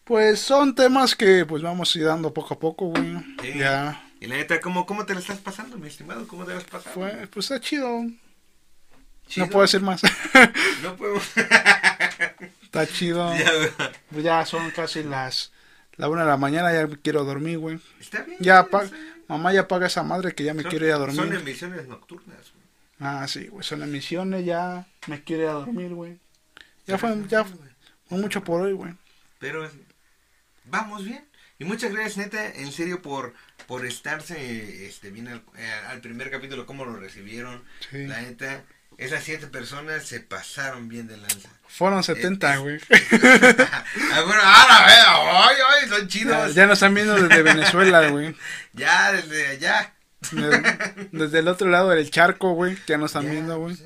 pues 0.06 0.40
son 0.40 0.74
temas 0.74 1.16
que 1.16 1.46
pues 1.46 1.64
vamos 1.64 1.94
a 1.94 2.00
ir 2.00 2.06
dando 2.06 2.34
poco 2.34 2.54
a 2.54 2.60
poco, 2.60 2.86
güey. 2.86 3.58
Ya 3.58 4.09
y 4.20 4.28
la 4.28 4.36
neta, 4.36 4.60
¿cómo, 4.60 4.86
¿cómo 4.86 5.06
te 5.06 5.14
la 5.14 5.20
estás 5.20 5.40
pasando, 5.40 5.78
mi 5.78 5.88
estimado? 5.88 6.28
¿Cómo 6.28 6.46
te 6.46 6.52
la 6.52 6.58
has 6.58 6.64
pasado? 6.66 6.96
pues 6.96 7.46
está 7.46 7.60
chido. 7.60 8.04
No 9.36 9.48
puedo 9.48 9.62
decir 9.62 9.82
más. 9.82 10.02
no 10.84 10.96
puedo. 10.96 11.16
está 12.64 12.88
chido. 12.88 13.34
Ya, 13.38 13.52
pues 14.10 14.24
ya 14.24 14.46
son 14.46 14.72
casi 14.72 15.04
las 15.04 15.52
la 16.00 16.08
una 16.08 16.22
de 16.22 16.28
la 16.28 16.38
mañana, 16.38 16.72
ya 16.72 16.88
quiero 17.04 17.26
dormir, 17.26 17.58
güey. 17.60 17.78
Está 18.00 18.24
bien. 18.24 18.38
Ya 18.40 18.66
mamá 19.28 19.54
ya 19.54 19.68
paga 19.68 19.88
esa 19.88 20.02
madre 20.02 20.34
que 20.34 20.46
ya 20.46 20.54
me 20.54 20.64
quiere 20.64 20.88
ir 20.88 20.94
a 20.94 20.98
dormir. 20.98 21.18
Son 21.18 21.34
emisiones 21.34 21.88
nocturnas, 21.90 22.54
güey. 22.54 22.66
Ah, 23.02 23.28
sí, 23.28 23.48
güey, 23.48 23.66
son 23.66 23.84
emisiones, 23.84 24.46
ya 24.46 24.88
me 25.08 25.22
quiere 25.24 25.44
ir 25.44 25.50
a 25.50 25.54
dormir, 25.54 25.94
güey. 25.94 26.18
Ya 26.88 26.98
fue, 26.98 27.14
ya 27.28 27.44
fue 27.44 28.18
mucho 28.18 28.42
por 28.46 28.62
hoy, 28.62 28.72
güey. 28.72 28.94
Pero 29.40 29.70
vamos 30.64 31.04
bien. 31.04 31.28
Y 31.60 31.66
muchas 31.66 31.92
gracias, 31.92 32.16
neta, 32.16 32.50
en 32.50 32.72
serio, 32.72 33.02
por, 33.02 33.34
por 33.68 33.86
estarse 33.86 34.88
este, 34.88 35.12
bien 35.12 35.28
al, 35.28 35.44
eh, 35.58 35.72
al 35.88 36.02
primer 36.02 36.32
capítulo, 36.32 36.66
cómo 36.66 36.86
lo 36.86 36.96
recibieron. 36.96 37.64
La 37.92 38.22
neta, 38.22 38.64
esas 39.00 39.24
siete 39.24 39.48
personas 39.48 40.06
se 40.06 40.20
pasaron 40.20 40.90
bien 40.90 41.08
de 41.08 41.16
lanza. 41.18 41.50
Fueron 41.68 42.04
70, 42.04 42.58
güey. 42.58 42.80
ah, 42.92 44.22
bueno, 44.26 44.42
ahora, 44.44 45.48
ay, 45.48 45.56
ay, 45.70 45.90
son 45.90 46.08
chidos. 46.08 46.54
Ya, 46.54 46.66
nos 46.66 46.74
están 46.74 46.94
viendo 46.94 47.16
desde 47.16 47.42
Venezuela, 47.44 48.10
güey. 48.10 48.36
ya, 48.74 49.14
desde 49.14 49.48
allá. 49.48 49.94
Desde, 51.12 51.40
el 51.40 51.48
otro 51.48 51.70
lado 51.70 51.90
del 51.90 52.12
charco, 52.12 52.52
güey, 52.54 52.78
ya 52.88 52.98
nos 52.98 53.12
están 53.12 53.32
viendo, 53.32 53.58
güey. 53.58 53.78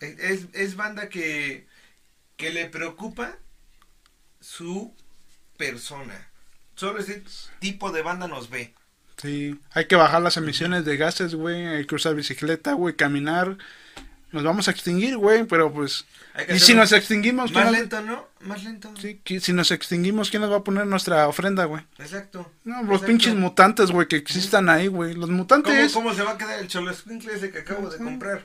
Es, 0.00 0.46
es 0.52 0.76
banda 0.76 1.08
que, 1.08 1.66
que 2.36 2.50
le 2.50 2.66
preocupa 2.66 3.36
su 4.40 4.94
persona. 5.56 6.30
Solo 6.76 7.00
ese 7.00 7.24
tipo 7.58 7.90
de 7.90 8.02
banda 8.02 8.28
nos 8.28 8.48
ve. 8.48 8.74
Sí, 9.18 9.58
hay 9.72 9.86
que 9.86 9.96
bajar 9.96 10.20
las 10.22 10.36
emisiones 10.36 10.84
de 10.84 10.96
gases, 10.96 11.34
güey, 11.34 11.66
hay 11.66 11.86
que 11.86 11.94
usar 11.94 12.14
bicicleta, 12.14 12.74
güey, 12.74 12.94
caminar. 12.94 13.56
Nos 14.32 14.42
vamos 14.42 14.68
a 14.68 14.72
extinguir, 14.72 15.16
güey, 15.16 15.44
pero 15.44 15.72
pues... 15.72 16.04
Que 16.46 16.56
Y 16.56 16.58
si 16.58 16.74
nos 16.74 16.92
extinguimos, 16.92 17.50
¿quién 17.50 17.64
Más 17.64 17.72
nos- 17.72 17.80
lento, 17.80 18.02
¿no? 18.02 18.28
Más 18.40 18.62
lento. 18.64 18.92
sí, 19.00 19.20
qui- 19.24 19.40
si 19.40 19.52
nos 19.54 19.70
extinguimos, 19.70 20.28
¿quién 20.30 20.42
nos 20.42 20.52
va 20.52 20.56
a 20.56 20.64
poner 20.64 20.86
nuestra 20.86 21.26
ofrenda, 21.28 21.64
güey? 21.64 21.82
Exacto. 21.98 22.50
No, 22.64 22.76
los 22.82 22.86
Exacto. 22.86 23.06
pinches 23.06 23.34
mutantes, 23.34 23.90
güey, 23.90 24.06
que 24.08 24.16
existan 24.16 24.68
ahí, 24.68 24.88
güey. 24.88 25.14
Los 25.14 25.26
¿Cómo, 25.26 25.38
mutantes... 25.38 25.92
¿Cómo 25.94 26.12
se 26.12 26.22
va 26.22 26.32
a 26.32 26.38
quedar 26.38 26.58
el 26.60 26.68
cholo 26.68 26.90
ese 26.90 27.50
que 27.50 27.60
acabo 27.60 27.88
de 27.88 27.96
comprar? 27.96 28.44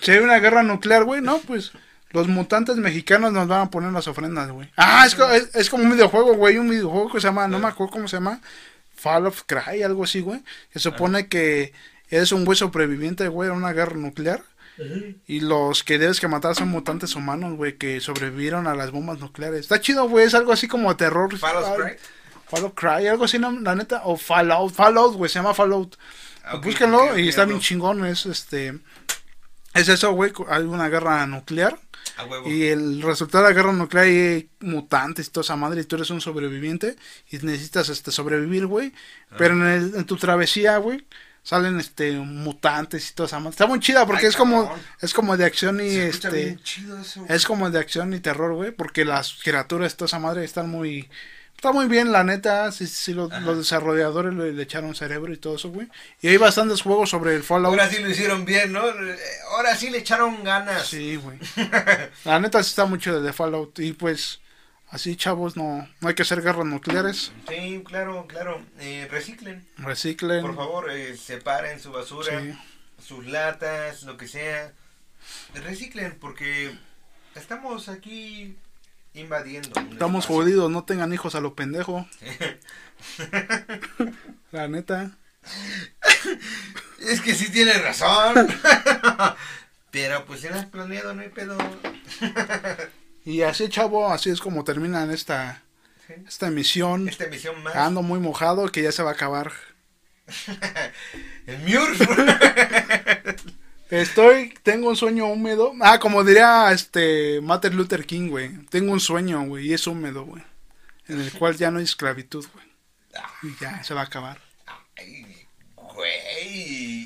Si 0.00 0.10
hay 0.10 0.18
una 0.18 0.38
guerra 0.38 0.62
nuclear, 0.62 1.04
güey, 1.04 1.22
no, 1.22 1.38
pues 1.38 1.72
los 2.10 2.28
mutantes 2.28 2.76
mexicanos 2.76 3.32
nos 3.32 3.48
van 3.48 3.62
a 3.62 3.70
poner 3.70 3.92
las 3.92 4.06
ofrendas, 4.06 4.50
güey. 4.50 4.68
Ah, 4.76 5.04
es, 5.06 5.16
es, 5.18 5.54
es 5.54 5.70
como 5.70 5.84
un 5.84 5.90
videojuego, 5.92 6.34
güey, 6.34 6.58
un 6.58 6.68
videojuego 6.68 7.10
que 7.12 7.20
se 7.20 7.26
llama, 7.28 7.48
no 7.48 7.58
me 7.58 7.68
acuerdo 7.68 7.92
cómo 7.92 8.08
se 8.08 8.16
llama, 8.16 8.40
Fall 9.04 9.26
of 9.26 9.42
Cry, 9.44 9.82
algo 9.82 10.04
así, 10.04 10.20
güey. 10.20 10.42
Se 10.72 10.78
supone 10.78 11.28
que 11.28 11.74
eres 12.08 12.32
un 12.32 12.46
güey 12.46 12.56
sobreviviente, 12.56 13.28
güey, 13.28 13.50
a 13.50 13.52
una 13.52 13.74
guerra 13.74 13.96
nuclear. 13.96 14.42
Y 15.26 15.40
los 15.40 15.84
que 15.84 15.98
debes 15.98 16.20
que 16.20 16.26
matar 16.26 16.54
son 16.54 16.68
mutantes 16.68 17.14
humanos, 17.14 17.54
güey, 17.54 17.76
que 17.76 18.00
sobrevivieron 18.00 18.66
a 18.66 18.74
las 18.74 18.92
bombas 18.92 19.18
nucleares. 19.18 19.60
Está 19.60 19.78
chido, 19.78 20.08
güey, 20.08 20.24
es 20.24 20.34
algo 20.34 20.52
así 20.52 20.68
como 20.68 20.96
terror. 20.96 21.36
Fall 21.36 21.56
of 21.58 21.66
Ay, 21.66 21.76
Cry. 21.76 21.96
Fall 22.48 22.64
of 22.64 22.72
Cry, 22.74 23.06
algo 23.08 23.24
así, 23.26 23.38
no, 23.38 23.52
la 23.52 23.74
neta. 23.74 24.00
O 24.04 24.16
Fallout, 24.16 24.72
Fallout, 24.72 25.16
güey, 25.16 25.28
se 25.28 25.38
llama 25.38 25.52
Fallout. 25.52 25.96
Ah, 26.42 26.56
ok, 26.56 26.64
Búsquenlo 26.64 27.18
y 27.18 27.28
está 27.28 27.44
bien 27.44 27.60
chingón. 27.60 28.06
Es 28.06 28.24
este. 28.24 28.78
Es 29.74 29.88
eso, 29.88 30.12
güey. 30.12 30.32
Hay 30.48 30.62
una 30.62 30.88
guerra 30.88 31.26
nuclear. 31.26 31.78
A 32.16 32.24
huevo. 32.24 32.48
Y 32.48 32.64
el 32.68 33.02
resultado 33.02 33.44
de 33.44 33.50
la 33.50 33.56
guerra 33.56 33.72
nuclear 33.72 34.06
hay 34.06 34.50
mutantes 34.60 35.26
y 35.28 35.30
toda 35.30 35.44
esa 35.44 35.56
madre. 35.56 35.80
Y 35.80 35.84
tú 35.84 35.96
eres 35.96 36.10
un 36.10 36.20
sobreviviente. 36.20 36.96
Y 37.30 37.38
necesitas 37.38 37.88
este 37.88 38.10
sobrevivir, 38.12 38.66
güey. 38.66 38.92
Ah. 39.30 39.34
Pero 39.38 39.54
en, 39.54 39.62
el- 39.66 39.94
en 39.96 40.04
tu 40.04 40.16
travesía, 40.16 40.76
güey. 40.78 41.06
Salen 41.42 41.78
este 41.78 42.12
mutantes 42.12 43.10
y 43.10 43.14
toda 43.14 43.26
esa 43.26 43.38
madre. 43.38 43.50
Está 43.50 43.66
muy 43.66 43.78
chida 43.78 44.06
porque 44.06 44.22
Ay, 44.22 44.28
es 44.30 44.36
como. 44.36 44.74
Es 45.02 45.12
como 45.12 45.36
de 45.36 45.44
acción 45.44 45.78
y 45.80 45.90
Se 45.90 46.08
este. 46.08 46.30
bien 46.30 46.58
chido 46.62 46.98
eso. 46.98 47.26
Es 47.28 47.44
como 47.44 47.70
de 47.70 47.78
acción 47.78 48.14
y 48.14 48.20
terror, 48.20 48.54
güey, 48.54 48.70
porque 48.70 49.04
las 49.04 49.34
criaturas, 49.42 49.94
toda 49.96 50.06
esa 50.06 50.18
madre, 50.18 50.42
están 50.44 50.70
muy... 50.70 51.10
Está 51.56 51.72
muy 51.72 51.86
bien, 51.86 52.12
la 52.12 52.24
neta, 52.24 52.70
sí, 52.72 52.86
sí, 52.86 53.14
los, 53.14 53.30
desarrolladores 53.56 54.34
le, 54.34 54.52
le 54.52 54.62
echaron 54.62 54.94
cerebro 54.94 55.32
y 55.32 55.38
todo 55.38 55.56
eso, 55.56 55.70
güey. 55.70 55.88
Y 56.20 56.28
hay 56.28 56.36
bastantes 56.36 56.82
juegos 56.82 57.08
sobre 57.08 57.34
el 57.34 57.42
Fallout. 57.42 57.72
Ahora 57.72 57.88
sí 57.88 58.02
lo 58.02 58.10
hicieron 58.10 58.44
bien, 58.44 58.72
¿no? 58.72 58.82
Ahora 59.52 59.74
sí 59.74 59.88
le 59.88 59.98
echaron 59.98 60.44
ganas. 60.44 60.86
Sí, 60.86 61.16
güey. 61.16 61.38
La 62.24 62.38
neta 62.38 62.62
sí 62.62 62.68
está 62.68 62.84
mucho 62.84 63.18
de 63.20 63.32
Fallout. 63.32 63.78
Y 63.78 63.94
pues, 63.94 64.40
así, 64.90 65.16
chavos, 65.16 65.56
no, 65.56 65.88
no 66.00 66.08
hay 66.08 66.14
que 66.14 66.22
hacer 66.22 66.42
guerras 66.42 66.66
nucleares. 66.66 67.32
Sí, 67.48 67.82
claro, 67.86 68.26
claro. 68.26 68.60
Eh, 68.80 69.08
reciclen. 69.10 69.66
Reciclen. 69.78 70.42
Por 70.42 70.56
favor, 70.56 70.90
eh, 70.90 71.16
separen 71.16 71.80
su 71.80 71.92
basura, 71.92 72.42
Sí. 72.42 72.52
sus 73.02 73.26
latas, 73.26 74.02
lo 74.02 74.18
que 74.18 74.28
sea. 74.28 74.72
Reciclen 75.54 76.18
porque 76.20 76.76
estamos 77.34 77.88
aquí 77.88 78.56
invadiendo. 79.14 79.70
Estamos 79.92 80.26
jodidos, 80.26 80.70
no 80.70 80.84
tengan 80.84 81.12
hijos 81.12 81.34
a 81.34 81.40
lo 81.40 81.54
pendejo. 81.54 82.06
La 84.52 84.68
neta. 84.68 85.16
Es 87.00 87.20
que 87.20 87.34
sí 87.34 87.50
tiene 87.50 87.72
razón. 87.74 88.48
Pero 89.90 90.24
pues 90.24 90.40
si 90.40 90.48
no 90.48 90.56
has 90.56 90.66
planeado, 90.66 91.14
no 91.14 91.22
hay 91.22 91.28
pedo. 91.28 91.56
Y 93.26 93.40
así, 93.40 93.70
chavo, 93.70 94.12
así 94.12 94.28
es 94.28 94.38
como 94.38 94.64
terminan 94.64 95.10
esta, 95.10 95.62
Sí. 96.06 96.12
esta 96.28 96.48
emisión. 96.48 97.08
Esta 97.08 97.24
emisión 97.24 97.62
más. 97.62 97.74
Ando 97.74 98.02
muy 98.02 98.20
mojado 98.20 98.68
que 98.68 98.82
ya 98.82 98.92
se 98.92 99.02
va 99.02 99.12
a 99.12 99.14
acabar. 99.14 99.50
El 101.46 101.58
Murs. 101.60 101.98
Estoy, 104.00 104.52
tengo 104.62 104.88
un 104.88 104.96
sueño 104.96 105.26
húmedo. 105.26 105.72
Ah, 105.80 105.98
como 106.00 106.24
diría 106.24 106.72
este 106.72 107.40
Martin 107.40 107.76
Luther 107.76 108.04
King, 108.06 108.28
güey. 108.30 108.50
Tengo 108.66 108.92
un 108.92 109.00
sueño, 109.00 109.44
güey, 109.46 109.68
y 109.68 109.74
es 109.74 109.86
húmedo, 109.86 110.24
güey. 110.24 110.42
En 111.06 111.20
el 111.20 111.32
cual 111.32 111.56
ya 111.56 111.70
no 111.70 111.78
hay 111.78 111.84
esclavitud, 111.84 112.44
güey. 112.52 112.66
Y 113.44 113.56
ya 113.60 113.84
se 113.84 113.94
va 113.94 114.00
a 114.00 114.04
acabar. 114.04 114.40
Ay, 114.96 115.46
güey. 115.76 116.10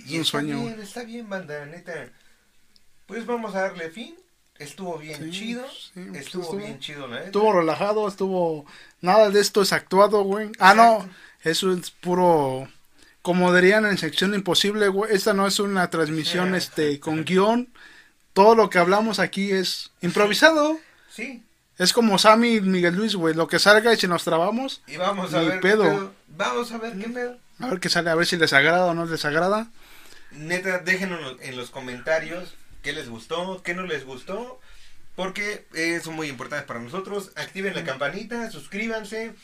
Es 0.05 0.11
Y 0.11 0.15
un 0.15 0.21
está 0.23 0.31
sueño, 0.31 0.61
bien, 0.63 0.81
está 0.81 1.03
bien, 1.05 1.29
banda, 1.29 1.67
neta. 1.67 2.09
Pues 3.07 3.27
vamos 3.27 3.55
a 3.55 3.63
darle 3.63 3.91
fin. 3.91 4.15
Estuvo 4.59 4.99
bien 4.99 5.23
Sí, 5.25 5.31
chido. 5.31 5.65
sí, 5.71 5.91
pues 6.11 6.25
estuvo, 6.27 6.43
estuvo- 6.43 6.57
bien 6.59 6.79
chido, 6.81 7.07
la 7.07 7.17
neta. 7.17 7.27
Estuvo 7.27 7.53
relajado, 7.53 8.09
estuvo. 8.09 8.67
Nada 9.01 9.31
de 9.31 9.41
esto 9.41 9.63
es 9.63 9.73
actuado, 9.73 10.23
güey. 10.23 10.51
Ah, 10.59 10.75
no. 10.75 11.09
Eso 11.43 11.73
es 11.73 11.91
puro. 11.91 12.69
Como 13.29 13.55
dirían 13.55 13.85
en 13.85 13.99
sección 13.99 14.33
imposible, 14.33 14.89
güey. 14.89 15.15
Esta 15.15 15.35
no 15.35 15.47
es 15.47 15.61
una 15.61 15.91
transmisión 15.91 16.55
este 16.55 16.99
con 16.99 17.27
guion. 17.27 17.69
Todo 18.33 18.55
lo 18.55 18.71
que 18.71 18.79
hablamos 18.79 19.19
aquí 19.19 19.53
es 19.53 19.91
improvisado. 20.01 20.79
Sí. 21.11 21.43
Es 21.77 21.93
como 21.93 22.17
Sammy 22.19 22.55
y 22.55 22.61
Miguel 22.63 22.95
Luis, 22.97 23.17
güey. 23.17 23.35
Lo 23.35 23.47
que 23.47 23.59
salga 23.59 23.93
y 23.93 23.99
si 23.99 24.09
nos 24.09 24.25
trabamos, 24.25 24.81
Y 24.87 24.97
vamos 24.97 25.35
a 25.35 25.43
ver 25.43 25.61
pedo. 25.61 25.83
qué 25.83 25.91
pedo. 25.91 26.15
Vamos 26.29 26.73
a 26.73 26.79
ver 26.79 26.99
qué 26.99 27.09
pedo. 27.11 27.39
a 27.59 27.67
ver 27.67 27.81
qué 27.81 27.91
sale, 27.91 28.09
a 28.09 28.15
ver 28.15 28.25
si 28.25 28.39
les 28.39 28.55
agrada 28.55 28.87
o 28.87 28.95
no 28.95 29.05
les 29.05 29.23
agrada. 29.27 29.69
Neta, 30.31 30.79
déjenos 30.79 31.37
en 31.43 31.55
los 31.55 31.69
comentarios 31.69 32.55
qué 32.83 32.95
les 32.95 33.11
gustó, 33.11 33.63
qué 33.63 33.75
no 33.75 33.83
les 33.83 34.07
gustó. 34.07 34.59
Porque 35.17 35.67
eh, 35.75 36.01
son 36.03 36.15
muy 36.15 36.29
importantes 36.29 36.67
para 36.67 36.81
nosotros. 36.81 37.33
Activen 37.37 37.75
la 37.75 37.85
campanita, 37.85 38.51
suscríbanse. 38.51 39.35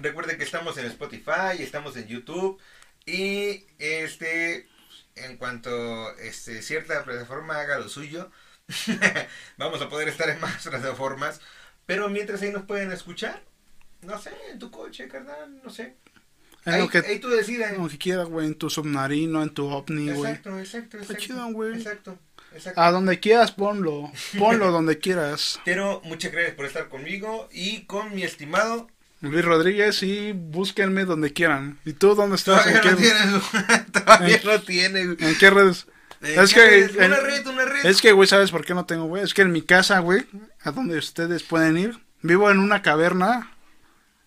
Recuerden 0.00 0.38
que 0.38 0.44
estamos 0.44 0.78
en 0.78 0.86
Spotify, 0.86 1.58
estamos 1.58 1.96
en 1.96 2.06
YouTube. 2.06 2.60
Y 3.06 3.66
este, 3.78 4.68
en 5.16 5.36
cuanto 5.36 6.16
este, 6.18 6.62
cierta 6.62 7.04
plataforma 7.04 7.60
haga 7.60 7.78
lo 7.78 7.88
suyo, 7.88 8.30
vamos 9.56 9.82
a 9.82 9.88
poder 9.88 10.08
estar 10.08 10.28
en 10.28 10.40
más 10.40 10.66
plataformas. 10.66 11.40
Pero 11.86 12.08
mientras 12.08 12.42
ahí 12.42 12.52
nos 12.52 12.64
pueden 12.64 12.92
escuchar, 12.92 13.42
no 14.02 14.18
sé, 14.20 14.30
en 14.50 14.58
tu 14.58 14.70
coche, 14.70 15.08
carnal, 15.08 15.60
no 15.62 15.70
sé. 15.70 15.96
En 16.64 16.74
Ahí, 16.74 16.80
lo 16.80 16.88
que, 16.88 16.98
ahí 16.98 17.18
tú 17.18 17.28
decides. 17.28 17.76
lo 17.76 17.88
que 17.88 17.98
quieras, 17.98 18.28
güey. 18.28 18.46
En 18.46 18.54
tu 18.54 18.70
submarino, 18.70 19.42
en 19.42 19.50
tu 19.50 19.66
ovni, 19.66 20.12
güey. 20.12 20.30
Exacto, 20.30 20.58
exacto, 20.58 20.96
exacto. 20.98 21.22
chido, 21.22 21.46
güey. 21.52 21.74
Exacto, 21.74 22.18
exacto. 22.54 22.80
A 22.80 22.92
donde 22.92 23.18
quieras, 23.18 23.50
ponlo. 23.50 24.12
Ponlo 24.38 24.70
donde 24.70 24.98
quieras. 24.98 25.60
Pero 25.64 26.00
muchas 26.04 26.30
gracias 26.30 26.54
por 26.54 26.66
estar 26.66 26.88
conmigo 26.88 27.48
y 27.50 27.84
con 27.86 28.14
mi 28.14 28.22
estimado. 28.22 28.88
Luis 29.22 29.44
Rodríguez 29.44 30.02
y 30.02 30.32
búsquenme 30.32 31.04
donde 31.04 31.32
quieran. 31.32 31.78
¿Y 31.84 31.92
tú 31.94 32.14
dónde 32.14 32.36
estás? 32.36 32.62
Todavía 32.64 32.80
¿En 32.82 32.90
no 32.90 32.96
qué, 32.96 33.02
tiene, 33.02 33.80
todavía 33.92 34.36
en- 34.36 35.18
no 35.18 35.26
en 35.28 35.38
qué 35.38 35.50
redes? 35.50 35.86
Es 36.20 36.52
¿qué 36.54 36.88
que- 36.94 37.04
una 37.06 37.16
red, 37.20 37.46
una 37.46 37.64
red. 37.64 37.86
Es 37.86 38.00
que, 38.00 38.12
güey, 38.12 38.28
¿sabes 38.28 38.50
por 38.50 38.64
qué 38.64 38.74
no 38.74 38.84
tengo, 38.84 39.04
güey? 39.06 39.22
Es 39.24 39.32
que 39.34 39.42
en 39.42 39.50
mi 39.52 39.62
casa, 39.62 39.98
güey, 40.00 40.26
a 40.62 40.70
donde 40.70 40.98
ustedes 40.98 41.42
pueden 41.42 41.76
ir, 41.78 41.98
vivo 42.20 42.50
en 42.50 42.58
una 42.58 42.82
caverna. 42.82 43.50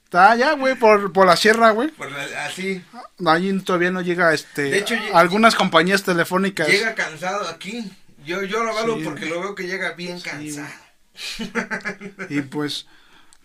Está 0.05 0.31
allá, 0.31 0.53
güey, 0.53 0.75
por, 0.75 1.11
por 1.13 1.25
la 1.25 1.35
sierra, 1.35 1.71
güey. 1.71 1.89
Por 1.89 2.11
la- 2.11 2.45
así, 2.45 2.83
Allí 3.25 3.59
todavía 3.61 3.91
no 3.91 4.01
llega, 4.01 4.33
este, 4.33 4.63
De 4.63 4.77
hecho, 4.79 4.95
lle- 4.95 5.09
algunas 5.13 5.55
compañías 5.55 6.03
telefónicas. 6.03 6.67
llega 6.67 6.95
cansado 6.95 7.47
aquí. 7.49 7.91
Yo, 8.25 8.43
yo 8.43 8.63
lo 8.63 8.71
avalo 8.71 8.95
Sí, 8.97 9.01
porque 9.03 9.25
lo 9.27 9.39
veo 9.41 9.55
que 9.55 9.63
llega 9.67 9.91
bien 9.93 10.19
Sí, 10.19 10.29
cansado. 10.29 10.67
Y 12.29 12.41
pues, 12.41 12.87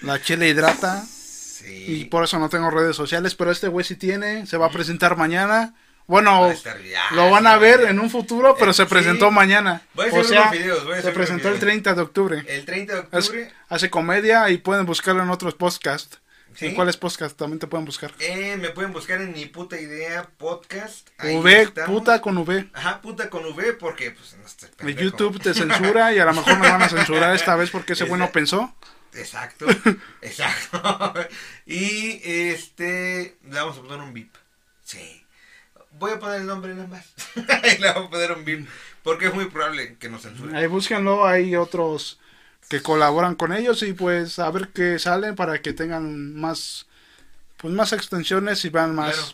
la 0.01 0.21
chela 0.23 0.47
hidrata. 0.47 1.05
Sí. 1.61 1.85
Y 1.89 2.05
por 2.07 2.25
eso 2.25 2.39
no 2.39 2.49
tengo 2.49 2.71
redes 2.71 2.97
sociales, 2.97 3.35
pero 3.35 3.51
este 3.51 3.69
güey 3.69 3.85
sí 3.85 3.97
tiene. 3.97 4.47
Se 4.47 4.57
va 4.57 4.67
a 4.67 4.71
presentar 4.71 5.17
mañana. 5.17 5.75
Bueno, 6.07 6.41
Va 6.41 6.53
estar 6.53 6.81
ya, 6.83 7.03
lo 7.13 7.31
van 7.31 7.47
a 7.47 7.55
sí, 7.55 7.61
ver 7.61 7.83
en 7.83 8.01
un 8.01 8.11
futuro, 8.11 8.57
pero 8.59 8.73
Eh, 8.73 8.75
se 8.75 8.83
sí. 8.83 8.89
presentó 8.89 9.31
mañana. 9.31 9.83
Voy 9.95 10.09
a 10.09 10.13
O 10.13 10.25
sea, 10.25 10.51
videos, 10.51 10.85
voy 10.85 10.99
a 10.99 11.03
se 11.03 11.13
presentó 11.13 11.47
el 11.49 11.55
videos. 11.55 11.61
30 11.61 11.95
de 11.95 12.01
octubre. 12.03 12.45
El 12.49 12.65
30 12.65 12.95
de 12.95 13.01
Es- 13.19 13.27
octubre 13.29 13.53
hace 13.69 13.91
comedia 13.91 14.51
y 14.51 14.59
pueden 14.59 14.87
buscarlo 14.87 15.23
en 15.23 15.31
otros 15.31 15.55
podcasts. 15.55 16.19
¿Sí? 16.53 16.67
¿En 16.67 16.75
cuáles 16.75 16.97
podcasts 16.97 17.37
también 17.37 17.61
te 17.61 17.69
pueden 17.69 17.87
buscar? 17.87 18.11
eh, 18.19 18.57
me 18.61 18.71
pueden 18.71 18.93
buscar 18.93 19.21
en 19.21 19.33
mi 19.33 19.47
puta 19.47 19.79
idea 19.79 20.29
podcast. 20.37 21.09
Ahí 21.19 21.37
V, 21.37 21.63
estamos. 21.63 21.89
puta 22.01 22.21
con 22.21 22.37
V. 22.39 22.69
Ajá, 22.75 23.01
puta 23.01 23.31
con 23.31 23.45
V 23.47 23.73
porque 23.75 24.11
pues 24.11 24.35
no 24.37 24.89
El. 24.89 24.97
YouTube 24.97 25.41
te 25.41 25.55
censura 25.55 26.13
y 26.13 26.19
a 26.19 26.25
lo 26.25 26.33
mejor 26.35 26.59
nos 26.59 26.69
van 26.69 26.83
a 26.83 26.89
censurar 26.89 27.37
esta 27.37 27.55
vez 27.55 27.71
porque 27.71 27.93
ese 27.93 28.03
Ese- 28.03 28.09
bueno 28.11 28.33
pensó. 28.33 28.75
Exacto, 29.15 29.67
exacto. 30.23 31.15
y 31.67 32.21
este, 32.25 33.37
le 33.45 33.55
vamos 33.55 33.79
a 33.79 33.83
poner 33.83 34.01
un 34.01 34.13
VIP. 34.13 34.35
Sí. 34.85 35.25
Voy 35.99 36.13
a 36.13 36.19
poner 36.19 36.41
el 36.41 36.47
nombre 36.47 36.75
nada 36.75 36.89
más. 36.89 37.13
le 37.81 37.89
vamos 37.89 38.07
a 38.07 38.11
poner 38.11 38.33
un 38.33 38.45
VIP. 38.45 38.69
Porque 39.03 39.27
es 39.27 39.35
muy 39.35 39.47
probable 39.47 39.97
que 39.99 40.09
nos 40.09 40.23
censuren. 40.23 40.55
Ahí 40.55 40.67
búsquenlo, 40.67 41.27
hay 41.27 41.57
otros 41.57 42.21
que 42.69 42.83
colaboran 42.83 43.35
con 43.35 43.53
ellos 43.53 43.83
y 43.83 43.93
pues 43.95 44.39
a 44.39 44.51
ver 44.51 44.69
qué 44.69 44.99
salen 44.99 45.35
para 45.35 45.61
que 45.61 45.73
tengan 45.73 46.35
más 46.35 46.87
pues 47.57 47.75
más 47.75 47.93
extensiones 47.93 48.65
y 48.65 48.71
van 48.71 48.95
más. 48.95 49.15
Claro. 49.17 49.33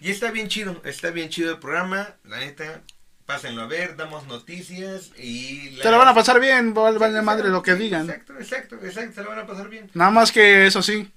Y 0.00 0.10
está 0.10 0.30
bien 0.30 0.48
chido, 0.48 0.80
está 0.84 1.10
bien 1.10 1.28
chido 1.28 1.50
el 1.50 1.58
programa. 1.58 2.14
La 2.24 2.38
neta, 2.38 2.82
pásenlo 3.28 3.60
a 3.60 3.66
ver, 3.66 3.94
damos 3.94 4.26
noticias 4.26 5.10
y... 5.18 5.78
Se 5.82 5.90
la 5.90 5.98
van 5.98 6.08
a 6.08 6.14
pasar 6.14 6.40
bien, 6.40 6.72
vale, 6.72 6.96
vale 6.96 7.20
madre 7.20 7.50
lo 7.50 7.62
que 7.62 7.74
Sí, 7.74 7.78
digan. 7.82 8.08
Exacto, 8.08 8.32
exacto, 8.38 8.76
exacto, 8.82 9.14
se 9.16 9.22
la 9.22 9.28
van 9.28 9.38
a 9.40 9.46
pasar 9.46 9.68
bien. 9.68 9.90
Nada 9.92 10.10
más 10.10 10.32
que 10.32 10.66
eso 10.66 10.80
sí, 10.82 11.12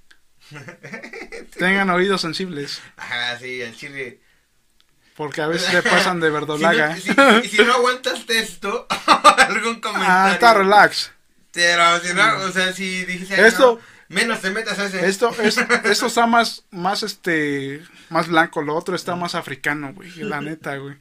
Tengan 1.57 1.89
oídos 1.89 2.19
sensibles. 2.19 2.81
Ajá, 2.97 3.39
sí, 3.39 3.61
al 3.61 3.73
chile. 3.73 4.19
Porque 5.15 5.41
a 5.41 5.47
veces 5.47 5.69
se 5.69 5.81
pasan 5.83 6.19
de 6.19 6.29
verdolaga. 6.37 6.97
Si 6.97 7.11
no, 7.11 7.41
si, 7.43 7.47
si 7.47 7.63
no 7.63 7.75
aguantas 7.75 8.25
esto, 8.27 8.87
algún 9.37 9.79
comentario. 9.79 10.09
ah, 10.13 10.31
está 10.33 10.53
relax. 10.53 11.11
Pero 11.53 11.99
si 12.01 12.13
no, 12.13 12.37
o 12.39 12.51
sea, 12.51 12.73
si 12.73 13.05
dijiste 13.05 13.47
Esto- 13.47 13.79
no, 14.09 14.15
menos 14.15 14.41
te 14.41 14.49
metas 14.51 14.77
a 14.79 14.87
ese. 14.87 15.05
Esto, 15.07 15.33
es, 15.41 15.57
esto 15.85 16.07
está 16.07 16.27
más, 16.27 16.65
más 16.71 17.03
este, 17.03 17.81
más 18.09 18.27
blanco, 18.27 18.61
lo 18.61 18.75
otro 18.75 18.97
está 18.97 19.15
más 19.15 19.33
africano, 19.33 19.93
güey, 19.93 20.11
la 20.23 20.41
neta, 20.41 20.75
güey. 20.75 20.97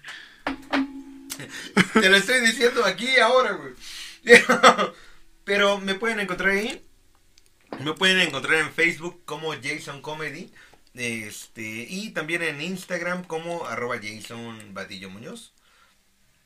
Te 1.93 2.09
lo 2.09 2.17
estoy 2.17 2.41
diciendo 2.41 2.85
aquí 2.85 3.19
ahora, 3.19 3.53
güey. 3.53 3.75
Pero 5.45 5.79
me 5.79 5.95
pueden 5.95 6.21
encontrar 6.21 6.51
ahí. 6.51 6.85
Me 7.81 7.93
pueden 7.95 8.21
encontrar 8.21 8.59
en 8.59 8.73
Facebook 8.73 9.23
como 9.25 9.53
Jason 9.55 10.03
Comedy. 10.03 10.53
Este, 10.95 11.87
y 11.89 12.11
también 12.11 12.43
en 12.43 12.61
Instagram 12.61 13.25
como 13.25 13.67
arroba 13.67 13.97
Jason 14.03 14.75
Badillo 14.75 15.11
Muñoz. 15.11 15.55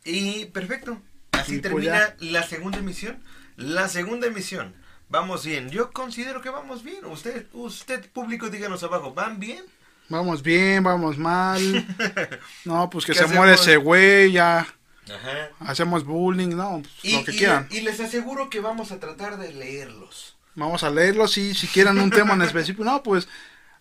Y 0.05 0.47
perfecto. 0.47 1.01
Así 1.33 1.57
Y 1.57 1.61
termina 1.61 2.15
la 2.21 2.43
segunda 2.43 2.79
emisión. 2.79 3.23
La 3.57 3.89
segunda 3.89 4.27
emisión. 4.27 4.75
Vamos 5.09 5.45
bien. 5.45 5.71
Yo 5.71 5.91
considero 5.91 6.41
que 6.41 6.51
vamos 6.51 6.83
bien. 6.83 7.05
Usted, 7.05 7.47
usted 7.53 8.11
público, 8.11 8.51
díganos 8.51 8.83
abajo. 8.83 9.15
¿Van 9.15 9.39
bien? 9.39 9.65
Vamos 10.09 10.43
bien, 10.43 10.83
vamos 10.83 11.19
mal. 11.19 11.61
No, 12.65 12.89
pues 12.91 13.07
que 13.07 13.13
¿Qué 13.13 13.19
se 13.19 13.27
muere 13.27 13.55
ese 13.55 13.77
güey, 13.77 14.33
ya 14.33 14.67
Ajá. 15.13 15.51
hacemos 15.61 16.05
bullying, 16.05 16.51
no, 16.57 16.81
pues, 16.83 16.95
Y, 17.05 17.17
lo 17.19 17.25
que 17.25 17.33
y- 17.33 17.39
quieran. 17.39 17.69
y 17.71 17.81
les 17.81 18.01
aseguro 18.01 18.49
que 18.51 18.61
vamos 18.61 18.91
a 18.93 19.01
tratar 19.01 19.37
de 19.39 19.53
leerlos. 19.53 20.37
Vamos 20.55 20.83
a 20.85 20.91
leerlo, 20.91 21.27
sí, 21.29 21.55
si 21.55 21.67
quieren 21.67 21.99
un 21.99 22.11
tema 22.11 22.35
en 22.35 22.43
específico, 22.43 22.85
no, 22.85 23.03
pues 23.03 23.29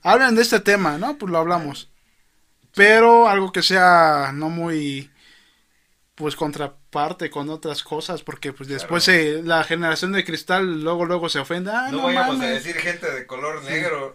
hablen 0.01 0.35
de 0.35 0.41
este 0.41 0.59
tema, 0.59 0.97
¿no? 0.97 1.17
Pues 1.17 1.31
lo 1.31 1.37
hablamos. 1.37 1.89
Pero 2.75 3.29
algo 3.29 3.51
que 3.51 3.61
sea 3.61 4.31
no 4.33 4.49
muy, 4.49 5.11
pues 6.15 6.35
contraparte 6.93 7.29
con 7.29 7.49
otras 7.49 7.83
cosas, 7.83 8.23
porque 8.23 8.53
pues 8.53 8.69
después 8.69 9.07
eh, 9.07 9.41
la 9.43 9.63
generación 9.63 10.11
de 10.11 10.23
cristal 10.23 10.83
luego 10.83 11.05
luego 11.05 11.27
se 11.27 11.39
ofende. 11.39 11.71
Ah, 11.71 11.89
no, 11.91 11.97
no, 11.97 12.03
vayamos 12.03 12.35
a 12.35 12.39
mames, 12.39 12.63
decir 12.63 12.75
gente 12.79 13.11
de 13.11 13.25
color 13.25 13.63
negro. 13.63 14.13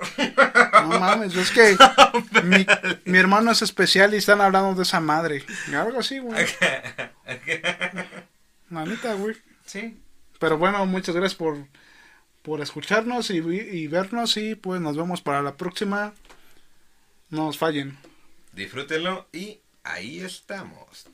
no 0.89 1.01
mames, 1.01 1.35
es 1.35 1.51
que 1.51 1.77
mi, 2.45 2.67
mi 3.05 3.19
hermano 3.19 3.51
es 3.51 3.63
especial 3.63 4.15
y 4.15 4.19
están 4.19 4.41
hablando 4.41 4.75
de 4.75 4.83
esa 4.83 5.01
madre. 5.01 5.45
Algo 5.75 5.99
así, 6.01 6.19
güey. 6.21 6.47
Güey. 8.71 9.37
sí. 9.67 10.01
Pero 10.39 10.57
bueno, 10.57 10.87
muchas 10.87 11.17
gracias 11.17 11.35
por, 11.35 11.57
por 12.43 12.61
escucharnos 12.61 13.31
y, 13.31 13.39
y 13.39 13.89
vernos 13.89 14.37
y 14.37 14.55
pues 14.55 14.81
nos 14.81 14.97
vemos 14.97 15.21
para 15.21 15.43
la 15.43 15.57
próxima. 15.57 16.13
No 17.31 17.47
nos 17.47 17.59
fallen. 17.59 17.99
Disfrútenlo 18.53 19.27
y 19.33 19.61
ahí 19.83 20.21
estamos. 20.21 21.09